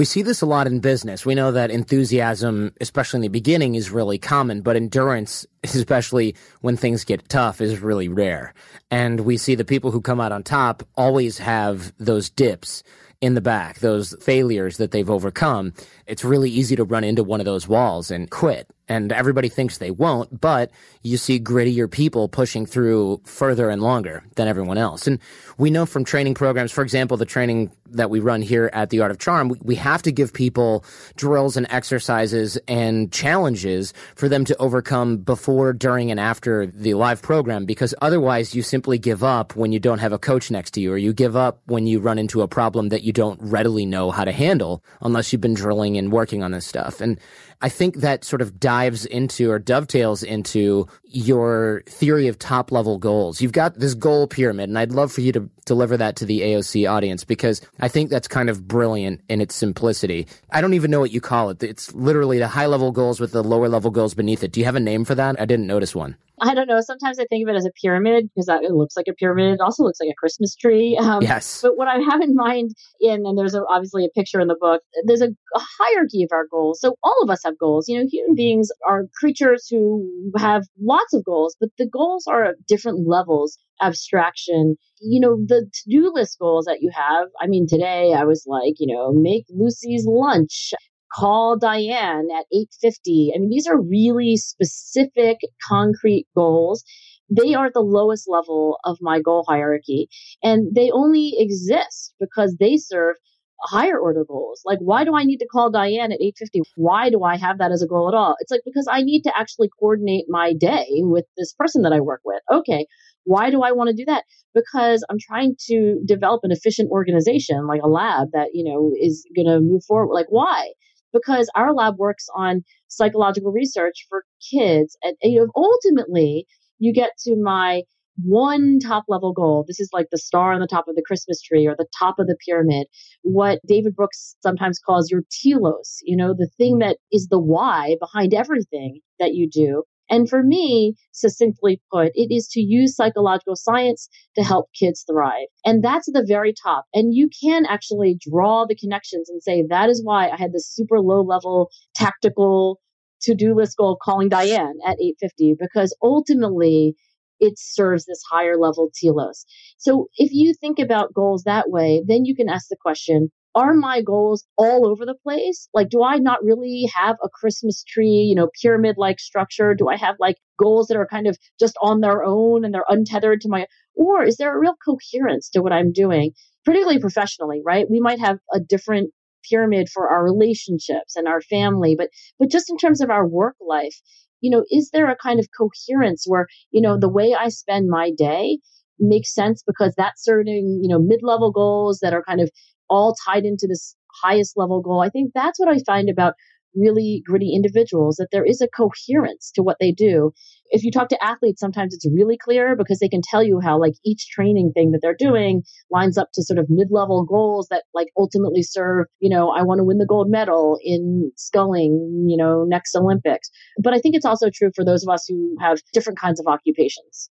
We 0.00 0.06
see 0.06 0.22
this 0.22 0.40
a 0.40 0.46
lot 0.46 0.66
in 0.66 0.80
business. 0.80 1.26
We 1.26 1.34
know 1.34 1.52
that 1.52 1.70
enthusiasm, 1.70 2.72
especially 2.80 3.18
in 3.18 3.20
the 3.20 3.28
beginning, 3.28 3.74
is 3.74 3.90
really 3.90 4.16
common, 4.16 4.62
but 4.62 4.74
endurance, 4.74 5.46
especially 5.62 6.36
when 6.62 6.78
things 6.78 7.04
get 7.04 7.28
tough, 7.28 7.60
is 7.60 7.80
really 7.80 8.08
rare. 8.08 8.54
And 8.90 9.20
we 9.20 9.36
see 9.36 9.54
the 9.54 9.62
people 9.62 9.90
who 9.90 10.00
come 10.00 10.18
out 10.18 10.32
on 10.32 10.42
top 10.42 10.88
always 10.96 11.36
have 11.36 11.92
those 11.98 12.30
dips 12.30 12.82
in 13.20 13.34
the 13.34 13.42
back, 13.42 13.80
those 13.80 14.16
failures 14.22 14.78
that 14.78 14.90
they've 14.90 15.10
overcome. 15.10 15.74
It's 16.06 16.24
really 16.24 16.48
easy 16.48 16.76
to 16.76 16.84
run 16.84 17.04
into 17.04 17.22
one 17.22 17.40
of 17.40 17.44
those 17.44 17.68
walls 17.68 18.10
and 18.10 18.30
quit 18.30 18.68
and 18.90 19.12
everybody 19.12 19.48
thinks 19.48 19.78
they 19.78 19.92
won't, 19.92 20.40
but 20.40 20.72
you 21.02 21.16
see 21.16 21.38
grittier 21.38 21.88
people 21.88 22.28
pushing 22.28 22.66
through 22.66 23.20
further 23.24 23.70
and 23.70 23.80
longer 23.80 24.24
than 24.34 24.48
everyone 24.48 24.78
else. 24.78 25.06
And 25.06 25.20
we 25.58 25.70
know 25.70 25.86
from 25.86 26.04
training 26.04 26.34
programs, 26.34 26.72
for 26.72 26.82
example, 26.82 27.16
the 27.16 27.24
training 27.24 27.70
that 27.92 28.10
we 28.10 28.18
run 28.18 28.42
here 28.42 28.68
at 28.72 28.90
the 28.90 29.00
Art 29.00 29.12
of 29.12 29.18
Charm, 29.18 29.48
we, 29.48 29.58
we 29.62 29.74
have 29.76 30.02
to 30.02 30.12
give 30.12 30.32
people 30.32 30.84
drills 31.14 31.56
and 31.56 31.68
exercises 31.70 32.58
and 32.66 33.12
challenges 33.12 33.94
for 34.16 34.28
them 34.28 34.44
to 34.44 34.56
overcome 34.56 35.18
before, 35.18 35.72
during, 35.72 36.10
and 36.10 36.18
after 36.18 36.66
the 36.66 36.94
live 36.94 37.22
program, 37.22 37.66
because 37.66 37.94
otherwise 38.02 38.56
you 38.56 38.62
simply 38.62 38.98
give 38.98 39.22
up 39.22 39.54
when 39.54 39.70
you 39.70 39.78
don't 39.78 39.98
have 39.98 40.12
a 40.12 40.18
coach 40.18 40.50
next 40.50 40.72
to 40.72 40.80
you, 40.80 40.92
or 40.92 40.98
you 40.98 41.12
give 41.12 41.36
up 41.36 41.60
when 41.66 41.86
you 41.86 42.00
run 42.00 42.18
into 42.18 42.42
a 42.42 42.48
problem 42.48 42.88
that 42.88 43.02
you 43.02 43.12
don't 43.12 43.40
readily 43.40 43.86
know 43.86 44.10
how 44.10 44.24
to 44.24 44.32
handle 44.32 44.82
unless 45.00 45.32
you've 45.32 45.40
been 45.40 45.54
drilling 45.54 45.96
and 45.96 46.10
working 46.10 46.42
on 46.42 46.50
this 46.50 46.66
stuff. 46.66 47.00
And 47.00 47.20
I 47.62 47.68
think 47.68 47.96
that 47.96 48.24
sort 48.24 48.40
of 48.40 48.58
dives 48.58 49.04
into 49.04 49.50
or 49.50 49.58
dovetails 49.58 50.22
into 50.22 50.88
your 51.04 51.82
theory 51.86 52.26
of 52.28 52.38
top 52.38 52.72
level 52.72 52.98
goals. 52.98 53.42
You've 53.42 53.52
got 53.52 53.78
this 53.78 53.94
goal 53.94 54.26
pyramid, 54.26 54.70
and 54.70 54.78
I'd 54.78 54.92
love 54.92 55.12
for 55.12 55.20
you 55.20 55.32
to 55.32 55.48
deliver 55.66 55.96
that 55.98 56.16
to 56.16 56.24
the 56.24 56.40
AOC 56.40 56.90
audience 56.90 57.22
because 57.24 57.60
I 57.78 57.88
think 57.88 58.10
that's 58.10 58.28
kind 58.28 58.48
of 58.48 58.66
brilliant 58.66 59.20
in 59.28 59.40
its 59.40 59.54
simplicity. 59.54 60.26
I 60.50 60.60
don't 60.60 60.74
even 60.74 60.90
know 60.90 61.00
what 61.00 61.12
you 61.12 61.20
call 61.20 61.50
it. 61.50 61.62
It's 61.62 61.94
literally 61.94 62.38
the 62.38 62.48
high 62.48 62.66
level 62.66 62.92
goals 62.92 63.20
with 63.20 63.32
the 63.32 63.44
lower 63.44 63.68
level 63.68 63.90
goals 63.90 64.14
beneath 64.14 64.42
it. 64.42 64.52
Do 64.52 64.60
you 64.60 64.66
have 64.66 64.76
a 64.76 64.80
name 64.80 65.04
for 65.04 65.14
that? 65.14 65.40
I 65.40 65.44
didn't 65.44 65.66
notice 65.66 65.94
one. 65.94 66.16
I 66.40 66.54
don't 66.54 66.66
know. 66.66 66.80
Sometimes 66.80 67.18
I 67.18 67.24
think 67.26 67.46
of 67.46 67.54
it 67.54 67.56
as 67.56 67.66
a 67.66 67.70
pyramid 67.80 68.30
because 68.34 68.48
it 68.48 68.72
looks 68.72 68.96
like 68.96 69.06
a 69.08 69.14
pyramid. 69.14 69.54
It 69.54 69.60
also 69.60 69.82
looks 69.82 70.00
like 70.00 70.10
a 70.10 70.18
Christmas 70.18 70.54
tree. 70.54 70.98
Um, 71.10 71.22
yes. 71.22 71.62
But 71.62 71.76
what 71.76 71.88
I 71.88 71.98
have 71.98 72.20
in 72.20 72.36
mind, 72.36 72.70
in 73.00 73.24
and 73.26 73.36
there's 73.36 73.54
a, 73.54 73.62
obviously 73.68 74.04
a 74.04 74.08
picture 74.10 74.38
in 74.38 74.46
the 74.46 74.56
book. 74.60 74.80
There's 75.06 75.22
a, 75.22 75.28
a 75.28 75.60
hierarchy 75.78 76.22
of 76.22 76.28
our 76.30 76.46
goals. 76.48 76.78
So 76.80 76.94
all 77.02 77.16
of 77.22 77.30
us 77.30 77.40
have 77.44 77.58
goals. 77.58 77.88
You 77.88 77.98
know, 77.98 78.06
human 78.08 78.36
beings 78.36 78.68
are 78.86 79.06
creatures 79.16 79.66
who 79.68 80.30
have 80.36 80.64
lots 80.80 81.14
of 81.14 81.24
goals, 81.24 81.56
but 81.58 81.70
the 81.78 81.88
goals 81.88 82.26
are 82.28 82.44
at 82.44 82.66
different 82.66 83.08
levels 83.08 83.58
abstraction. 83.80 84.76
You 85.00 85.20
know, 85.20 85.36
the 85.44 85.68
to 85.72 85.90
do 85.90 86.12
list 86.14 86.38
goals 86.38 86.66
that 86.66 86.78
you 86.80 86.90
have. 86.94 87.28
I 87.40 87.46
mean, 87.46 87.66
today 87.66 88.12
I 88.16 88.24
was 88.24 88.44
like, 88.46 88.74
you 88.78 88.94
know, 88.94 89.12
make 89.12 89.46
Lucy's 89.50 90.04
lunch, 90.06 90.72
call 91.12 91.58
Diane 91.58 92.28
at 92.36 92.46
8:50. 92.52 93.32
I 93.34 93.38
mean, 93.38 93.50
these 93.50 93.66
are 93.66 93.80
really 93.80 94.36
specific 94.36 95.38
concrete 95.68 96.26
goals. 96.36 96.84
They 97.28 97.54
are 97.54 97.70
the 97.72 97.80
lowest 97.80 98.28
level 98.28 98.78
of 98.84 98.98
my 99.00 99.20
goal 99.20 99.44
hierarchy 99.46 100.08
and 100.42 100.74
they 100.74 100.90
only 100.90 101.34
exist 101.38 102.14
because 102.18 102.56
they 102.58 102.76
serve 102.76 103.16
higher 103.62 103.98
order 103.98 104.24
goals. 104.24 104.62
Like 104.64 104.78
why 104.80 105.04
do 105.04 105.14
I 105.14 105.24
need 105.24 105.38
to 105.38 105.46
call 105.46 105.70
Diane 105.70 106.12
at 106.12 106.20
8:50? 106.20 106.62
Why 106.76 107.10
do 107.10 107.22
I 107.22 107.36
have 107.36 107.58
that 107.58 107.72
as 107.72 107.82
a 107.82 107.86
goal 107.86 108.08
at 108.08 108.14
all? 108.14 108.34
It's 108.40 108.50
like 108.50 108.62
because 108.64 108.88
I 108.90 109.02
need 109.02 109.22
to 109.22 109.38
actually 109.38 109.68
coordinate 109.78 110.24
my 110.28 110.54
day 110.54 110.86
with 111.02 111.26
this 111.36 111.52
person 111.52 111.82
that 111.82 111.92
I 111.92 112.00
work 112.00 112.22
with. 112.24 112.42
Okay, 112.50 112.86
why 113.24 113.50
do 113.50 113.62
I 113.62 113.72
want 113.72 113.88
to 113.90 113.94
do 113.94 114.04
that? 114.06 114.24
Because 114.54 115.04
I'm 115.08 115.18
trying 115.20 115.54
to 115.66 116.00
develop 116.04 116.40
an 116.42 116.52
efficient 116.52 116.90
organization 116.90 117.66
like 117.66 117.82
a 117.82 117.88
lab 117.88 118.28
that, 118.32 118.48
you 118.54 118.64
know, 118.64 118.92
is 118.98 119.24
going 119.36 119.46
to 119.46 119.60
move 119.60 119.84
forward. 119.84 120.14
Like 120.14 120.26
why? 120.30 120.72
Because 121.12 121.50
our 121.54 121.72
lab 121.72 121.96
works 121.98 122.26
on 122.34 122.62
psychological 122.88 123.52
research 123.52 124.06
for 124.08 124.24
kids. 124.50 124.96
And, 125.02 125.16
and 125.22 125.32
you 125.32 125.40
know, 125.40 125.48
ultimately, 125.54 126.46
you 126.78 126.92
get 126.92 127.12
to 127.24 127.36
my 127.36 127.82
one 128.24 128.78
top 128.80 129.04
level 129.08 129.32
goal. 129.32 129.64
This 129.66 129.80
is 129.80 129.90
like 129.92 130.08
the 130.10 130.18
star 130.18 130.52
on 130.52 130.60
the 130.60 130.66
top 130.66 130.88
of 130.88 130.96
the 130.96 131.02
Christmas 131.06 131.40
tree 131.40 131.66
or 131.66 131.74
the 131.76 131.86
top 131.98 132.18
of 132.18 132.26
the 132.26 132.36
pyramid. 132.44 132.86
What 133.22 133.60
David 133.66 133.94
Brooks 133.96 134.36
sometimes 134.42 134.78
calls 134.78 135.10
your 135.10 135.22
telos, 135.30 135.98
you 136.02 136.16
know, 136.16 136.34
the 136.34 136.50
thing 136.58 136.76
mm. 136.76 136.80
that 136.80 136.98
is 137.12 137.28
the 137.28 137.38
why 137.38 137.96
behind 138.00 138.34
everything 138.34 139.00
that 139.18 139.34
you 139.34 139.48
do. 139.48 139.84
And 140.10 140.28
for 140.28 140.42
me, 140.42 140.94
succinctly 141.12 141.80
put, 141.92 142.10
it 142.14 142.34
is 142.34 142.48
to 142.48 142.60
use 142.60 142.96
psychological 142.96 143.56
science 143.56 144.08
to 144.36 144.42
help 144.42 144.68
kids 144.78 145.04
thrive. 145.08 145.46
And 145.64 145.82
that's 145.82 146.06
the 146.06 146.24
very 146.26 146.52
top. 146.52 146.86
And 146.92 147.14
you 147.14 147.30
can 147.42 147.64
actually 147.66 148.18
draw 148.20 148.66
the 148.66 148.76
connections 148.76 149.30
and 149.30 149.42
say, 149.42 149.64
that 149.68 149.88
is 149.88 150.02
why 150.04 150.28
I 150.28 150.36
had 150.36 150.52
this 150.52 150.68
super 150.68 151.00
low 151.00 151.22
level 151.22 151.70
tactical 151.94 152.80
to 153.22 153.34
do 153.34 153.54
list 153.54 153.76
goal 153.76 153.92
of 153.92 153.98
calling 154.02 154.28
Diane 154.28 154.78
at 154.86 154.98
850, 155.00 155.54
because 155.60 155.96
ultimately 156.02 156.94
it 157.38 157.54
serves 157.56 158.04
this 158.04 158.22
higher 158.30 158.56
level 158.56 158.90
telos. 158.94 159.44
So 159.78 160.08
if 160.16 160.32
you 160.32 160.54
think 160.54 160.78
about 160.78 161.14
goals 161.14 161.44
that 161.44 161.70
way, 161.70 162.02
then 162.06 162.24
you 162.24 162.34
can 162.34 162.48
ask 162.48 162.68
the 162.68 162.76
question, 162.80 163.30
are 163.54 163.74
my 163.74 164.02
goals 164.02 164.44
all 164.56 164.86
over 164.86 165.04
the 165.04 165.16
place? 165.22 165.68
Like, 165.74 165.88
do 165.88 166.02
I 166.02 166.18
not 166.18 166.42
really 166.44 166.88
have 166.94 167.16
a 167.22 167.28
Christmas 167.28 167.82
tree, 167.82 168.26
you 168.28 168.34
know, 168.34 168.48
pyramid 168.60 168.96
like 168.96 169.18
structure? 169.18 169.74
Do 169.74 169.88
I 169.88 169.96
have 169.96 170.16
like 170.20 170.36
goals 170.58 170.88
that 170.88 170.96
are 170.96 171.06
kind 171.06 171.26
of 171.26 171.36
just 171.58 171.76
on 171.82 172.00
their 172.00 172.24
own 172.24 172.64
and 172.64 172.72
they're 172.72 172.84
untethered 172.88 173.40
to 173.42 173.48
my, 173.48 173.66
or 173.94 174.22
is 174.22 174.36
there 174.36 174.54
a 174.54 174.58
real 174.58 174.76
coherence 174.84 175.48
to 175.50 175.62
what 175.62 175.72
I'm 175.72 175.92
doing, 175.92 176.32
particularly 176.64 177.00
professionally, 177.00 177.60
right? 177.64 177.90
We 177.90 178.00
might 178.00 178.20
have 178.20 178.38
a 178.52 178.60
different 178.60 179.10
pyramid 179.48 179.88
for 179.88 180.08
our 180.08 180.22
relationships 180.22 181.16
and 181.16 181.26
our 181.26 181.40
family, 181.40 181.96
but, 181.96 182.10
but 182.38 182.50
just 182.50 182.70
in 182.70 182.76
terms 182.76 183.00
of 183.00 183.10
our 183.10 183.26
work 183.26 183.56
life, 183.66 183.96
you 184.40 184.50
know, 184.50 184.64
is 184.70 184.90
there 184.92 185.10
a 185.10 185.16
kind 185.16 185.40
of 185.40 185.48
coherence 185.56 186.24
where, 186.26 186.46
you 186.70 186.80
know, 186.80 186.98
the 186.98 187.08
way 187.08 187.34
I 187.34 187.48
spend 187.48 187.88
my 187.88 188.10
day 188.16 188.58
makes 188.98 189.34
sense 189.34 189.62
because 189.66 189.94
that's 189.96 190.22
certain, 190.22 190.80
you 190.82 190.88
know, 190.88 190.98
mid 190.98 191.20
level 191.22 191.50
goals 191.50 192.00
that 192.00 192.12
are 192.12 192.22
kind 192.22 192.40
of 192.40 192.50
all 192.90 193.14
tied 193.26 193.44
into 193.44 193.66
this 193.66 193.96
highest 194.22 194.56
level 194.56 194.82
goal. 194.82 195.00
I 195.00 195.08
think 195.08 195.32
that's 195.34 195.58
what 195.58 195.68
I 195.68 195.78
find 195.86 196.10
about 196.10 196.34
really 196.74 197.22
gritty 197.26 197.52
individuals 197.54 198.16
that 198.16 198.28
there 198.30 198.44
is 198.44 198.60
a 198.60 198.68
coherence 198.68 199.50
to 199.54 199.62
what 199.62 199.76
they 199.80 199.90
do. 199.92 200.32
If 200.70 200.84
you 200.84 200.92
talk 200.92 201.08
to 201.08 201.24
athletes, 201.24 201.60
sometimes 201.60 201.94
it's 201.94 202.06
really 202.12 202.38
clear 202.38 202.76
because 202.76 203.00
they 203.00 203.08
can 203.08 203.22
tell 203.28 203.42
you 203.42 203.60
how 203.60 203.80
like 203.80 203.94
each 204.04 204.28
training 204.28 204.70
thing 204.72 204.92
that 204.92 205.00
they're 205.02 205.16
doing 205.18 205.62
lines 205.90 206.16
up 206.16 206.28
to 206.34 206.44
sort 206.44 206.58
of 206.58 206.66
mid-level 206.68 207.24
goals 207.24 207.66
that 207.70 207.84
like 207.92 208.08
ultimately 208.16 208.62
serve, 208.62 209.06
you 209.18 209.28
know, 209.28 209.50
I 209.50 209.62
want 209.62 209.78
to 209.80 209.84
win 209.84 209.98
the 209.98 210.06
gold 210.06 210.30
medal 210.30 210.78
in 210.84 211.32
sculling, 211.36 212.26
you 212.28 212.36
know, 212.36 212.64
next 212.68 212.94
Olympics. 212.94 213.50
But 213.82 213.94
I 213.94 213.98
think 213.98 214.14
it's 214.14 214.26
also 214.26 214.48
true 214.48 214.70
for 214.74 214.84
those 214.84 215.02
of 215.02 215.12
us 215.12 215.26
who 215.28 215.56
have 215.60 215.80
different 215.92 216.20
kinds 216.20 216.38
of 216.38 216.46
occupations. 216.46 217.30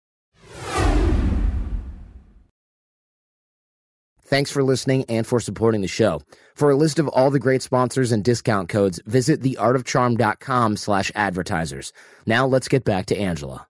Thanks 4.28 4.50
for 4.50 4.62
listening 4.62 5.06
and 5.08 5.26
for 5.26 5.40
supporting 5.40 5.80
the 5.80 5.88
show. 5.88 6.20
For 6.54 6.70
a 6.70 6.76
list 6.76 6.98
of 6.98 7.08
all 7.08 7.30
the 7.30 7.38
great 7.38 7.62
sponsors 7.62 8.12
and 8.12 8.22
discount 8.22 8.68
codes, 8.68 9.00
visit 9.06 9.40
theartofcharm.com 9.40 10.76
slash 10.76 11.10
advertisers. 11.14 11.94
Now 12.26 12.46
let's 12.46 12.68
get 12.68 12.84
back 12.84 13.06
to 13.06 13.16
Angela. 13.16 13.66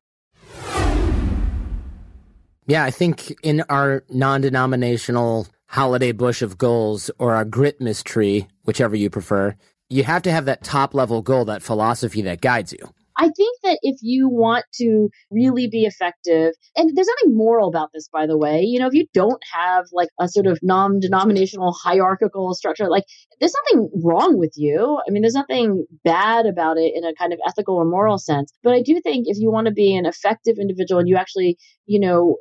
Yeah, 2.67 2.83
I 2.83 2.91
think 2.91 3.33
in 3.45 3.63
our 3.69 4.03
non-denominational 4.11 5.47
holiday 5.69 6.11
bush 6.11 6.43
of 6.43 6.59
goals 6.59 7.09
or 7.21 7.37
our 7.37 7.45
gritmas 7.45 8.03
tree, 8.03 8.49
whichever 8.65 8.97
you 8.97 9.11
prefer, 9.11 9.55
you 9.89 10.03
have 10.03 10.23
to 10.23 10.33
have 10.33 10.47
that 10.47 10.65
top 10.65 10.93
level 10.93 11.23
goal, 11.23 11.45
that 11.45 11.63
philosophy 11.63 12.23
that 12.23 12.41
guides 12.41 12.73
you. 12.73 12.93
I 13.19 13.25
think 13.25 13.59
that 13.65 13.81
if 13.83 13.99
you 14.01 14.29
want 14.29 14.65
to 14.75 15.09
really 15.31 15.67
be 15.67 15.85
effective, 15.85 16.53
and 16.77 16.97
there's 16.97 17.09
nothing 17.09 17.37
moral 17.37 17.69
about 17.69 17.91
this, 17.93 18.09
by 18.13 18.27
the 18.27 18.39
way, 18.39 18.63
you 18.63 18.79
know, 18.79 18.87
if 18.87 18.95
you 18.95 19.07
don't 19.13 19.43
have 19.53 19.87
like 19.93 20.09
a 20.21 20.29
sort 20.29 20.47
of 20.47 20.59
non 20.63 21.01
denominational 21.01 21.73
hierarchical 21.73 22.55
structure, 22.55 22.89
like 22.89 23.05
there's 23.41 23.55
nothing 23.65 23.91
wrong 24.05 24.39
with 24.39 24.53
you. 24.57 25.01
I 25.07 25.11
mean, 25.11 25.23
there's 25.23 25.35
nothing 25.35 25.85
bad 26.05 26.47
about 26.47 26.79
it 26.79 26.93
in 26.95 27.05
a 27.05 27.15
kind 27.15 27.33
of 27.33 27.41
ethical 27.47 27.77
or 27.77 27.85
moral 27.85 28.19
sense. 28.19 28.53
But 28.63 28.75
I 28.75 28.83
do 28.83 29.01
think 29.03 29.27
if 29.29 29.37
you 29.39 29.51
want 29.51 29.67
to 29.67 29.73
be 29.73 29.97
an 29.97 30.07
effective 30.07 30.57
individual 30.61 31.01
and 31.01 31.09
you 31.09 31.17
actually, 31.17 31.59
you 31.87 31.99
know, 31.99 32.37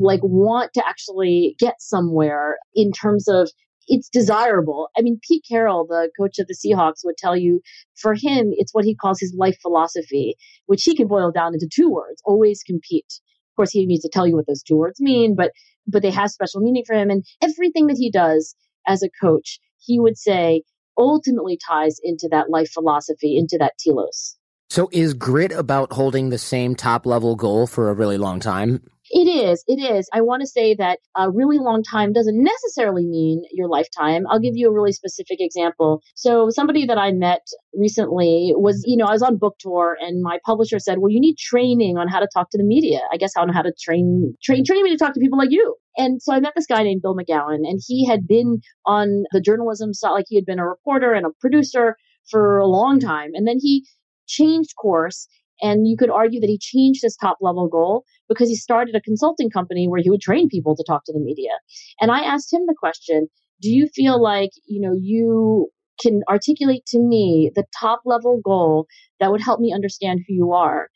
like 0.00 0.20
want 0.22 0.72
to 0.74 0.86
actually 0.86 1.56
get 1.58 1.74
somewhere 1.78 2.56
in 2.74 2.90
terms 2.92 3.28
of 3.28 3.50
it's 3.88 4.08
desirable. 4.08 4.88
I 4.96 5.02
mean, 5.02 5.18
Pete 5.26 5.44
Carroll, 5.48 5.86
the 5.86 6.10
coach 6.18 6.38
of 6.38 6.46
the 6.46 6.54
Seahawks, 6.54 7.04
would 7.04 7.16
tell 7.16 7.36
you 7.36 7.60
for 7.94 8.14
him, 8.14 8.52
it's 8.52 8.74
what 8.74 8.84
he 8.84 8.94
calls 8.94 9.20
his 9.20 9.34
life 9.36 9.56
philosophy, 9.60 10.36
which 10.66 10.84
he 10.84 10.94
can 10.94 11.08
boil 11.08 11.30
down 11.30 11.54
into 11.54 11.68
two 11.72 11.90
words 11.90 12.22
always 12.24 12.62
compete. 12.62 13.20
Of 13.52 13.56
course, 13.56 13.70
he 13.70 13.84
needs 13.86 14.02
to 14.02 14.10
tell 14.10 14.26
you 14.26 14.36
what 14.36 14.46
those 14.46 14.62
two 14.62 14.76
words 14.76 15.00
mean, 15.00 15.34
but 15.36 15.52
but 15.86 16.02
they 16.02 16.10
have 16.10 16.30
special 16.30 16.60
meaning 16.60 16.84
for 16.86 16.94
him. 16.94 17.10
And 17.10 17.24
everything 17.42 17.86
that 17.88 17.96
he 17.98 18.10
does 18.10 18.54
as 18.86 19.02
a 19.02 19.10
coach, 19.20 19.58
he 19.78 19.98
would 19.98 20.16
say 20.16 20.62
ultimately 20.96 21.58
ties 21.66 21.98
into 22.02 22.28
that 22.30 22.50
life 22.50 22.70
philosophy, 22.70 23.36
into 23.36 23.58
that 23.58 23.72
telos. 23.78 24.36
So 24.70 24.88
is 24.92 25.12
grit 25.12 25.52
about 25.52 25.92
holding 25.92 26.30
the 26.30 26.38
same 26.38 26.74
top 26.74 27.04
level 27.04 27.36
goal 27.36 27.66
for 27.66 27.90
a 27.90 27.94
really 27.94 28.16
long 28.16 28.40
time? 28.40 28.82
It 29.14 29.28
is. 29.28 29.62
It 29.66 29.78
is. 29.78 30.08
I 30.14 30.22
want 30.22 30.40
to 30.40 30.46
say 30.46 30.74
that 30.76 30.98
a 31.14 31.30
really 31.30 31.58
long 31.58 31.82
time 31.82 32.14
doesn't 32.14 32.42
necessarily 32.42 33.04
mean 33.04 33.42
your 33.52 33.68
lifetime. 33.68 34.26
I'll 34.26 34.40
give 34.40 34.56
you 34.56 34.70
a 34.70 34.72
really 34.72 34.92
specific 34.92 35.36
example. 35.38 36.00
So, 36.14 36.48
somebody 36.48 36.86
that 36.86 36.96
I 36.96 37.12
met 37.12 37.46
recently 37.74 38.54
was, 38.56 38.82
you 38.86 38.96
know, 38.96 39.04
I 39.04 39.12
was 39.12 39.20
on 39.20 39.36
book 39.36 39.56
tour 39.58 39.98
and 40.00 40.22
my 40.22 40.38
publisher 40.46 40.78
said, 40.78 40.98
Well, 40.98 41.10
you 41.10 41.20
need 41.20 41.36
training 41.36 41.98
on 41.98 42.08
how 42.08 42.20
to 42.20 42.28
talk 42.32 42.48
to 42.52 42.58
the 42.58 42.64
media. 42.64 43.00
I 43.12 43.18
guess 43.18 43.32
know 43.36 43.52
how 43.52 43.60
to 43.60 43.74
train, 43.78 44.34
train, 44.42 44.60
mm-hmm. 44.60 44.72
train 44.72 44.82
me 44.82 44.90
to 44.92 44.96
talk 44.96 45.12
to 45.12 45.20
people 45.20 45.38
like 45.38 45.50
you. 45.50 45.76
And 45.98 46.22
so 46.22 46.32
I 46.32 46.40
met 46.40 46.54
this 46.56 46.66
guy 46.66 46.82
named 46.82 47.02
Bill 47.02 47.14
McGowan, 47.14 47.68
and 47.68 47.80
he 47.86 48.06
had 48.06 48.26
been 48.26 48.62
on 48.86 49.24
the 49.32 49.42
journalism 49.42 49.92
side, 49.92 50.12
like 50.12 50.24
he 50.28 50.36
had 50.36 50.46
been 50.46 50.58
a 50.58 50.66
reporter 50.66 51.12
and 51.12 51.26
a 51.26 51.30
producer 51.38 51.96
for 52.30 52.56
a 52.58 52.66
long 52.66 52.98
time. 52.98 53.32
And 53.34 53.46
then 53.46 53.58
he 53.60 53.84
changed 54.26 54.74
course 54.80 55.28
and 55.62 55.86
you 55.86 55.96
could 55.96 56.10
argue 56.10 56.40
that 56.40 56.50
he 56.50 56.58
changed 56.58 57.02
his 57.02 57.16
top 57.16 57.38
level 57.40 57.68
goal 57.68 58.04
because 58.32 58.48
he 58.48 58.56
started 58.56 58.94
a 58.94 59.00
consulting 59.00 59.50
company 59.50 59.88
where 59.88 60.00
he 60.02 60.10
would 60.10 60.20
train 60.20 60.48
people 60.48 60.74
to 60.76 60.84
talk 60.86 61.04
to 61.04 61.12
the 61.12 61.20
media. 61.20 61.52
And 62.00 62.10
I 62.10 62.20
asked 62.20 62.52
him 62.52 62.62
the 62.66 62.74
question, 62.78 63.28
do 63.60 63.70
you 63.70 63.88
feel 63.88 64.14
mm-hmm. 64.14 64.22
like, 64.22 64.50
you 64.66 64.80
know, 64.80 64.94
you 64.98 65.68
can 66.00 66.22
articulate 66.28 66.84
to 66.86 66.98
me 66.98 67.50
the 67.54 67.64
top 67.78 68.00
level 68.04 68.40
goal 68.44 68.86
that 69.20 69.30
would 69.30 69.42
help 69.42 69.60
me 69.60 69.72
understand 69.72 70.20
who 70.26 70.34
you 70.34 70.52
are? 70.52 70.88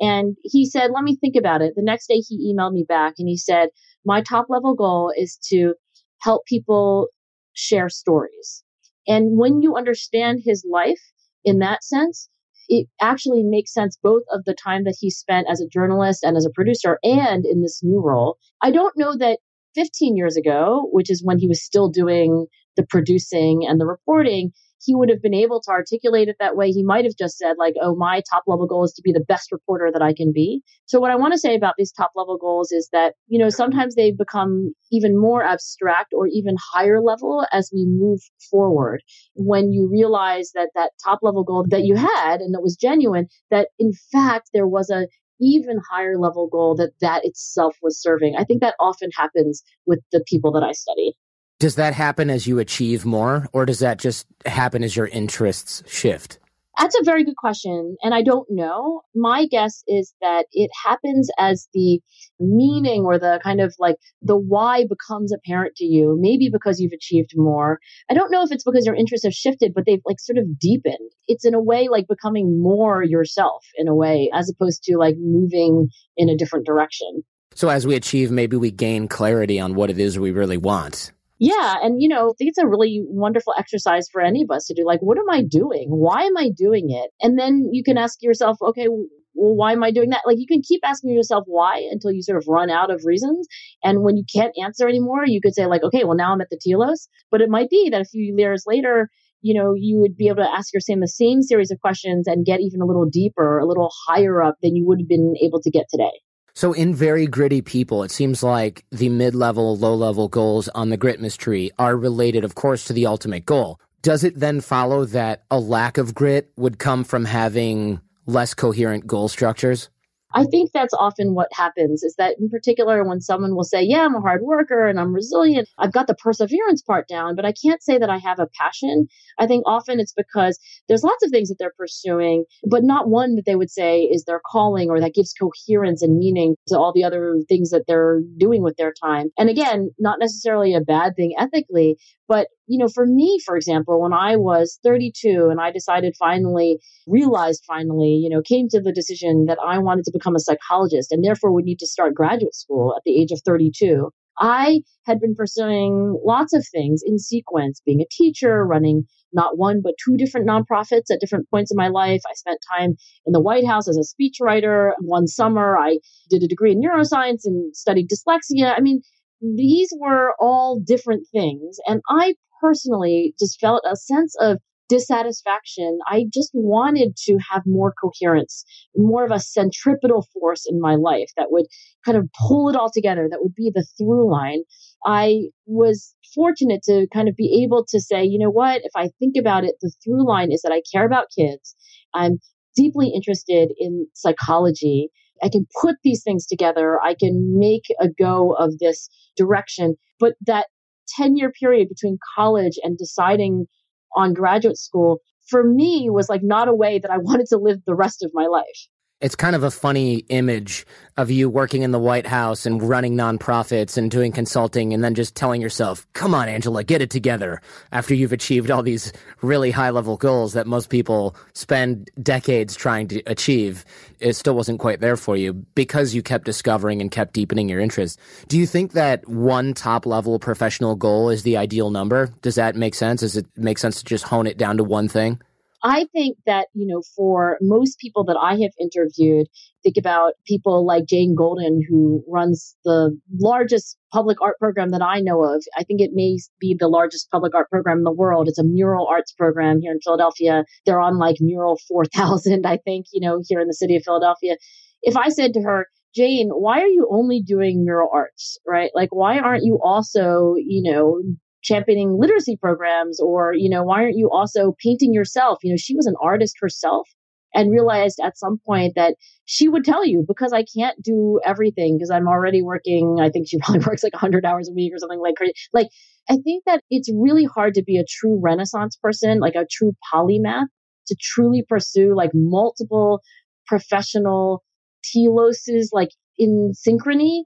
And 0.00 0.36
he 0.42 0.66
said, 0.66 0.90
let 0.92 1.04
me 1.04 1.16
think 1.16 1.36
about 1.36 1.62
it. 1.62 1.74
The 1.76 1.82
next 1.82 2.08
day 2.08 2.22
he 2.26 2.52
emailed 2.52 2.72
me 2.72 2.84
back 2.88 3.14
and 3.18 3.28
he 3.28 3.36
said, 3.36 3.68
my 4.04 4.22
top 4.22 4.46
level 4.48 4.74
goal 4.74 5.12
is 5.16 5.38
to 5.50 5.74
help 6.20 6.46
people 6.46 7.08
share 7.52 7.88
stories. 7.88 8.64
And 9.06 9.38
when 9.38 9.62
you 9.62 9.76
understand 9.76 10.40
his 10.44 10.64
life 10.68 11.00
in 11.44 11.58
that 11.60 11.84
sense, 11.84 12.28
it 12.68 12.88
actually 13.00 13.42
makes 13.42 13.72
sense 13.72 13.98
both 14.02 14.22
of 14.30 14.44
the 14.44 14.54
time 14.54 14.84
that 14.84 14.96
he 14.98 15.10
spent 15.10 15.46
as 15.50 15.60
a 15.60 15.68
journalist 15.68 16.22
and 16.22 16.36
as 16.36 16.46
a 16.46 16.50
producer 16.50 16.98
and 17.02 17.44
in 17.44 17.62
this 17.62 17.82
new 17.82 18.00
role. 18.00 18.38
I 18.62 18.70
don't 18.70 18.96
know 18.96 19.16
that 19.16 19.38
15 19.74 20.16
years 20.16 20.36
ago, 20.36 20.88
which 20.92 21.10
is 21.10 21.22
when 21.22 21.38
he 21.38 21.48
was 21.48 21.62
still 21.62 21.88
doing 21.88 22.46
the 22.76 22.86
producing 22.86 23.66
and 23.66 23.80
the 23.80 23.86
reporting, 23.86 24.52
he 24.84 24.94
would 24.94 25.08
have 25.08 25.22
been 25.22 25.34
able 25.34 25.60
to 25.62 25.70
articulate 25.70 26.28
it 26.28 26.36
that 26.40 26.56
way. 26.56 26.70
He 26.70 26.82
might 26.82 27.04
have 27.04 27.16
just 27.16 27.38
said, 27.38 27.56
like, 27.58 27.74
oh, 27.80 27.94
my 27.94 28.22
top 28.30 28.44
level 28.46 28.66
goal 28.66 28.84
is 28.84 28.92
to 28.94 29.02
be 29.02 29.12
the 29.12 29.24
best 29.26 29.50
reporter 29.50 29.90
that 29.92 30.02
I 30.02 30.12
can 30.12 30.32
be. 30.32 30.62
So, 30.86 31.00
what 31.00 31.10
I 31.10 31.16
want 31.16 31.32
to 31.32 31.38
say 31.38 31.54
about 31.54 31.74
these 31.78 31.92
top 31.92 32.12
level 32.14 32.36
goals 32.36 32.72
is 32.72 32.88
that, 32.92 33.14
you 33.28 33.38
know, 33.38 33.48
sometimes 33.48 33.94
they 33.94 34.12
become 34.12 34.72
even 34.92 35.18
more 35.18 35.42
abstract 35.42 36.12
or 36.12 36.26
even 36.26 36.56
higher 36.72 37.00
level 37.00 37.46
as 37.52 37.70
we 37.72 37.86
move 37.86 38.20
forward. 38.50 39.02
When 39.34 39.72
you 39.72 39.88
realize 39.90 40.52
that 40.54 40.70
that 40.74 40.92
top 41.02 41.20
level 41.22 41.44
goal 41.44 41.64
that 41.68 41.84
you 41.84 41.96
had 41.96 42.40
and 42.40 42.54
that 42.54 42.62
was 42.62 42.76
genuine, 42.76 43.28
that 43.50 43.68
in 43.78 43.92
fact 44.12 44.50
there 44.52 44.66
was 44.66 44.90
a 44.90 45.06
even 45.40 45.80
higher 45.90 46.16
level 46.18 46.48
goal 46.48 46.76
that 46.76 46.92
that 47.00 47.24
itself 47.24 47.76
was 47.82 48.00
serving. 48.00 48.36
I 48.36 48.44
think 48.44 48.60
that 48.60 48.76
often 48.78 49.10
happens 49.16 49.62
with 49.86 50.00
the 50.12 50.22
people 50.26 50.52
that 50.52 50.62
I 50.62 50.72
study. 50.72 51.14
Does 51.58 51.76
that 51.76 51.94
happen 51.94 52.30
as 52.30 52.46
you 52.46 52.58
achieve 52.58 53.04
more, 53.04 53.48
or 53.52 53.64
does 53.64 53.78
that 53.78 53.98
just 53.98 54.26
happen 54.44 54.82
as 54.82 54.96
your 54.96 55.06
interests 55.06 55.82
shift? 55.86 56.38
That's 56.78 56.98
a 56.98 57.04
very 57.04 57.24
good 57.24 57.36
question. 57.36 57.96
And 58.02 58.12
I 58.12 58.22
don't 58.22 58.48
know. 58.50 59.02
My 59.14 59.46
guess 59.46 59.84
is 59.86 60.12
that 60.20 60.46
it 60.52 60.70
happens 60.84 61.30
as 61.38 61.68
the 61.72 62.00
meaning 62.40 63.04
or 63.04 63.18
the 63.18 63.40
kind 63.44 63.60
of 63.60 63.74
like 63.78 63.96
the 64.22 64.36
why 64.36 64.84
becomes 64.88 65.32
apparent 65.32 65.76
to 65.76 65.84
you, 65.84 66.18
maybe 66.20 66.50
because 66.52 66.80
you've 66.80 66.92
achieved 66.92 67.30
more. 67.36 67.78
I 68.10 68.14
don't 68.14 68.32
know 68.32 68.42
if 68.42 68.50
it's 68.50 68.64
because 68.64 68.86
your 68.86 68.96
interests 68.96 69.24
have 69.24 69.32
shifted, 69.32 69.72
but 69.72 69.86
they've 69.86 70.02
like 70.04 70.18
sort 70.18 70.38
of 70.38 70.58
deepened. 70.58 71.12
It's 71.28 71.44
in 71.44 71.54
a 71.54 71.62
way 71.62 71.88
like 71.88 72.08
becoming 72.08 72.60
more 72.60 73.04
yourself 73.04 73.64
in 73.76 73.86
a 73.86 73.94
way, 73.94 74.30
as 74.34 74.50
opposed 74.50 74.82
to 74.84 74.98
like 74.98 75.14
moving 75.16 75.90
in 76.16 76.28
a 76.28 76.36
different 76.36 76.66
direction. 76.66 77.22
So 77.54 77.68
as 77.68 77.86
we 77.86 77.94
achieve, 77.94 78.32
maybe 78.32 78.56
we 78.56 78.72
gain 78.72 79.06
clarity 79.06 79.60
on 79.60 79.76
what 79.76 79.90
it 79.90 80.00
is 80.00 80.18
we 80.18 80.32
really 80.32 80.56
want. 80.56 81.12
Yeah. 81.38 81.76
And, 81.82 82.00
you 82.00 82.08
know, 82.08 82.34
it's 82.38 82.58
a 82.58 82.66
really 82.66 83.02
wonderful 83.06 83.54
exercise 83.58 84.08
for 84.10 84.20
any 84.20 84.42
of 84.42 84.50
us 84.50 84.66
to 84.66 84.74
do. 84.74 84.84
Like, 84.86 85.00
what 85.00 85.18
am 85.18 85.28
I 85.30 85.42
doing? 85.42 85.88
Why 85.88 86.22
am 86.22 86.36
I 86.36 86.50
doing 86.56 86.90
it? 86.90 87.10
And 87.20 87.38
then 87.38 87.68
you 87.72 87.82
can 87.82 87.98
ask 87.98 88.22
yourself, 88.22 88.56
okay, 88.62 88.86
well, 88.88 89.06
why 89.34 89.72
am 89.72 89.82
I 89.82 89.90
doing 89.90 90.10
that? 90.10 90.22
Like, 90.26 90.38
you 90.38 90.46
can 90.46 90.62
keep 90.62 90.80
asking 90.84 91.10
yourself 91.10 91.42
why 91.46 91.88
until 91.90 92.12
you 92.12 92.22
sort 92.22 92.38
of 92.38 92.46
run 92.46 92.70
out 92.70 92.92
of 92.92 93.04
reasons. 93.04 93.48
And 93.82 94.02
when 94.02 94.16
you 94.16 94.24
can't 94.32 94.54
answer 94.62 94.88
anymore, 94.88 95.24
you 95.26 95.40
could 95.40 95.54
say, 95.54 95.66
like, 95.66 95.82
okay, 95.82 96.04
well, 96.04 96.16
now 96.16 96.32
I'm 96.32 96.40
at 96.40 96.50
the 96.50 96.60
telos. 96.64 97.08
But 97.32 97.40
it 97.40 97.50
might 97.50 97.68
be 97.68 97.90
that 97.90 98.00
a 98.00 98.04
few 98.04 98.32
years 98.36 98.62
later, 98.64 99.08
you 99.42 99.60
know, 99.60 99.74
you 99.76 99.98
would 99.98 100.16
be 100.16 100.28
able 100.28 100.44
to 100.44 100.50
ask 100.50 100.72
yourself 100.72 101.00
the 101.00 101.08
same 101.08 101.42
series 101.42 101.72
of 101.72 101.80
questions 101.80 102.28
and 102.28 102.46
get 102.46 102.60
even 102.60 102.80
a 102.80 102.86
little 102.86 103.06
deeper, 103.06 103.58
a 103.58 103.66
little 103.66 103.90
higher 104.06 104.40
up 104.40 104.54
than 104.62 104.76
you 104.76 104.86
would 104.86 105.00
have 105.00 105.08
been 105.08 105.34
able 105.42 105.60
to 105.60 105.70
get 105.70 105.86
today. 105.90 106.12
So, 106.56 106.72
in 106.72 106.94
very 106.94 107.26
gritty 107.26 107.62
people, 107.62 108.04
it 108.04 108.12
seems 108.12 108.44
like 108.44 108.84
the 108.92 109.08
mid 109.08 109.34
level, 109.34 109.76
low 109.76 109.94
level 109.94 110.28
goals 110.28 110.68
on 110.68 110.88
the 110.88 110.98
gritness 110.98 111.36
tree 111.36 111.72
are 111.80 111.96
related, 111.96 112.44
of 112.44 112.54
course, 112.54 112.84
to 112.84 112.92
the 112.92 113.06
ultimate 113.06 113.44
goal. 113.44 113.80
Does 114.02 114.22
it 114.22 114.38
then 114.38 114.60
follow 114.60 115.04
that 115.06 115.42
a 115.50 115.58
lack 115.58 115.98
of 115.98 116.14
grit 116.14 116.52
would 116.56 116.78
come 116.78 117.02
from 117.02 117.24
having 117.24 118.00
less 118.26 118.54
coherent 118.54 119.06
goal 119.06 119.28
structures? 119.28 119.88
I 120.34 120.44
think 120.44 120.72
that's 120.72 120.94
often 120.94 121.34
what 121.34 121.48
happens 121.52 122.02
is 122.02 122.16
that, 122.16 122.36
in 122.40 122.48
particular, 122.48 123.04
when 123.06 123.20
someone 123.20 123.54
will 123.54 123.64
say, 123.64 123.82
Yeah, 123.82 124.04
I'm 124.04 124.14
a 124.14 124.20
hard 124.20 124.42
worker 124.42 124.86
and 124.86 124.98
I'm 124.98 125.14
resilient, 125.14 125.68
I've 125.78 125.92
got 125.92 126.06
the 126.06 126.14
perseverance 126.14 126.82
part 126.82 127.08
down, 127.08 127.36
but 127.36 127.44
I 127.44 127.52
can't 127.52 127.82
say 127.82 127.98
that 127.98 128.10
I 128.10 128.18
have 128.18 128.40
a 128.40 128.48
passion. 128.58 129.06
I 129.38 129.46
think 129.46 129.64
often 129.66 130.00
it's 130.00 130.12
because 130.12 130.58
there's 130.88 131.04
lots 131.04 131.24
of 131.24 131.30
things 131.30 131.48
that 131.48 131.56
they're 131.58 131.72
pursuing, 131.76 132.44
but 132.68 132.82
not 132.82 133.08
one 133.08 133.36
that 133.36 133.46
they 133.46 133.56
would 133.56 133.70
say 133.70 134.02
is 134.02 134.24
their 134.24 134.40
calling 134.44 134.90
or 134.90 135.00
that 135.00 135.14
gives 135.14 135.32
coherence 135.32 136.02
and 136.02 136.18
meaning 136.18 136.56
to 136.68 136.78
all 136.78 136.92
the 136.92 137.04
other 137.04 137.36
things 137.48 137.70
that 137.70 137.84
they're 137.86 138.20
doing 138.36 138.62
with 138.62 138.76
their 138.76 138.92
time. 138.92 139.30
And 139.38 139.48
again, 139.48 139.90
not 139.98 140.18
necessarily 140.18 140.74
a 140.74 140.80
bad 140.80 141.16
thing 141.16 141.34
ethically, 141.38 141.96
but 142.28 142.48
you 142.66 142.78
know, 142.78 142.88
for 142.88 143.06
me, 143.06 143.38
for 143.44 143.56
example, 143.56 144.00
when 144.00 144.12
I 144.12 144.36
was 144.36 144.78
32 144.82 145.48
and 145.50 145.60
I 145.60 145.70
decided 145.70 146.16
finally, 146.18 146.78
realized 147.06 147.64
finally, 147.66 148.20
you 148.22 148.28
know, 148.28 148.42
came 148.42 148.68
to 148.70 148.80
the 148.80 148.92
decision 148.92 149.46
that 149.46 149.58
I 149.64 149.78
wanted 149.78 150.04
to 150.06 150.12
become 150.12 150.34
a 150.34 150.40
psychologist 150.40 151.12
and 151.12 151.24
therefore 151.24 151.52
would 151.52 151.64
need 151.64 151.78
to 151.80 151.86
start 151.86 152.14
graduate 152.14 152.54
school 152.54 152.94
at 152.96 153.02
the 153.04 153.20
age 153.20 153.32
of 153.32 153.40
32. 153.44 154.10
I 154.38 154.80
had 155.06 155.20
been 155.20 155.34
pursuing 155.34 156.18
lots 156.24 156.54
of 156.54 156.66
things 156.66 157.02
in 157.06 157.18
sequence, 157.18 157.80
being 157.84 158.00
a 158.00 158.06
teacher, 158.10 158.64
running 158.64 159.04
not 159.32 159.58
one, 159.58 159.80
but 159.82 159.94
two 160.02 160.16
different 160.16 160.48
nonprofits 160.48 161.10
at 161.10 161.20
different 161.20 161.48
points 161.50 161.70
in 161.70 161.76
my 161.76 161.88
life. 161.88 162.22
I 162.28 162.34
spent 162.34 162.58
time 162.76 162.94
in 163.26 163.32
the 163.32 163.40
White 163.40 163.66
House 163.66 163.88
as 163.88 163.96
a 163.96 164.00
speechwriter. 164.00 164.92
One 165.00 165.26
summer, 165.26 165.76
I 165.76 165.98
did 166.30 166.42
a 166.42 166.48
degree 166.48 166.72
in 166.72 166.80
neuroscience 166.80 167.40
and 167.44 167.76
studied 167.76 168.08
dyslexia. 168.08 168.74
I 168.76 168.80
mean, 168.80 169.02
these 169.40 169.92
were 169.98 170.34
all 170.38 170.80
different 170.80 171.26
things. 171.32 171.78
And 171.86 172.00
I 172.08 172.34
personally 172.64 173.34
just 173.38 173.60
felt 173.60 173.82
a 173.90 173.96
sense 173.96 174.34
of 174.40 174.58
dissatisfaction. 174.88 175.98
I 176.06 176.24
just 176.32 176.50
wanted 176.52 177.16
to 177.24 177.38
have 177.50 177.62
more 177.66 177.94
coherence, 178.00 178.64
more 178.96 179.24
of 179.24 179.30
a 179.30 179.40
centripetal 179.40 180.26
force 180.32 180.64
in 180.68 180.80
my 180.80 180.94
life 180.94 181.30
that 181.36 181.50
would 181.50 181.66
kind 182.04 182.18
of 182.18 182.28
pull 182.46 182.68
it 182.68 182.76
all 182.76 182.90
together, 182.92 183.28
that 183.30 183.42
would 183.42 183.54
be 183.54 183.70
the 183.74 183.86
through 183.96 184.30
line. 184.30 184.62
I 185.04 185.44
was 185.66 186.14
fortunate 186.34 186.82
to 186.84 187.06
kind 187.12 187.28
of 187.28 187.36
be 187.36 187.62
able 187.64 187.84
to 187.88 188.00
say, 188.00 188.24
you 188.24 188.38
know 188.38 188.50
what, 188.50 188.82
if 188.84 188.92
I 188.94 189.08
think 189.18 189.34
about 189.38 189.64
it, 189.64 189.74
the 189.80 189.92
through 190.04 190.26
line 190.26 190.52
is 190.52 190.62
that 190.62 190.72
I 190.72 190.82
care 190.92 191.06
about 191.06 191.28
kids. 191.36 191.74
I'm 192.14 192.38
deeply 192.76 193.10
interested 193.14 193.72
in 193.78 194.06
psychology. 194.14 195.08
I 195.42 195.48
can 195.48 195.66
put 195.80 195.96
these 196.04 196.22
things 196.22 196.46
together. 196.46 197.00
I 197.02 197.14
can 197.18 197.58
make 197.58 197.84
a 198.00 198.08
go 198.08 198.52
of 198.52 198.78
this 198.78 199.08
direction. 199.36 199.96
But 200.20 200.34
that 200.46 200.66
10 201.08 201.36
year 201.36 201.50
period 201.50 201.88
between 201.88 202.18
college 202.36 202.78
and 202.82 202.98
deciding 202.98 203.66
on 204.14 204.32
graduate 204.32 204.78
school 204.78 205.20
for 205.48 205.62
me 205.64 206.08
was 206.10 206.28
like 206.28 206.42
not 206.42 206.68
a 206.68 206.74
way 206.74 206.98
that 206.98 207.10
I 207.10 207.18
wanted 207.28 207.46
to 207.48 207.58
live 207.58 207.78
the 207.86 207.94
rest 207.94 208.22
of 208.22 208.30
my 208.34 208.46
life. 208.46 208.88
It's 209.24 209.34
kind 209.34 209.56
of 209.56 209.62
a 209.62 209.70
funny 209.70 210.16
image 210.28 210.86
of 211.16 211.30
you 211.30 211.48
working 211.48 211.80
in 211.80 211.92
the 211.92 211.98
White 211.98 212.26
House 212.26 212.66
and 212.66 212.82
running 212.82 213.16
nonprofits 213.16 213.96
and 213.96 214.10
doing 214.10 214.32
consulting 214.32 214.92
and 214.92 215.02
then 215.02 215.14
just 215.14 215.34
telling 215.34 215.62
yourself, 215.62 216.06
come 216.12 216.34
on, 216.34 216.46
Angela, 216.46 216.84
get 216.84 217.00
it 217.00 217.08
together 217.08 217.62
after 217.90 218.14
you've 218.14 218.34
achieved 218.34 218.70
all 218.70 218.82
these 218.82 219.14
really 219.40 219.70
high 219.70 219.88
level 219.88 220.18
goals 220.18 220.52
that 220.52 220.66
most 220.66 220.90
people 220.90 221.34
spend 221.54 222.10
decades 222.22 222.76
trying 222.76 223.08
to 223.08 223.22
achieve. 223.22 223.86
It 224.20 224.34
still 224.34 224.54
wasn't 224.54 224.78
quite 224.78 225.00
there 225.00 225.16
for 225.16 225.38
you 225.38 225.54
because 225.74 226.14
you 226.14 226.22
kept 226.22 226.44
discovering 226.44 227.00
and 227.00 227.10
kept 227.10 227.32
deepening 227.32 227.70
your 227.70 227.80
interest. 227.80 228.20
Do 228.48 228.58
you 228.58 228.66
think 228.66 228.92
that 228.92 229.26
one 229.26 229.72
top 229.72 230.04
level 230.04 230.38
professional 230.38 230.96
goal 230.96 231.30
is 231.30 231.44
the 231.44 231.56
ideal 231.56 231.88
number? 231.88 232.28
Does 232.42 232.56
that 232.56 232.76
make 232.76 232.94
sense? 232.94 233.22
Does 233.22 233.38
it 233.38 233.46
make 233.56 233.78
sense 233.78 234.00
to 234.00 234.04
just 234.04 234.24
hone 234.24 234.46
it 234.46 234.58
down 234.58 234.76
to 234.76 234.84
one 234.84 235.08
thing? 235.08 235.40
I 235.86 236.06
think 236.14 236.38
that, 236.46 236.68
you 236.72 236.86
know, 236.86 237.02
for 237.14 237.58
most 237.60 237.98
people 237.98 238.24
that 238.24 238.38
I 238.40 238.52
have 238.52 238.72
interviewed, 238.80 239.48
think 239.82 239.98
about 239.98 240.32
people 240.46 240.86
like 240.86 241.04
Jane 241.04 241.34
Golden, 241.34 241.82
who 241.86 242.24
runs 242.26 242.74
the 242.86 243.14
largest 243.38 243.98
public 244.10 244.40
art 244.40 244.58
program 244.58 244.92
that 244.92 245.02
I 245.02 245.20
know 245.20 245.44
of. 245.44 245.62
I 245.76 245.84
think 245.84 246.00
it 246.00 246.12
may 246.14 246.38
be 246.58 246.74
the 246.78 246.88
largest 246.88 247.30
public 247.30 247.54
art 247.54 247.68
program 247.68 247.98
in 247.98 248.04
the 248.04 248.12
world. 248.12 248.48
It's 248.48 248.58
a 248.58 248.64
mural 248.64 249.06
arts 249.06 249.32
program 249.32 249.78
here 249.82 249.92
in 249.92 250.00
Philadelphia. 250.00 250.64
They're 250.86 251.00
on 251.00 251.18
like 251.18 251.36
mural 251.40 251.78
4000, 251.86 252.64
I 252.66 252.78
think, 252.78 253.04
you 253.12 253.20
know, 253.20 253.42
here 253.46 253.60
in 253.60 253.68
the 253.68 253.74
city 253.74 253.94
of 253.96 254.04
Philadelphia. 254.04 254.56
If 255.02 255.18
I 255.18 255.28
said 255.28 255.52
to 255.52 255.60
her, 255.60 255.86
Jane, 256.14 256.48
why 256.48 256.80
are 256.80 256.86
you 256.86 257.08
only 257.10 257.42
doing 257.42 257.84
mural 257.84 258.08
arts, 258.10 258.56
right? 258.66 258.90
Like, 258.94 259.14
why 259.14 259.38
aren't 259.38 259.64
you 259.64 259.80
also, 259.82 260.54
you 260.56 260.90
know, 260.90 261.20
championing 261.64 262.16
literacy 262.18 262.56
programs 262.56 263.18
or 263.20 263.54
you 263.54 263.68
know 263.68 263.82
why 263.82 264.02
aren't 264.02 264.16
you 264.16 264.30
also 264.30 264.74
painting 264.82 265.12
yourself 265.12 265.58
you 265.62 265.70
know 265.70 265.76
she 265.76 265.96
was 265.96 266.06
an 266.06 266.14
artist 266.22 266.56
herself 266.60 267.08
and 267.54 267.70
realized 267.70 268.18
at 268.22 268.36
some 268.36 268.58
point 268.66 268.94
that 268.96 269.14
she 269.44 269.68
would 269.68 269.84
tell 269.84 270.04
you 270.04 270.24
because 270.26 270.52
I 270.52 270.64
can't 270.76 271.00
do 271.00 271.40
everything 271.46 271.96
because 271.96 272.10
I'm 272.10 272.28
already 272.28 272.62
working. 272.62 273.18
I 273.20 273.30
think 273.30 273.48
she 273.48 273.58
probably 273.62 273.84
works 273.86 274.02
like 274.02 274.12
100 274.12 274.44
hours 274.44 274.68
a 274.68 274.72
week 274.72 274.92
or 274.92 274.98
something 274.98 275.20
like 275.20 275.36
crazy. 275.36 275.54
Like, 275.72 275.88
I 276.28 276.36
think 276.36 276.64
that 276.66 276.82
it's 276.90 277.10
really 277.14 277.44
hard 277.44 277.74
to 277.74 277.82
be 277.82 277.96
a 277.96 278.04
true 278.04 278.40
Renaissance 278.42 278.96
person, 278.96 279.38
like 279.38 279.54
a 279.54 279.66
true 279.70 279.92
polymath, 280.12 280.66
to 281.06 281.16
truly 281.20 281.64
pursue 281.66 282.14
like 282.14 282.30
multiple 282.34 283.22
professional 283.66 284.62
teloses, 285.04 285.90
like 285.92 286.08
in 286.38 286.72
synchrony 286.74 287.42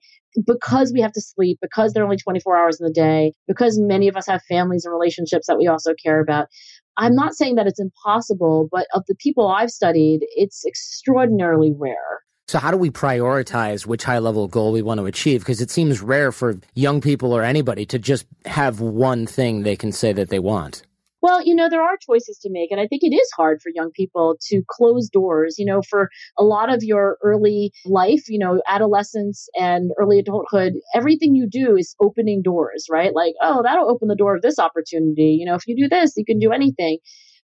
because 0.46 0.92
we 0.92 1.00
have 1.00 1.12
to 1.12 1.20
sleep, 1.20 1.58
because 1.60 1.92
there 1.92 2.02
are 2.02 2.06
only 2.06 2.16
24 2.16 2.56
hours 2.56 2.80
in 2.80 2.86
the 2.86 2.92
day, 2.92 3.32
because 3.46 3.78
many 3.78 4.08
of 4.08 4.16
us 4.16 4.26
have 4.26 4.42
families 4.48 4.84
and 4.84 4.92
relationships 4.92 5.46
that 5.46 5.58
we 5.58 5.66
also 5.66 5.94
care 6.02 6.20
about. 6.20 6.48
I'm 6.96 7.14
not 7.14 7.34
saying 7.34 7.54
that 7.56 7.66
it's 7.66 7.80
impossible, 7.80 8.68
but 8.70 8.86
of 8.92 9.04
the 9.08 9.14
people 9.14 9.48
I've 9.48 9.70
studied, 9.70 10.20
it's 10.36 10.64
extraordinarily 10.66 11.72
rare. 11.76 12.22
So, 12.48 12.58
how 12.58 12.70
do 12.70 12.78
we 12.78 12.90
prioritize 12.90 13.84
which 13.84 14.04
high 14.04 14.18
level 14.18 14.48
goal 14.48 14.72
we 14.72 14.80
want 14.80 14.98
to 14.98 15.06
achieve? 15.06 15.40
Because 15.40 15.60
it 15.60 15.70
seems 15.70 16.00
rare 16.00 16.32
for 16.32 16.58
young 16.74 17.00
people 17.00 17.34
or 17.34 17.42
anybody 17.42 17.84
to 17.86 17.98
just 17.98 18.26
have 18.46 18.80
one 18.80 19.26
thing 19.26 19.62
they 19.62 19.76
can 19.76 19.92
say 19.92 20.12
that 20.14 20.30
they 20.30 20.38
want. 20.38 20.82
Well, 21.20 21.44
you 21.44 21.54
know, 21.54 21.68
there 21.68 21.82
are 21.82 21.96
choices 22.00 22.38
to 22.38 22.50
make. 22.50 22.70
And 22.70 22.80
I 22.80 22.86
think 22.86 23.02
it 23.02 23.14
is 23.14 23.30
hard 23.36 23.60
for 23.60 23.70
young 23.74 23.90
people 23.90 24.36
to 24.48 24.62
close 24.68 25.08
doors. 25.08 25.56
You 25.58 25.66
know, 25.66 25.82
for 25.82 26.10
a 26.38 26.44
lot 26.44 26.72
of 26.72 26.82
your 26.82 27.18
early 27.22 27.72
life, 27.84 28.28
you 28.28 28.38
know, 28.38 28.62
adolescence 28.68 29.48
and 29.54 29.90
early 29.98 30.18
adulthood, 30.18 30.74
everything 30.94 31.34
you 31.34 31.48
do 31.48 31.76
is 31.76 31.96
opening 32.00 32.42
doors, 32.42 32.86
right? 32.90 33.14
Like, 33.14 33.34
oh, 33.42 33.62
that'll 33.62 33.90
open 33.90 34.08
the 34.08 34.16
door 34.16 34.36
of 34.36 34.42
this 34.42 34.58
opportunity. 34.58 35.36
You 35.38 35.46
know, 35.46 35.54
if 35.54 35.66
you 35.66 35.76
do 35.76 35.88
this, 35.88 36.16
you 36.16 36.24
can 36.24 36.38
do 36.38 36.52
anything. 36.52 36.98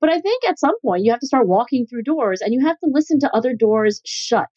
But 0.02 0.10
I 0.10 0.20
think 0.20 0.44
at 0.48 0.60
some 0.60 0.80
point 0.82 1.04
you 1.04 1.12
have 1.12 1.20
to 1.20 1.28
start 1.28 1.48
walking 1.48 1.86
through 1.86 2.04
doors 2.04 2.42
and 2.42 2.54
you 2.54 2.66
have 2.66 2.80
to 2.80 2.90
listen 2.90 3.20
to 3.20 3.36
other 3.36 3.54
doors 3.54 4.02
shut. 4.06 4.48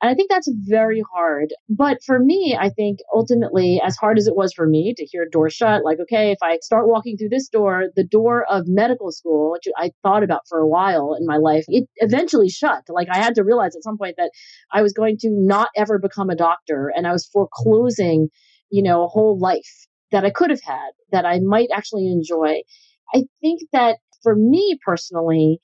And 0.00 0.08
I 0.08 0.14
think 0.14 0.30
that's 0.30 0.48
very 0.52 1.02
hard. 1.12 1.52
But 1.68 1.98
for 2.04 2.20
me, 2.20 2.56
I 2.58 2.68
think 2.68 3.00
ultimately, 3.12 3.80
as 3.84 3.96
hard 3.96 4.16
as 4.16 4.28
it 4.28 4.36
was 4.36 4.52
for 4.52 4.66
me 4.66 4.94
to 4.96 5.04
hear 5.04 5.24
a 5.24 5.30
door 5.30 5.50
shut, 5.50 5.84
like, 5.84 5.98
okay, 5.98 6.30
if 6.30 6.38
I 6.40 6.58
start 6.62 6.88
walking 6.88 7.16
through 7.16 7.30
this 7.30 7.48
door, 7.48 7.86
the 7.96 8.04
door 8.04 8.44
of 8.48 8.68
medical 8.68 9.10
school, 9.10 9.50
which 9.50 9.64
I 9.76 9.90
thought 10.04 10.22
about 10.22 10.42
for 10.48 10.60
a 10.60 10.68
while 10.68 11.16
in 11.18 11.26
my 11.26 11.36
life, 11.36 11.64
it 11.66 11.88
eventually 11.96 12.48
shut. 12.48 12.84
Like, 12.88 13.08
I 13.12 13.18
had 13.18 13.34
to 13.36 13.44
realize 13.44 13.74
at 13.74 13.82
some 13.82 13.98
point 13.98 14.14
that 14.18 14.30
I 14.72 14.82
was 14.82 14.92
going 14.92 15.18
to 15.18 15.30
not 15.30 15.70
ever 15.76 15.98
become 15.98 16.30
a 16.30 16.36
doctor 16.36 16.92
and 16.94 17.06
I 17.06 17.12
was 17.12 17.26
foreclosing, 17.26 18.28
you 18.70 18.84
know, 18.84 19.02
a 19.02 19.08
whole 19.08 19.36
life 19.36 19.86
that 20.12 20.24
I 20.24 20.30
could 20.30 20.50
have 20.50 20.62
had 20.62 20.90
that 21.10 21.26
I 21.26 21.40
might 21.40 21.70
actually 21.74 22.06
enjoy. 22.06 22.62
I 23.14 23.24
think 23.40 23.62
that 23.72 23.98
for 24.22 24.36
me 24.36 24.78
personally, 24.84 25.58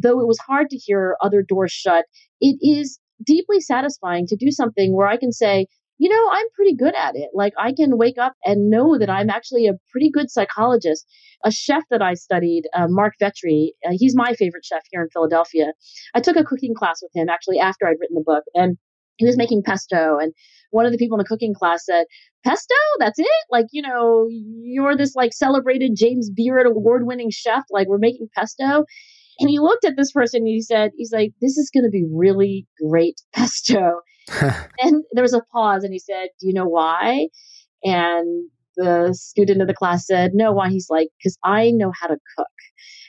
though 0.00 0.20
it 0.20 0.28
was 0.28 0.38
hard 0.38 0.70
to 0.70 0.76
hear 0.76 1.16
other 1.20 1.42
doors 1.42 1.72
shut, 1.72 2.04
it 2.40 2.56
is 2.60 3.00
deeply 3.24 3.60
satisfying 3.60 4.26
to 4.26 4.36
do 4.36 4.50
something 4.50 4.94
where 4.94 5.06
I 5.06 5.16
can 5.16 5.32
say, 5.32 5.66
you 5.98 6.08
know, 6.08 6.30
I'm 6.32 6.46
pretty 6.54 6.74
good 6.74 6.94
at 6.94 7.14
it. 7.14 7.30
Like 7.34 7.52
I 7.58 7.72
can 7.72 7.98
wake 7.98 8.16
up 8.18 8.34
and 8.44 8.70
know 8.70 8.98
that 8.98 9.10
I'm 9.10 9.28
actually 9.28 9.66
a 9.66 9.74
pretty 9.90 10.10
good 10.10 10.30
psychologist. 10.30 11.06
A 11.44 11.50
chef 11.50 11.82
that 11.90 12.02
I 12.02 12.14
studied, 12.14 12.64
uh, 12.74 12.86
Marc 12.88 13.14
Vetri, 13.20 13.70
uh, 13.86 13.90
he's 13.92 14.14
my 14.16 14.34
favorite 14.34 14.64
chef 14.64 14.82
here 14.90 15.02
in 15.02 15.08
Philadelphia. 15.10 15.72
I 16.14 16.20
took 16.20 16.36
a 16.36 16.44
cooking 16.44 16.74
class 16.74 17.00
with 17.02 17.10
him 17.14 17.28
actually 17.28 17.58
after 17.58 17.86
I'd 17.86 17.96
written 18.00 18.14
the 18.14 18.24
book. 18.24 18.44
And 18.54 18.78
he 19.16 19.26
was 19.26 19.36
making 19.36 19.62
pesto 19.62 20.18
and 20.18 20.32
one 20.70 20.86
of 20.86 20.92
the 20.92 20.98
people 20.98 21.18
in 21.18 21.22
the 21.22 21.28
cooking 21.28 21.54
class 21.54 21.84
said, 21.84 22.06
Pesto? 22.44 22.74
That's 22.98 23.18
it? 23.18 23.26
Like, 23.50 23.66
you 23.72 23.82
know, 23.82 24.28
you're 24.30 24.96
this 24.96 25.14
like 25.14 25.32
celebrated 25.32 25.96
James 25.96 26.30
Beard 26.30 26.66
award 26.66 27.06
winning 27.06 27.30
chef. 27.30 27.64
Like, 27.70 27.88
we're 27.88 27.98
making 27.98 28.28
pesto. 28.34 28.84
And 29.40 29.48
he 29.48 29.58
looked 29.58 29.84
at 29.84 29.96
this 29.96 30.12
person 30.12 30.40
and 30.40 30.48
he 30.48 30.60
said, 30.60 30.92
he's 30.96 31.12
like, 31.12 31.32
this 31.40 31.56
is 31.56 31.70
going 31.70 31.84
to 31.84 31.90
be 31.90 32.04
really 32.12 32.66
great 32.86 33.20
pesto. 33.34 34.00
and 34.78 35.02
there 35.12 35.22
was 35.22 35.34
a 35.34 35.42
pause 35.52 35.82
and 35.82 35.92
he 35.92 35.98
said, 35.98 36.28
do 36.38 36.46
you 36.46 36.52
know 36.52 36.68
why? 36.68 37.28
And 37.82 38.50
the 38.76 39.14
student 39.14 39.62
of 39.62 39.68
the 39.68 39.74
class 39.74 40.06
said, 40.06 40.32
no, 40.34 40.52
why? 40.52 40.68
He's 40.68 40.88
like, 40.90 41.08
because 41.18 41.36
I 41.42 41.70
know 41.70 41.92
how 42.00 42.06
to 42.06 42.18
cook. 42.36 42.46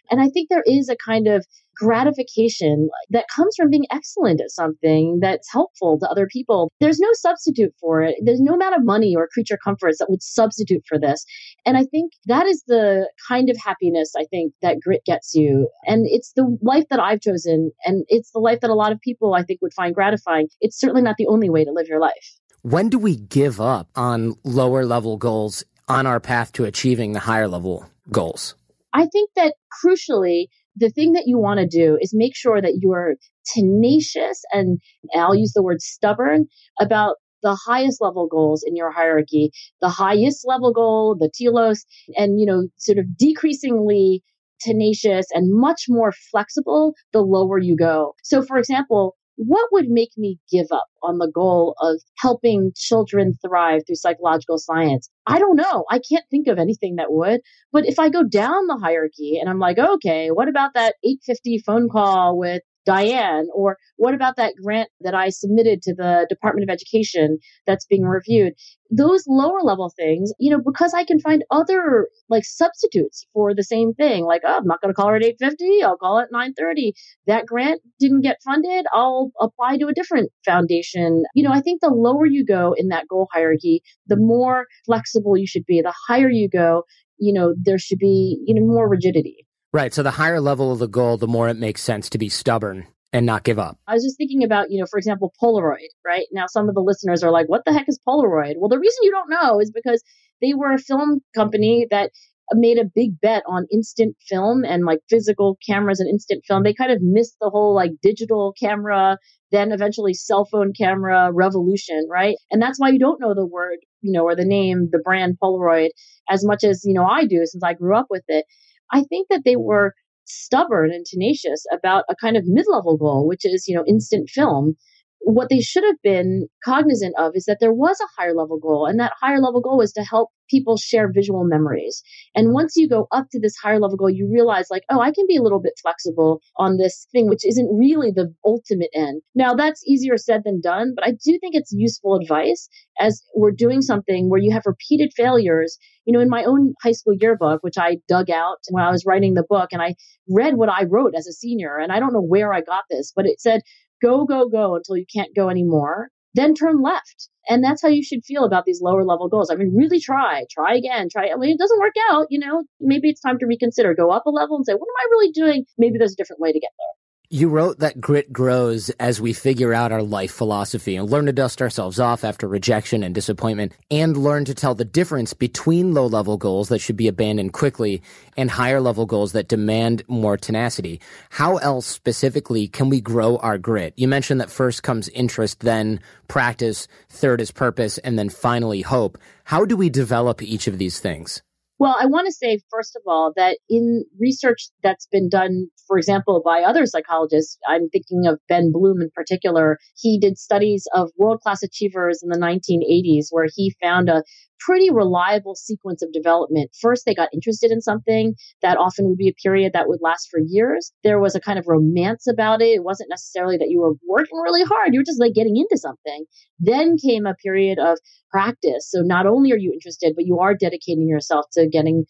And 0.09 0.21
I 0.21 0.29
think 0.29 0.49
there 0.49 0.63
is 0.65 0.89
a 0.89 0.95
kind 1.05 1.27
of 1.27 1.45
gratification 1.81 2.89
that 3.09 3.25
comes 3.35 3.55
from 3.57 3.71
being 3.71 3.87
excellent 3.89 4.39
at 4.39 4.51
something 4.51 5.17
that's 5.19 5.51
helpful 5.51 5.97
to 5.97 6.07
other 6.07 6.27
people. 6.27 6.71
There's 6.79 6.99
no 6.99 7.09
substitute 7.13 7.73
for 7.81 8.03
it. 8.03 8.15
There's 8.23 8.39
no 8.39 8.53
amount 8.53 8.75
of 8.75 8.85
money 8.85 9.15
or 9.15 9.27
creature 9.33 9.57
comforts 9.63 9.97
that 9.97 10.07
would 10.07 10.21
substitute 10.21 10.83
for 10.87 10.99
this. 10.99 11.25
And 11.65 11.77
I 11.77 11.85
think 11.85 12.13
that 12.27 12.45
is 12.45 12.63
the 12.67 13.09
kind 13.27 13.49
of 13.49 13.57
happiness 13.57 14.13
I 14.15 14.25
think 14.25 14.53
that 14.61 14.79
grit 14.79 15.01
gets 15.05 15.33
you. 15.33 15.69
And 15.87 16.05
it's 16.07 16.33
the 16.33 16.55
life 16.61 16.85
that 16.91 16.99
I've 16.99 17.21
chosen. 17.21 17.71
And 17.83 18.05
it's 18.09 18.29
the 18.29 18.39
life 18.39 18.59
that 18.61 18.69
a 18.69 18.75
lot 18.75 18.91
of 18.91 19.01
people 19.01 19.33
I 19.33 19.41
think 19.41 19.59
would 19.63 19.73
find 19.73 19.95
gratifying. 19.95 20.49
It's 20.59 20.79
certainly 20.79 21.01
not 21.01 21.15
the 21.17 21.25
only 21.25 21.49
way 21.49 21.65
to 21.65 21.71
live 21.71 21.87
your 21.87 21.99
life. 21.99 22.37
When 22.61 22.89
do 22.89 22.99
we 22.99 23.15
give 23.15 23.59
up 23.59 23.87
on 23.95 24.35
lower 24.43 24.85
level 24.85 25.17
goals 25.17 25.63
on 25.87 26.05
our 26.05 26.19
path 26.19 26.51
to 26.53 26.65
achieving 26.65 27.13
the 27.13 27.19
higher 27.21 27.47
level 27.47 27.89
goals? 28.11 28.53
I 28.93 29.07
think 29.07 29.31
that 29.35 29.55
crucially, 29.83 30.47
the 30.75 30.89
thing 30.89 31.13
that 31.13 31.27
you 31.27 31.37
want 31.37 31.59
to 31.59 31.67
do 31.67 31.97
is 32.01 32.13
make 32.13 32.35
sure 32.35 32.61
that 32.61 32.79
you're 32.81 33.15
tenacious 33.45 34.43
and 34.51 34.79
I'll 35.15 35.35
use 35.35 35.53
the 35.53 35.63
word 35.63 35.81
stubborn 35.81 36.47
about 36.79 37.17
the 37.43 37.55
highest 37.55 38.01
level 38.01 38.27
goals 38.27 38.63
in 38.65 38.75
your 38.75 38.91
hierarchy, 38.91 39.51
the 39.81 39.89
highest 39.89 40.45
level 40.47 40.71
goal, 40.71 41.15
the 41.19 41.29
telos, 41.33 41.85
and, 42.15 42.39
you 42.39 42.45
know, 42.45 42.67
sort 42.77 42.99
of 42.99 43.17
decreasingly 43.17 44.23
tenacious 44.61 45.25
and 45.31 45.51
much 45.51 45.85
more 45.89 46.13
flexible 46.29 46.93
the 47.13 47.21
lower 47.21 47.57
you 47.57 47.75
go. 47.75 48.13
So, 48.23 48.43
for 48.43 48.57
example, 48.57 49.15
what 49.47 49.67
would 49.71 49.89
make 49.89 50.11
me 50.17 50.37
give 50.51 50.67
up 50.71 50.85
on 51.01 51.17
the 51.17 51.27
goal 51.27 51.73
of 51.81 51.99
helping 52.19 52.71
children 52.75 53.33
thrive 53.43 53.81
through 53.87 53.95
psychological 53.95 54.59
science? 54.59 55.09
I 55.25 55.39
don't 55.39 55.55
know. 55.55 55.83
I 55.89 55.99
can't 55.99 56.25
think 56.29 56.47
of 56.47 56.59
anything 56.59 56.97
that 56.97 57.11
would. 57.11 57.41
But 57.71 57.87
if 57.87 57.97
I 57.97 58.09
go 58.09 58.21
down 58.21 58.67
the 58.67 58.77
hierarchy 58.77 59.39
and 59.39 59.49
I'm 59.49 59.57
like, 59.57 59.79
okay, 59.79 60.29
what 60.29 60.47
about 60.47 60.75
that 60.75 60.93
850 61.03 61.57
phone 61.65 61.89
call 61.89 62.37
with 62.37 62.61
Diane? 62.85 63.47
Or 63.53 63.77
what 63.97 64.13
about 64.13 64.35
that 64.37 64.53
grant 64.61 64.89
that 65.01 65.13
I 65.13 65.29
submitted 65.29 65.81
to 65.83 65.93
the 65.93 66.25
Department 66.29 66.69
of 66.69 66.73
Education 66.73 67.37
that's 67.67 67.85
being 67.85 68.03
reviewed? 68.03 68.53
Those 68.89 69.23
lower 69.27 69.61
level 69.61 69.91
things, 69.95 70.33
you 70.39 70.51
know, 70.51 70.61
because 70.63 70.93
I 70.93 71.05
can 71.05 71.19
find 71.19 71.43
other 71.49 72.09
like 72.29 72.43
substitutes 72.43 73.25
for 73.33 73.53
the 73.53 73.63
same 73.63 73.93
thing. 73.93 74.25
Like, 74.25 74.41
oh, 74.45 74.57
I'm 74.57 74.65
not 74.65 74.81
going 74.81 74.93
to 74.93 74.95
call 74.95 75.07
her 75.09 75.15
at 75.15 75.23
850. 75.23 75.83
I'll 75.83 75.97
call 75.97 76.19
it 76.19 76.29
930. 76.31 76.93
That 77.27 77.45
grant 77.45 77.81
didn't 77.99 78.21
get 78.21 78.41
funded. 78.43 78.85
I'll 78.91 79.31
apply 79.39 79.77
to 79.77 79.87
a 79.87 79.93
different 79.93 80.31
foundation. 80.45 81.23
You 81.35 81.43
know, 81.43 81.51
I 81.51 81.61
think 81.61 81.81
the 81.81 81.89
lower 81.89 82.25
you 82.25 82.45
go 82.45 82.73
in 82.77 82.89
that 82.89 83.07
goal 83.07 83.29
hierarchy, 83.31 83.81
the 84.07 84.17
more 84.17 84.65
flexible 84.85 85.37
you 85.37 85.47
should 85.47 85.65
be. 85.65 85.81
The 85.81 85.93
higher 86.07 86.29
you 86.29 86.49
go, 86.49 86.83
you 87.17 87.31
know, 87.31 87.53
there 87.61 87.77
should 87.77 87.99
be, 87.99 88.41
you 88.45 88.55
know, 88.55 88.65
more 88.65 88.89
rigidity. 88.89 89.45
Right. 89.73 89.93
So 89.93 90.03
the 90.03 90.11
higher 90.11 90.41
level 90.41 90.71
of 90.71 90.79
the 90.79 90.87
goal, 90.87 91.17
the 91.17 91.27
more 91.27 91.47
it 91.47 91.57
makes 91.57 91.81
sense 91.81 92.09
to 92.09 92.17
be 92.17 92.29
stubborn 92.29 92.87
and 93.13 93.25
not 93.25 93.43
give 93.43 93.59
up. 93.59 93.77
I 93.87 93.93
was 93.93 94.03
just 94.03 94.17
thinking 94.17 94.43
about, 94.43 94.69
you 94.69 94.79
know, 94.79 94.85
for 94.89 94.97
example, 94.97 95.33
Polaroid, 95.41 95.89
right? 96.05 96.27
Now, 96.31 96.45
some 96.47 96.69
of 96.69 96.75
the 96.75 96.81
listeners 96.81 97.23
are 97.23 97.31
like, 97.31 97.47
what 97.47 97.63
the 97.65 97.73
heck 97.73 97.87
is 97.87 97.99
Polaroid? 98.07 98.55
Well, 98.57 98.69
the 98.69 98.79
reason 98.79 98.99
you 99.03 99.11
don't 99.11 99.29
know 99.29 99.59
is 99.59 99.71
because 99.71 100.03
they 100.41 100.53
were 100.53 100.73
a 100.73 100.77
film 100.77 101.21
company 101.35 101.87
that 101.91 102.11
made 102.53 102.77
a 102.77 102.85
big 102.85 103.19
bet 103.21 103.43
on 103.47 103.65
instant 103.71 104.15
film 104.27 104.63
and 104.65 104.85
like 104.85 104.99
physical 105.09 105.57
cameras 105.65 105.99
and 105.99 106.09
instant 106.09 106.43
film. 106.45 106.63
They 106.63 106.73
kind 106.73 106.91
of 106.91 107.01
missed 107.01 107.37
the 107.39 107.49
whole 107.49 107.73
like 107.73 107.91
digital 108.01 108.53
camera, 108.59 109.17
then 109.51 109.71
eventually 109.71 110.13
cell 110.13 110.45
phone 110.45 110.73
camera 110.73 111.31
revolution, 111.31 112.07
right? 112.09 112.35
And 112.49 112.61
that's 112.61 112.79
why 112.79 112.89
you 112.89 112.99
don't 112.99 113.21
know 113.21 113.33
the 113.33 113.45
word, 113.45 113.77
you 114.01 114.11
know, 114.11 114.23
or 114.23 114.35
the 114.35 114.45
name, 114.45 114.89
the 114.91 114.99
brand 114.99 115.37
Polaroid 115.41 115.89
as 116.29 116.45
much 116.45 116.63
as, 116.63 116.83
you 116.83 116.93
know, 116.93 117.05
I 117.05 117.25
do 117.25 117.45
since 117.45 117.63
I 117.63 117.73
grew 117.73 117.95
up 117.95 118.07
with 118.09 118.23
it. 118.27 118.45
I 118.91 119.03
think 119.03 119.27
that 119.29 119.43
they 119.45 119.55
were 119.55 119.93
stubborn 120.25 120.91
and 120.91 121.05
tenacious 121.05 121.65
about 121.71 122.05
a 122.09 122.15
kind 122.15 122.37
of 122.37 122.45
mid-level 122.47 122.97
goal, 122.97 123.27
which 123.27 123.45
is, 123.45 123.67
you 123.67 123.75
know, 123.75 123.85
instant 123.85 124.29
film. 124.29 124.75
What 125.23 125.49
they 125.49 125.61
should 125.61 125.83
have 125.83 126.01
been 126.03 126.47
cognizant 126.65 127.13
of 127.17 127.33
is 127.35 127.45
that 127.45 127.59
there 127.59 127.73
was 127.73 127.97
a 128.01 128.21
higher 128.21 128.33
level 128.33 128.57
goal, 128.59 128.85
and 128.85 128.99
that 128.99 129.13
higher 129.21 129.39
level 129.39 129.61
goal 129.61 129.77
was 129.77 129.93
to 129.93 130.03
help 130.03 130.29
people 130.49 130.77
share 130.77 131.11
visual 131.11 131.43
memories. 131.43 132.01
And 132.35 132.53
once 132.53 132.75
you 132.75 132.89
go 132.89 133.07
up 133.11 133.27
to 133.31 133.39
this 133.39 133.55
higher 133.61 133.79
level 133.79 133.97
goal, 133.97 134.09
you 134.09 134.29
realize, 134.31 134.67
like, 134.71 134.83
oh, 134.89 134.99
I 134.99 135.11
can 135.11 135.25
be 135.27 135.37
a 135.37 135.41
little 135.41 135.61
bit 135.61 135.73
flexible 135.81 136.41
on 136.57 136.77
this 136.77 137.07
thing, 137.11 137.29
which 137.29 137.45
isn't 137.45 137.77
really 137.77 138.11
the 138.11 138.33
ultimate 138.43 138.89
end. 138.93 139.21
Now, 139.35 139.53
that's 139.53 139.87
easier 139.87 140.17
said 140.17 140.41
than 140.43 140.59
done, 140.59 140.93
but 140.95 141.05
I 141.05 141.11
do 141.11 141.37
think 141.39 141.55
it's 141.55 141.71
useful 141.71 142.15
advice 142.15 142.67
as 142.99 143.23
we're 143.35 143.51
doing 143.51 143.81
something 143.81 144.29
where 144.29 144.41
you 144.41 144.51
have 144.51 144.63
repeated 144.65 145.11
failures 145.15 145.77
you 146.05 146.13
know, 146.13 146.19
in 146.19 146.29
my 146.29 146.43
own 146.43 146.73
high 146.81 146.91
school 146.91 147.13
yearbook, 147.19 147.61
which 147.63 147.77
I 147.77 147.97
dug 148.07 148.29
out 148.29 148.57
when 148.69 148.83
I 148.83 148.91
was 148.91 149.05
writing 149.05 149.33
the 149.33 149.45
book, 149.47 149.69
and 149.71 149.81
I 149.81 149.95
read 150.29 150.55
what 150.55 150.69
I 150.69 150.85
wrote 150.85 151.13
as 151.15 151.27
a 151.27 151.33
senior, 151.33 151.77
and 151.77 151.91
I 151.91 151.99
don't 151.99 152.13
know 152.13 152.21
where 152.21 152.53
I 152.53 152.61
got 152.61 152.85
this, 152.89 153.11
but 153.15 153.25
it 153.25 153.39
said, 153.39 153.61
go, 154.01 154.25
go, 154.25 154.49
go 154.49 154.75
until 154.75 154.97
you 154.97 155.05
can't 155.13 155.35
go 155.35 155.49
anymore, 155.49 156.09
then 156.33 156.53
turn 156.53 156.81
left. 156.81 157.29
And 157.49 157.63
that's 157.63 157.81
how 157.81 157.87
you 157.87 158.03
should 158.03 158.23
feel 158.23 158.45
about 158.45 158.65
these 158.65 158.81
lower 158.81 159.03
level 159.03 159.27
goals. 159.27 159.49
I 159.49 159.55
mean, 159.55 159.73
really 159.75 159.99
try, 159.99 160.45
try 160.51 160.75
again, 160.75 161.07
try. 161.11 161.29
I 161.29 161.35
mean, 161.37 161.51
it 161.51 161.59
doesn't 161.59 161.79
work 161.79 161.95
out, 162.11 162.27
you 162.29 162.39
know, 162.39 162.63
maybe 162.79 163.09
it's 163.09 163.21
time 163.21 163.39
to 163.39 163.47
reconsider, 163.47 163.95
go 163.95 164.11
up 164.11 164.25
a 164.25 164.29
level 164.29 164.57
and 164.57 164.65
say, 164.65 164.73
what 164.73 164.87
am 164.87 164.99
I 164.99 165.07
really 165.11 165.31
doing? 165.31 165.65
Maybe 165.77 165.97
there's 165.97 166.13
a 166.13 166.15
different 166.15 166.39
way 166.39 166.51
to 166.51 166.59
get 166.59 166.71
there. 166.77 167.00
You 167.33 167.47
wrote 167.47 167.79
that 167.79 168.01
grit 168.01 168.33
grows 168.33 168.89
as 168.99 169.21
we 169.21 169.31
figure 169.31 169.73
out 169.73 169.93
our 169.93 170.01
life 170.01 170.33
philosophy 170.33 170.97
and 170.97 171.09
learn 171.09 171.27
to 171.27 171.31
dust 171.31 171.61
ourselves 171.61 171.97
off 171.97 172.25
after 172.25 172.45
rejection 172.45 173.03
and 173.03 173.15
disappointment 173.15 173.71
and 173.89 174.17
learn 174.17 174.43
to 174.43 174.53
tell 174.53 174.75
the 174.75 174.83
difference 174.83 175.33
between 175.33 175.93
low 175.93 176.07
level 176.07 176.35
goals 176.35 176.67
that 176.67 176.79
should 176.79 176.97
be 176.97 177.07
abandoned 177.07 177.53
quickly 177.53 178.01
and 178.35 178.51
higher 178.51 178.81
level 178.81 179.05
goals 179.05 179.31
that 179.31 179.47
demand 179.47 180.03
more 180.09 180.35
tenacity. 180.35 180.99
How 181.29 181.55
else 181.55 181.85
specifically 181.85 182.67
can 182.67 182.89
we 182.89 182.99
grow 182.99 183.37
our 183.37 183.57
grit? 183.57 183.93
You 183.95 184.09
mentioned 184.09 184.41
that 184.41 184.51
first 184.51 184.83
comes 184.83 185.07
interest, 185.07 185.61
then 185.61 186.01
practice, 186.27 186.89
third 187.07 187.39
is 187.39 187.49
purpose, 187.49 187.97
and 187.99 188.19
then 188.19 188.27
finally 188.27 188.81
hope. 188.81 189.17
How 189.45 189.63
do 189.63 189.77
we 189.77 189.89
develop 189.89 190.41
each 190.41 190.67
of 190.67 190.79
these 190.79 190.99
things? 190.99 191.41
Well, 191.81 191.97
I 191.99 192.05
want 192.05 192.27
to 192.27 192.31
say, 192.31 192.61
first 192.69 192.95
of 192.95 193.01
all, 193.07 193.33
that 193.37 193.57
in 193.67 194.05
research 194.19 194.69
that's 194.83 195.07
been 195.07 195.29
done, 195.29 195.65
for 195.87 195.97
example, 195.97 196.39
by 196.45 196.61
other 196.61 196.85
psychologists, 196.85 197.57
I'm 197.67 197.89
thinking 197.89 198.27
of 198.27 198.39
Ben 198.47 198.71
Bloom 198.71 199.01
in 199.01 199.09
particular, 199.15 199.79
he 199.97 200.19
did 200.19 200.37
studies 200.37 200.87
of 200.93 201.09
world 201.17 201.41
class 201.41 201.63
achievers 201.63 202.21
in 202.21 202.29
the 202.29 202.37
1980s 202.37 203.29
where 203.31 203.47
he 203.51 203.73
found 203.81 204.09
a 204.09 204.21
pretty 204.65 204.89
reliable 204.89 205.55
sequence 205.55 206.01
of 206.01 206.11
development. 206.13 206.71
First, 206.79 207.05
they 207.05 207.15
got 207.15 207.29
interested 207.33 207.71
in 207.71 207.81
something 207.81 208.35
that 208.61 208.77
often 208.77 209.07
would 209.07 209.17
be 209.17 209.29
a 209.29 209.41
period 209.41 209.73
that 209.73 209.87
would 209.87 210.01
last 210.01 210.29
for 210.29 210.39
years. 210.39 210.91
There 211.03 211.19
was 211.19 211.35
a 211.35 211.39
kind 211.39 211.57
of 211.57 211.67
romance 211.67 212.27
about 212.27 212.61
it. 212.61 212.75
It 212.75 212.83
wasn't 212.83 213.09
necessarily 213.09 213.57
that 213.57 213.69
you 213.69 213.81
were 213.81 213.93
working 214.07 214.37
really 214.39 214.63
hard, 214.63 214.93
you 214.93 214.99
were 214.99 215.05
just 215.05 215.19
like 215.19 215.33
getting 215.33 215.57
into 215.57 215.77
something. 215.77 216.25
Then 216.59 216.97
came 216.97 217.25
a 217.25 217.35
period 217.35 217.79
of 217.79 217.97
practice. 218.29 218.89
So 218.89 219.01
not 219.01 219.25
only 219.25 219.51
are 219.51 219.57
you 219.57 219.71
interested, 219.73 220.13
but 220.15 220.25
you 220.25 220.39
are 220.39 220.55
dedicating 220.55 221.07
yourself 221.07 221.45
to 221.53 221.67
getting 221.67 222.05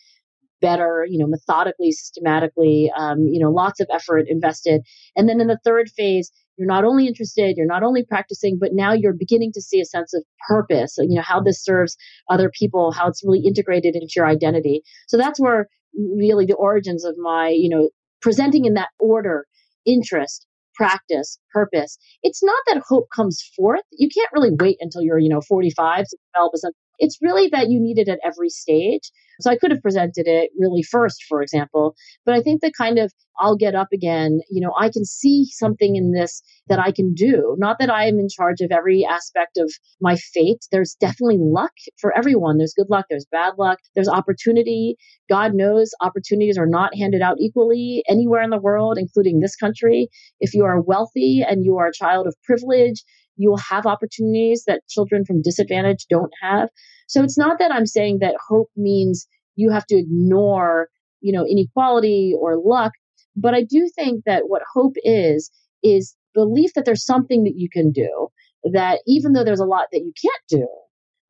better, 0.62 1.06
you 1.10 1.18
know, 1.18 1.28
methodically, 1.28 1.92
systematically, 1.92 2.92
um, 2.98 3.28
you 3.28 3.40
know, 3.40 3.50
lots 3.50 3.80
of 3.80 3.88
effort 3.92 4.26
invested. 4.28 4.82
And 5.16 5.28
then 5.28 5.42
in 5.42 5.48
the 5.48 5.60
third 5.64 5.90
phase, 5.90 6.32
you're 6.58 6.68
not 6.68 6.86
only 6.86 7.08
interested, 7.08 7.56
you're 7.58 7.66
not 7.66 7.84
only 7.84 8.06
practicing, 8.06 8.58
but 8.60 8.70
now 8.74 8.94
you're 8.94 9.14
beginning 9.14 9.52
to 9.54 9.62
see 9.62 9.82
a 9.82 9.86
sense 9.86 10.14
of 10.14 10.24
purpose, 10.48 10.96
you 11.00 11.16
know, 11.16 11.22
how 11.22 11.42
this 11.42 11.64
serves 11.64 11.98
other 12.30 12.52
people, 12.58 12.92
how 12.92 13.08
it's 13.08 13.24
really 13.26 13.44
integrated 13.46 13.96
into 13.96 14.14
your 14.16 14.28
identity. 14.28 14.82
So 15.08 15.18
that's 15.18 15.40
where 15.40 15.68
really 15.96 16.46
the 16.46 16.56
origins 16.56 17.04
of 17.04 17.16
my, 17.18 17.50
you 17.50 17.70
know, 17.70 17.90
presenting 18.22 18.66
in 18.66 18.76
that 18.76 18.90
order, 19.00 19.46
interest, 19.86 20.46
practice, 20.76 21.40
purpose. 21.54 21.98
It's 22.24 22.44
not 22.44 22.62
that 22.68 22.82
hope 22.88 23.08
comes 23.14 23.42
forth. 23.56 23.82
You 23.92 24.10
can't 24.14 24.32
really 24.34 24.52
wait 24.60 24.78
until 24.80 25.02
you're, 25.02 25.20
you 25.20 25.30
know, 25.30 25.42
45 25.42 26.06
to 26.06 26.18
develop 26.34 26.52
a 26.54 26.58
sense. 26.58 26.76
It's 27.00 27.18
really 27.22 27.50
that 27.50 27.70
you 27.70 27.80
need 27.80 27.98
it 27.98 28.08
at 28.08 28.20
every 28.24 28.50
stage. 28.50 29.12
So 29.40 29.50
I 29.50 29.58
could 29.58 29.72
have 29.72 29.82
presented 29.82 30.28
it 30.28 30.52
really 30.58 30.84
first, 30.84 31.24
for 31.28 31.42
example, 31.42 31.96
but 32.26 32.36
I 32.36 32.42
think 32.42 32.62
the 32.62 32.72
kind 32.78 33.00
of 33.00 33.12
I'll 33.40 33.56
get 33.56 33.74
up 33.74 33.88
again, 33.92 34.42
you 34.50 34.62
know, 34.62 34.74
I 34.80 34.90
can 34.90 35.04
see 35.04 35.46
something 35.50 35.96
in 35.96 36.12
this 36.12 36.44
that 36.68 36.80
I 36.80 36.92
can 36.92 37.14
do. 37.14 37.56
Not 37.58 37.78
that 37.80 37.90
I 37.90 38.06
am 38.06 38.20
in 38.20 38.28
charge 38.30 38.62
of 38.62 38.72
every 38.72 39.04
aspect 39.04 39.58
of 39.58 39.72
my 40.00 40.16
fate. 40.16 40.68
There's 40.72 40.96
definitely 41.00 41.40
luck 41.40 41.72
for 42.00 42.16
everyone. 42.16 42.58
There's 42.58 42.76
good 42.76 42.90
luck, 42.90 43.06
there's 43.10 43.26
bad 43.32 43.54
luck, 43.58 43.80
there's 43.96 44.08
opportunity. 44.08 44.96
God 45.28 45.54
knows 45.56 45.92
opportunities 46.02 46.58
are 46.58 46.68
not 46.68 46.96
handed 46.96 47.22
out 47.22 47.38
equally 47.40 48.04
anywhere 48.08 48.44
in 48.44 48.52
the 48.52 48.60
world, 48.60 48.98
including 49.00 49.40
this 49.40 49.56
country. 49.56 50.08
If 50.40 50.54
you 50.54 50.64
are 50.66 50.82
wealthy 50.82 51.42
and 51.42 51.66
you 51.66 51.78
are 51.78 51.88
a 51.88 51.94
child 51.94 52.28
of 52.28 52.36
privilege, 52.44 53.04
you 53.38 53.50
will 53.50 53.58
have 53.58 53.86
opportunities 53.86 54.64
that 54.68 54.82
children 54.88 55.26
from 55.26 55.42
disadvantage 55.42 56.06
don't 56.10 56.32
have. 56.42 56.70
So 57.08 57.24
it's 57.24 57.38
not 57.38 57.60
that 57.60 57.72
I'm 57.72 57.86
saying 57.86 58.20
that 58.20 58.36
hope 58.48 58.70
means 58.76 59.28
you 59.56 59.70
have 59.72 59.86
to 59.88 59.98
ignore, 59.98 60.90
you 61.22 61.32
know, 61.32 61.46
inequality 61.46 62.34
or 62.40 62.58
luck, 62.64 62.94
but 63.36 63.54
I 63.54 63.64
do 63.64 63.90
think 63.96 64.24
that 64.26 64.44
what 64.48 64.62
hope 64.74 64.96
is 65.04 65.52
is 65.84 66.16
belief 66.34 66.74
that 66.76 66.86
there's 66.86 67.06
something 67.06 67.44
that 67.44 67.56
you 67.56 67.70
can 67.70 67.92
do 67.92 68.28
that 68.64 69.00
even 69.08 69.34
though 69.34 69.44
there's 69.44 69.60
a 69.60 69.66
lot 69.66 69.88
that 69.92 70.00
you 70.00 70.14
can't 70.22 70.62
do, 70.62 70.68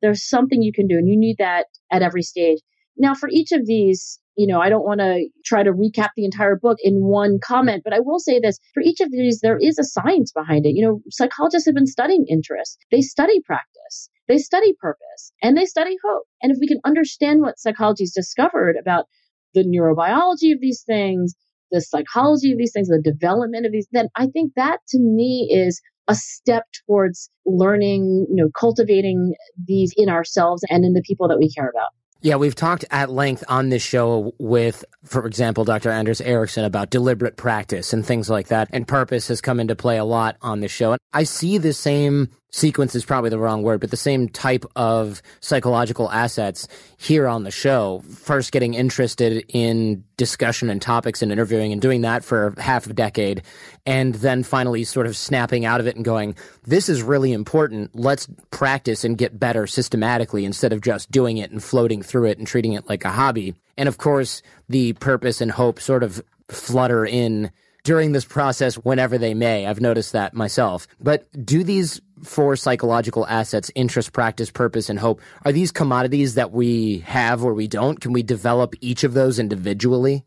there's 0.02 0.28
something 0.28 0.62
you 0.62 0.72
can 0.72 0.86
do 0.86 0.98
and 0.98 1.08
you 1.08 1.16
need 1.16 1.36
that 1.38 1.66
at 1.90 2.02
every 2.02 2.22
stage. 2.22 2.58
Now 2.96 3.14
for 3.14 3.28
each 3.30 3.52
of 3.52 3.66
these 3.66 4.20
you 4.36 4.46
know, 4.46 4.60
I 4.60 4.68
don't 4.68 4.84
want 4.84 5.00
to 5.00 5.28
try 5.44 5.62
to 5.62 5.72
recap 5.72 6.10
the 6.16 6.24
entire 6.24 6.56
book 6.56 6.78
in 6.82 7.04
one 7.04 7.38
comment, 7.42 7.82
but 7.84 7.92
I 7.92 8.00
will 8.00 8.18
say 8.18 8.40
this 8.40 8.58
for 8.72 8.82
each 8.82 9.00
of 9.00 9.10
these, 9.10 9.40
there 9.40 9.58
is 9.58 9.78
a 9.78 9.84
science 9.84 10.32
behind 10.32 10.64
it. 10.64 10.74
You 10.74 10.82
know, 10.82 11.00
psychologists 11.10 11.66
have 11.66 11.74
been 11.74 11.86
studying 11.86 12.24
interest, 12.28 12.78
they 12.90 13.02
study 13.02 13.40
practice, 13.40 14.08
they 14.28 14.38
study 14.38 14.74
purpose, 14.80 15.32
and 15.42 15.56
they 15.56 15.66
study 15.66 15.96
hope. 16.04 16.24
And 16.42 16.50
if 16.50 16.58
we 16.60 16.66
can 16.66 16.80
understand 16.84 17.42
what 17.42 17.58
psychology 17.58 18.04
has 18.04 18.12
discovered 18.12 18.76
about 18.80 19.06
the 19.54 19.64
neurobiology 19.64 20.52
of 20.52 20.60
these 20.60 20.82
things, 20.82 21.34
the 21.70 21.80
psychology 21.82 22.52
of 22.52 22.58
these 22.58 22.72
things, 22.72 22.88
the 22.88 23.02
development 23.02 23.66
of 23.66 23.72
these, 23.72 23.88
then 23.92 24.08
I 24.16 24.26
think 24.26 24.52
that 24.56 24.78
to 24.88 24.98
me 24.98 25.48
is 25.52 25.80
a 26.08 26.14
step 26.14 26.64
towards 26.86 27.30
learning, 27.44 28.26
you 28.28 28.36
know, 28.36 28.50
cultivating 28.58 29.34
these 29.66 29.92
in 29.96 30.08
ourselves 30.08 30.64
and 30.68 30.84
in 30.84 30.94
the 30.94 31.02
people 31.06 31.28
that 31.28 31.38
we 31.38 31.52
care 31.52 31.68
about. 31.68 31.90
Yeah, 32.24 32.36
we've 32.36 32.54
talked 32.54 32.84
at 32.92 33.10
length 33.10 33.42
on 33.48 33.70
this 33.70 33.82
show 33.82 34.32
with, 34.38 34.84
for 35.04 35.26
example, 35.26 35.64
Dr. 35.64 35.90
Anders 35.90 36.20
Ericsson 36.20 36.64
about 36.64 36.88
deliberate 36.88 37.36
practice 37.36 37.92
and 37.92 38.06
things 38.06 38.30
like 38.30 38.46
that. 38.46 38.68
And 38.72 38.86
purpose 38.86 39.26
has 39.26 39.40
come 39.40 39.58
into 39.58 39.74
play 39.74 39.98
a 39.98 40.04
lot 40.04 40.36
on 40.40 40.60
this 40.60 40.70
show. 40.70 40.92
And 40.92 41.00
I 41.12 41.24
see 41.24 41.58
the 41.58 41.72
same 41.72 42.30
sequence 42.52 42.94
is 42.94 43.04
probably 43.04 43.30
the 43.30 43.38
wrong 43.38 43.62
word, 43.62 43.80
but 43.80 43.90
the 43.90 43.96
same 43.96 44.28
type 44.28 44.64
of 44.76 45.22
psychological 45.40 46.10
assets 46.10 46.68
here 46.98 47.26
on 47.26 47.44
the 47.44 47.50
show. 47.50 48.02
First 48.14 48.52
getting 48.52 48.74
interested 48.74 49.44
in 49.48 50.04
discussion 50.18 50.70
and 50.70 50.80
topics 50.80 51.22
and 51.22 51.32
interviewing 51.32 51.72
and 51.72 51.80
doing 51.80 52.02
that 52.02 52.24
for 52.24 52.54
half 52.58 52.86
a 52.86 52.92
decade. 52.92 53.42
And 53.86 54.14
then 54.16 54.42
finally 54.42 54.84
sort 54.84 55.06
of 55.06 55.16
snapping 55.16 55.64
out 55.64 55.80
of 55.80 55.86
it 55.86 55.96
and 55.96 56.04
going, 56.04 56.36
this 56.64 56.88
is 56.88 57.02
really 57.02 57.32
important. 57.32 57.90
Let's 57.94 58.28
practice 58.50 59.02
and 59.02 59.18
get 59.18 59.40
better 59.40 59.66
systematically 59.66 60.44
instead 60.44 60.72
of 60.72 60.82
just 60.82 61.10
doing 61.10 61.38
it 61.38 61.50
and 61.50 61.62
floating 61.62 62.02
through 62.02 62.26
it 62.26 62.38
and 62.38 62.46
treating 62.46 62.74
it 62.74 62.88
like 62.88 63.04
a 63.04 63.10
hobby. 63.10 63.54
And 63.78 63.88
of 63.88 63.96
course, 63.96 64.42
the 64.68 64.92
purpose 64.94 65.40
and 65.40 65.50
hope 65.50 65.80
sort 65.80 66.02
of 66.02 66.22
flutter 66.48 67.06
in 67.06 67.50
during 67.84 68.12
this 68.12 68.24
process 68.24 68.76
whenever 68.76 69.18
they 69.18 69.34
may. 69.34 69.66
I've 69.66 69.80
noticed 69.80 70.12
that 70.12 70.34
myself. 70.34 70.86
But 71.00 71.26
do 71.44 71.64
these 71.64 72.00
four 72.22 72.56
psychological 72.56 73.26
assets 73.26 73.70
interest, 73.74 74.12
practice, 74.12 74.50
purpose, 74.50 74.88
and 74.88 74.98
hope 74.98 75.20
are 75.44 75.52
these 75.52 75.72
commodities 75.72 76.34
that 76.34 76.52
we 76.52 76.98
have 77.00 77.44
or 77.44 77.54
we 77.54 77.66
don't? 77.66 78.00
Can 78.00 78.12
we 78.12 78.22
develop 78.22 78.74
each 78.80 79.04
of 79.04 79.14
those 79.14 79.38
individually? 79.38 80.24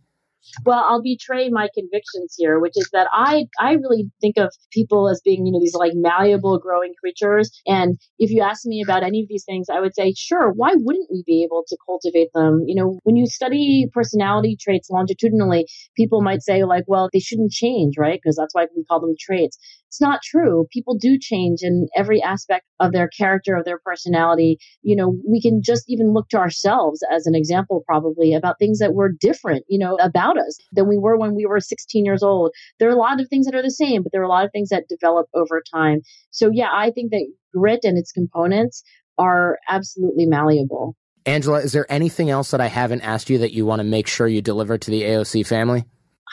Well, 0.65 0.83
I'll 0.85 1.01
betray 1.01 1.49
my 1.49 1.69
convictions 1.73 2.35
here, 2.37 2.59
which 2.59 2.73
is 2.75 2.89
that 2.93 3.07
I 3.11 3.45
I 3.59 3.73
really 3.73 4.09
think 4.21 4.37
of 4.37 4.53
people 4.71 5.09
as 5.09 5.21
being, 5.23 5.45
you 5.45 5.51
know, 5.51 5.59
these 5.59 5.75
like 5.75 5.93
malleable 5.95 6.59
growing 6.59 6.93
creatures. 6.99 7.51
And 7.65 7.97
if 8.19 8.31
you 8.31 8.41
ask 8.41 8.65
me 8.65 8.81
about 8.83 9.03
any 9.03 9.21
of 9.21 9.27
these 9.27 9.43
things, 9.45 9.67
I 9.69 9.79
would 9.79 9.95
say, 9.95 10.13
sure, 10.15 10.51
why 10.51 10.73
wouldn't 10.75 11.09
we 11.11 11.23
be 11.25 11.43
able 11.43 11.63
to 11.67 11.77
cultivate 11.85 12.29
them? 12.33 12.63
You 12.67 12.75
know, 12.75 12.99
when 13.03 13.15
you 13.15 13.27
study 13.27 13.87
personality 13.93 14.57
traits 14.59 14.89
longitudinally, 14.89 15.67
people 15.95 16.21
might 16.21 16.41
say 16.43 16.63
like, 16.63 16.83
well, 16.87 17.09
they 17.11 17.19
shouldn't 17.19 17.51
change, 17.51 17.95
right? 17.97 18.19
Because 18.21 18.35
that's 18.35 18.53
why 18.53 18.67
we 18.75 18.83
call 18.85 18.99
them 18.99 19.15
traits. 19.19 19.57
It's 19.95 20.01
not 20.01 20.21
true. 20.21 20.65
Mm. 20.65 20.69
People 20.71 20.95
do 20.95 21.17
change 21.17 21.59
in 21.61 21.87
every 21.95 22.21
aspect 22.21 22.65
of 22.81 22.91
their 22.91 23.07
character, 23.07 23.55
of 23.55 23.63
their 23.63 23.79
personality. 23.79 24.57
You 24.81 24.97
know, 24.97 25.15
we 25.25 25.41
can 25.41 25.61
just 25.63 25.85
even 25.87 26.11
look 26.11 26.27
to 26.29 26.37
ourselves 26.37 27.01
as 27.09 27.25
an 27.25 27.33
example, 27.33 27.81
probably 27.87 28.33
about 28.33 28.59
things 28.59 28.79
that 28.79 28.93
were 28.93 29.09
different, 29.09 29.63
you 29.69 29.79
know, 29.79 29.95
about 30.01 30.37
us 30.37 30.57
than 30.73 30.89
we 30.89 30.97
were 30.97 31.17
when 31.17 31.33
we 31.33 31.45
were 31.45 31.61
16 31.61 32.03
years 32.03 32.23
old. 32.23 32.51
There 32.77 32.89
are 32.89 32.93
a 32.93 32.97
lot 32.97 33.21
of 33.21 33.29
things 33.29 33.45
that 33.45 33.55
are 33.55 33.61
the 33.61 33.71
same, 33.71 34.03
but 34.03 34.11
there 34.11 34.19
are 34.19 34.25
a 34.25 34.29
lot 34.29 34.43
of 34.43 34.51
things 34.51 34.67
that 34.67 34.89
develop 34.89 35.27
over 35.33 35.63
time. 35.73 36.01
So, 36.29 36.49
yeah, 36.51 36.71
I 36.73 36.91
think 36.91 37.11
that 37.11 37.25
grit 37.53 37.85
and 37.85 37.97
its 37.97 38.11
components 38.11 38.83
are 39.17 39.59
absolutely 39.69 40.25
malleable. 40.25 40.97
Angela, 41.25 41.59
is 41.59 41.71
there 41.71 41.89
anything 41.89 42.29
else 42.29 42.51
that 42.51 42.59
I 42.59 42.67
haven't 42.67 43.01
asked 43.01 43.29
you 43.29 43.37
that 43.37 43.53
you 43.53 43.65
want 43.65 43.79
to 43.79 43.85
make 43.85 44.07
sure 44.07 44.27
you 44.27 44.41
deliver 44.41 44.77
to 44.77 44.91
the 44.91 45.03
AOC 45.03 45.47
family? 45.47 45.85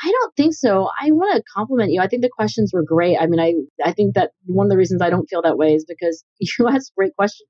I 0.05 0.11
don't 0.11 0.35
think 0.37 0.55
so. 0.55 0.89
I 1.01 1.11
want 1.11 1.37
to 1.37 1.43
compliment 1.55 1.93
you. 1.93 2.01
I 2.01 2.09
think 2.09 2.23
the 2.23 2.31
questions 2.31 2.73
were 2.73 2.83
great. 2.83 3.19
I 3.21 3.27
mean, 3.27 3.41
I 3.41 3.55
I 3.85 3.93
think 3.93 4.15
that 4.15 4.33
one 4.47 4.67
of 4.67 4.71
the 4.71 4.77
reasons 4.77 5.03
I 5.03 5.11
don't 5.11 5.29
feel 5.29 5.43
that 5.43 5.59
way 5.59 5.75
is 5.75 5.85
because 5.85 6.25
you 6.41 6.69
asked 6.69 6.93
great 6.97 7.15
questions. 7.17 7.49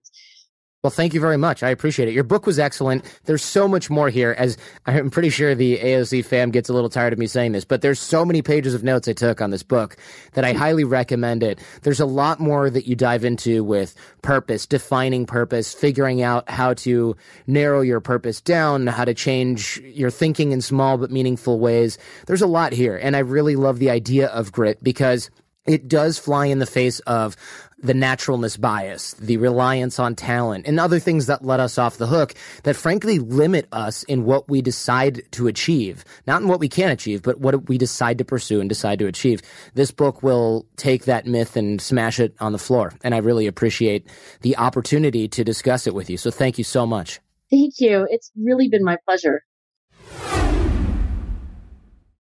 Well, 0.82 0.90
thank 0.90 1.14
you 1.14 1.20
very 1.20 1.36
much. 1.36 1.62
I 1.62 1.68
appreciate 1.70 2.08
it. 2.08 2.12
Your 2.12 2.24
book 2.24 2.44
was 2.44 2.58
excellent. 2.58 3.04
There's 3.26 3.44
so 3.44 3.68
much 3.68 3.88
more 3.88 4.10
here, 4.10 4.34
as 4.36 4.58
I'm 4.84 5.10
pretty 5.10 5.30
sure 5.30 5.54
the 5.54 5.78
AOC 5.78 6.24
fam 6.24 6.50
gets 6.50 6.68
a 6.68 6.72
little 6.72 6.90
tired 6.90 7.12
of 7.12 7.20
me 7.20 7.28
saying 7.28 7.52
this, 7.52 7.64
but 7.64 7.82
there's 7.82 8.00
so 8.00 8.24
many 8.24 8.42
pages 8.42 8.74
of 8.74 8.82
notes 8.82 9.06
I 9.06 9.12
took 9.12 9.40
on 9.40 9.50
this 9.50 9.62
book 9.62 9.96
that 10.32 10.44
I 10.44 10.54
highly 10.54 10.82
recommend 10.82 11.44
it. 11.44 11.60
There's 11.82 12.00
a 12.00 12.04
lot 12.04 12.40
more 12.40 12.68
that 12.68 12.88
you 12.88 12.96
dive 12.96 13.24
into 13.24 13.62
with 13.62 13.94
purpose, 14.22 14.66
defining 14.66 15.24
purpose, 15.24 15.72
figuring 15.72 16.20
out 16.20 16.50
how 16.50 16.74
to 16.74 17.14
narrow 17.46 17.82
your 17.82 18.00
purpose 18.00 18.40
down, 18.40 18.88
how 18.88 19.04
to 19.04 19.14
change 19.14 19.80
your 19.84 20.10
thinking 20.10 20.50
in 20.50 20.60
small 20.60 20.98
but 20.98 21.12
meaningful 21.12 21.60
ways. 21.60 21.96
There's 22.26 22.42
a 22.42 22.48
lot 22.48 22.72
here. 22.72 22.96
And 22.96 23.14
I 23.14 23.20
really 23.20 23.54
love 23.54 23.78
the 23.78 23.90
idea 23.90 24.26
of 24.30 24.50
grit 24.50 24.82
because 24.82 25.30
it 25.64 25.86
does 25.86 26.18
fly 26.18 26.46
in 26.46 26.58
the 26.58 26.66
face 26.66 26.98
of 27.00 27.36
the 27.82 27.94
naturalness 27.94 28.56
bias, 28.56 29.14
the 29.14 29.36
reliance 29.36 29.98
on 29.98 30.14
talent, 30.14 30.66
and 30.66 30.80
other 30.80 30.98
things 30.98 31.26
that 31.26 31.44
let 31.44 31.60
us 31.60 31.78
off 31.78 31.98
the 31.98 32.06
hook 32.06 32.34
that 32.62 32.76
frankly 32.76 33.18
limit 33.18 33.66
us 33.72 34.02
in 34.04 34.24
what 34.24 34.48
we 34.48 34.62
decide 34.62 35.22
to 35.32 35.48
achieve. 35.48 36.04
Not 36.26 36.42
in 36.42 36.48
what 36.48 36.60
we 36.60 36.68
can 36.68 36.90
achieve, 36.90 37.22
but 37.22 37.40
what 37.40 37.68
we 37.68 37.76
decide 37.76 38.18
to 38.18 38.24
pursue 38.24 38.60
and 38.60 38.68
decide 38.68 38.98
to 39.00 39.06
achieve. 39.06 39.42
This 39.74 39.90
book 39.90 40.22
will 40.22 40.66
take 40.76 41.04
that 41.04 41.26
myth 41.26 41.56
and 41.56 41.80
smash 41.80 42.20
it 42.20 42.34
on 42.40 42.52
the 42.52 42.58
floor. 42.58 42.94
And 43.02 43.14
I 43.14 43.18
really 43.18 43.46
appreciate 43.46 44.06
the 44.40 44.56
opportunity 44.56 45.28
to 45.28 45.44
discuss 45.44 45.86
it 45.86 45.94
with 45.94 46.08
you. 46.08 46.16
So 46.16 46.30
thank 46.30 46.58
you 46.58 46.64
so 46.64 46.86
much. 46.86 47.20
Thank 47.50 47.74
you. 47.78 48.06
It's 48.10 48.30
really 48.36 48.68
been 48.68 48.84
my 48.84 48.96
pleasure. 49.04 49.42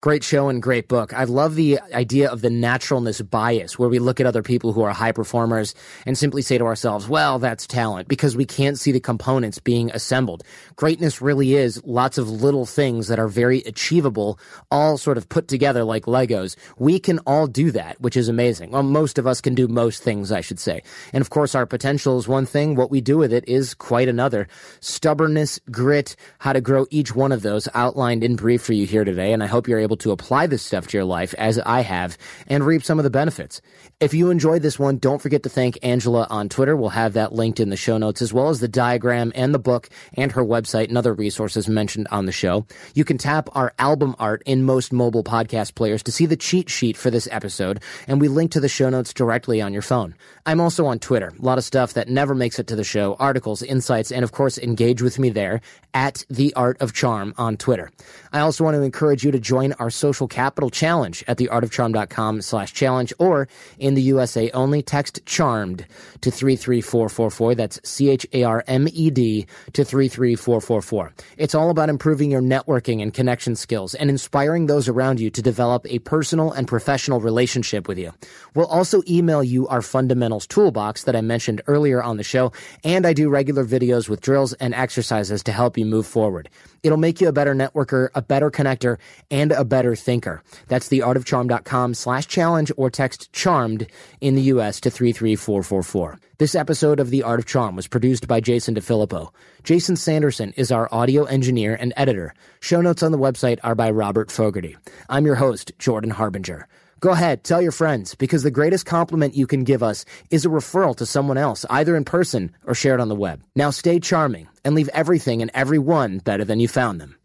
Great 0.03 0.21
show 0.21 0.49
and 0.49 0.61
great 0.61 0.89
book. 0.89 1.13
I 1.13 1.23
love 1.23 1.55
the 1.55 1.79
idea 1.93 2.29
of 2.29 2.41
the 2.41 2.49
naturalness 2.49 3.21
bias 3.21 3.79
where 3.79 3.87
we 3.87 3.99
look 3.99 4.19
at 4.19 4.25
other 4.25 4.43
people 4.43 4.73
who 4.73 4.81
are 4.81 4.91
high 4.91 5.13
performers 5.13 5.73
and 6.05 6.17
simply 6.17 6.41
say 6.41 6.57
to 6.57 6.65
ourselves, 6.65 7.07
well, 7.07 7.39
that's 7.39 7.65
talent 7.65 8.09
because 8.09 8.35
we 8.35 8.43
can't 8.43 8.77
see 8.77 8.91
the 8.91 8.99
components 8.99 9.59
being 9.59 9.89
assembled. 9.91 10.43
Greatness 10.75 11.21
really 11.21 11.53
is 11.53 11.81
lots 11.85 12.17
of 12.17 12.29
little 12.29 12.65
things 12.65 13.07
that 13.07 13.17
are 13.17 13.29
very 13.29 13.59
achievable, 13.59 14.37
all 14.69 14.97
sort 14.97 15.17
of 15.17 15.29
put 15.29 15.47
together 15.47 15.85
like 15.85 16.03
Legos. 16.03 16.57
We 16.77 16.99
can 16.99 17.19
all 17.19 17.47
do 17.47 17.71
that, 17.71 18.01
which 18.01 18.17
is 18.17 18.27
amazing. 18.27 18.71
Well, 18.71 18.83
most 18.83 19.17
of 19.17 19.25
us 19.25 19.39
can 19.39 19.55
do 19.55 19.69
most 19.69 20.03
things, 20.03 20.33
I 20.33 20.41
should 20.41 20.59
say. 20.59 20.83
And 21.13 21.21
of 21.21 21.29
course, 21.29 21.55
our 21.55 21.65
potential 21.65 22.19
is 22.19 22.27
one 22.27 22.45
thing. 22.45 22.75
What 22.75 22.91
we 22.91 22.99
do 22.99 23.17
with 23.17 23.31
it 23.31 23.47
is 23.47 23.73
quite 23.73 24.09
another. 24.09 24.49
Stubbornness, 24.81 25.61
grit, 25.71 26.17
how 26.39 26.51
to 26.51 26.59
grow 26.59 26.87
each 26.89 27.15
one 27.15 27.31
of 27.31 27.41
those 27.41 27.69
outlined 27.73 28.21
in 28.21 28.35
brief 28.35 28.61
for 28.61 28.73
you 28.73 28.85
here 28.85 29.05
today. 29.05 29.31
And 29.31 29.41
I 29.41 29.47
hope 29.47 29.65
you're 29.65 29.79
able 29.79 29.92
able 29.93 29.97
to 29.97 30.11
apply 30.11 30.47
this 30.47 30.63
stuff 30.63 30.87
to 30.87 30.97
your 30.97 31.05
life 31.05 31.35
as 31.37 31.59
I 31.59 31.81
have 31.81 32.17
and 32.47 32.65
reap 32.65 32.83
some 32.83 32.97
of 32.97 33.03
the 33.03 33.11
benefits. 33.11 33.61
If 33.99 34.13
you 34.13 34.31
enjoyed 34.31 34.63
this 34.63 34.79
one, 34.79 34.97
don't 34.97 35.21
forget 35.21 35.43
to 35.43 35.49
thank 35.49 35.77
Angela 35.83 36.25
on 36.29 36.49
Twitter. 36.49 36.75
We'll 36.75 36.89
have 36.89 37.13
that 37.13 37.31
linked 37.31 37.59
in 37.59 37.69
the 37.69 37.77
show 37.77 37.97
notes 37.97 38.21
as 38.21 38.33
well 38.33 38.49
as 38.49 38.59
the 38.59 38.67
diagram 38.67 39.31
and 39.35 39.53
the 39.53 39.59
book 39.59 39.89
and 40.15 40.31
her 40.31 40.43
website 40.43 40.87
and 40.87 40.97
other 40.97 41.13
resources 41.13 41.69
mentioned 41.69 42.07
on 42.09 42.25
the 42.25 42.31
show. 42.31 42.65
You 42.95 43.05
can 43.05 43.19
tap 43.19 43.49
our 43.53 43.73
album 43.77 44.15
art 44.17 44.41
in 44.45 44.63
most 44.63 44.91
mobile 44.91 45.23
podcast 45.23 45.75
players 45.75 46.01
to 46.03 46.11
see 46.11 46.25
the 46.25 46.35
cheat 46.35 46.69
sheet 46.69 46.97
for 46.97 47.11
this 47.11 47.27
episode, 47.31 47.81
and 48.07 48.19
we 48.19 48.27
link 48.27 48.51
to 48.51 48.59
the 48.59 48.67
show 48.67 48.89
notes 48.89 49.13
directly 49.13 49.61
on 49.61 49.73
your 49.73 49.83
phone. 49.83 50.15
I'm 50.45 50.59
also 50.59 50.87
on 50.87 50.99
Twitter. 50.99 51.31
A 51.37 51.45
lot 51.45 51.59
of 51.59 51.63
stuff 51.63 51.93
that 51.93 52.09
never 52.09 52.33
makes 52.33 52.57
it 52.57 52.67
to 52.67 52.75
the 52.75 52.83
show, 52.83 53.15
articles, 53.19 53.61
insights, 53.61 54.11
and 54.11 54.23
of 54.23 54.31
course, 54.31 54.57
engage 54.57 55.01
with 55.01 55.19
me 55.19 55.29
there 55.29 55.61
at 55.93 56.25
The 56.29 56.53
Art 56.55 56.81
of 56.81 56.93
Charm 56.93 57.33
on 57.37 57.55
Twitter. 57.57 57.91
I 58.33 58.39
also 58.39 58.63
want 58.63 58.75
to 58.75 58.81
encourage 58.81 59.23
you 59.23 59.31
to 59.31 59.39
join 59.39 59.73
our 59.83 59.89
social 59.89 60.29
capital 60.29 60.69
challenge 60.69 61.25
at 61.27 61.37
theartofcharm.com 61.37 62.41
slash 62.41 62.71
challenge 62.71 63.11
or 63.19 63.49
in 63.79 63.95
the 63.95 64.01
USA 64.03 64.49
only 64.51 64.81
text 64.81 65.19
charmed 65.25 65.85
to 66.21 66.31
33444. 66.31 67.55
That's 67.55 67.81
C-H-A-R-M-E-D 67.83 69.45
to 69.73 69.83
33444. 69.83 71.11
It's 71.37 71.53
all 71.53 71.69
about 71.69 71.89
improving 71.89 72.31
your 72.31 72.41
networking 72.41 73.01
and 73.01 73.13
connection 73.13 73.57
skills 73.57 73.93
and 73.93 74.09
inspiring 74.09 74.67
those 74.67 74.87
around 74.87 75.19
you 75.19 75.29
to 75.31 75.41
develop 75.41 75.85
a 75.89 75.99
personal 75.99 76.53
and 76.53 76.65
professional 76.65 77.19
relationship 77.19 77.89
with 77.89 77.97
you. 77.97 78.13
We'll 78.55 78.67
also 78.67 79.01
email 79.09 79.43
you 79.43 79.67
our 79.67 79.81
fundamentals 79.81 80.47
toolbox 80.47 81.03
that 81.03 81.15
I 81.17 81.21
mentioned 81.21 81.61
earlier 81.67 82.01
on 82.01 82.15
the 82.15 82.23
show, 82.23 82.53
and 82.85 83.05
I 83.05 83.11
do 83.11 83.29
regular 83.29 83.65
videos 83.65 84.07
with 84.07 84.21
drills 84.21 84.53
and 84.53 84.73
exercises 84.73 85.43
to 85.43 85.51
help 85.51 85.77
you 85.77 85.85
move 85.85 86.07
forward. 86.07 86.49
It'll 86.83 86.97
make 86.97 87.21
you 87.21 87.29
a 87.29 87.33
better 87.33 87.55
networker, 87.55 88.09
a 88.13 88.21
better 88.21 88.51
connector, 88.51 88.97
and 89.31 89.53
a 89.53 89.63
better 89.63 89.95
thinker. 89.95 90.43
That's 90.67 90.89
theartofcharm.com 90.89 91.93
slash 91.93 92.27
challenge 92.27 92.71
or 92.75 92.89
text 92.89 93.31
charmed 93.31 93.87
in 94.19 94.35
the 94.35 94.41
U.S. 94.53 94.81
to 94.81 94.91
33444. 94.91 96.19
This 96.39 96.55
episode 96.55 96.99
of 96.99 97.09
The 97.09 97.23
Art 97.23 97.39
of 97.39 97.45
Charm 97.45 97.77
was 97.77 97.87
produced 97.87 98.27
by 98.27 98.41
Jason 98.41 98.75
DeFilippo. 98.75 99.29
Jason 99.63 99.95
Sanderson 99.95 100.51
is 100.57 100.71
our 100.73 100.89
audio 100.91 101.23
engineer 101.23 101.73
and 101.73 101.93
editor. 101.95 102.33
Show 102.59 102.81
notes 102.81 103.01
on 103.01 103.13
the 103.13 103.17
website 103.17 103.59
are 103.63 103.75
by 103.75 103.89
Robert 103.89 104.29
Fogarty. 104.29 104.75
I'm 105.07 105.25
your 105.25 105.35
host, 105.35 105.71
Jordan 105.79 106.11
Harbinger. 106.11 106.67
Go 107.03 107.11
ahead, 107.11 107.43
tell 107.43 107.61
your 107.61 107.73
friends, 107.73 108.15
because 108.15 108.43
the 108.43 108.49
greatest 108.49 108.85
compliment 108.85 109.35
you 109.35 109.45
can 109.45 109.65
give 109.65 109.83
us 109.83 110.05
is 110.29 110.45
a 110.45 110.49
referral 110.49 110.95
to 110.95 111.05
someone 111.05 111.37
else, 111.37 111.65
either 111.69 111.97
in 111.97 112.05
person 112.05 112.55
or 112.63 112.73
shared 112.73 113.01
on 113.01 113.09
the 113.09 113.15
web. 113.15 113.43
Now 113.57 113.71
stay 113.71 113.99
charming 113.99 114.47
and 114.63 114.73
leave 114.73 114.87
everything 114.93 115.41
and 115.41 115.51
everyone 115.53 116.19
better 116.19 116.45
than 116.45 116.61
you 116.61 116.69
found 116.69 117.01
them. 117.01 117.17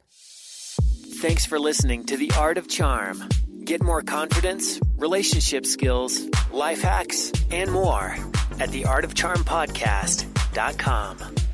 Thanks 1.22 1.46
for 1.46 1.60
listening 1.60 2.06
to 2.06 2.16
The 2.16 2.32
Art 2.36 2.58
of 2.58 2.66
Charm. 2.66 3.22
Get 3.64 3.80
more 3.80 4.02
confidence, 4.02 4.80
relationship 4.96 5.64
skills, 5.64 6.26
life 6.50 6.82
hacks, 6.82 7.30
and 7.52 7.70
more 7.70 8.16
at 8.58 8.70
theartofcharmpodcast.com. 8.70 11.47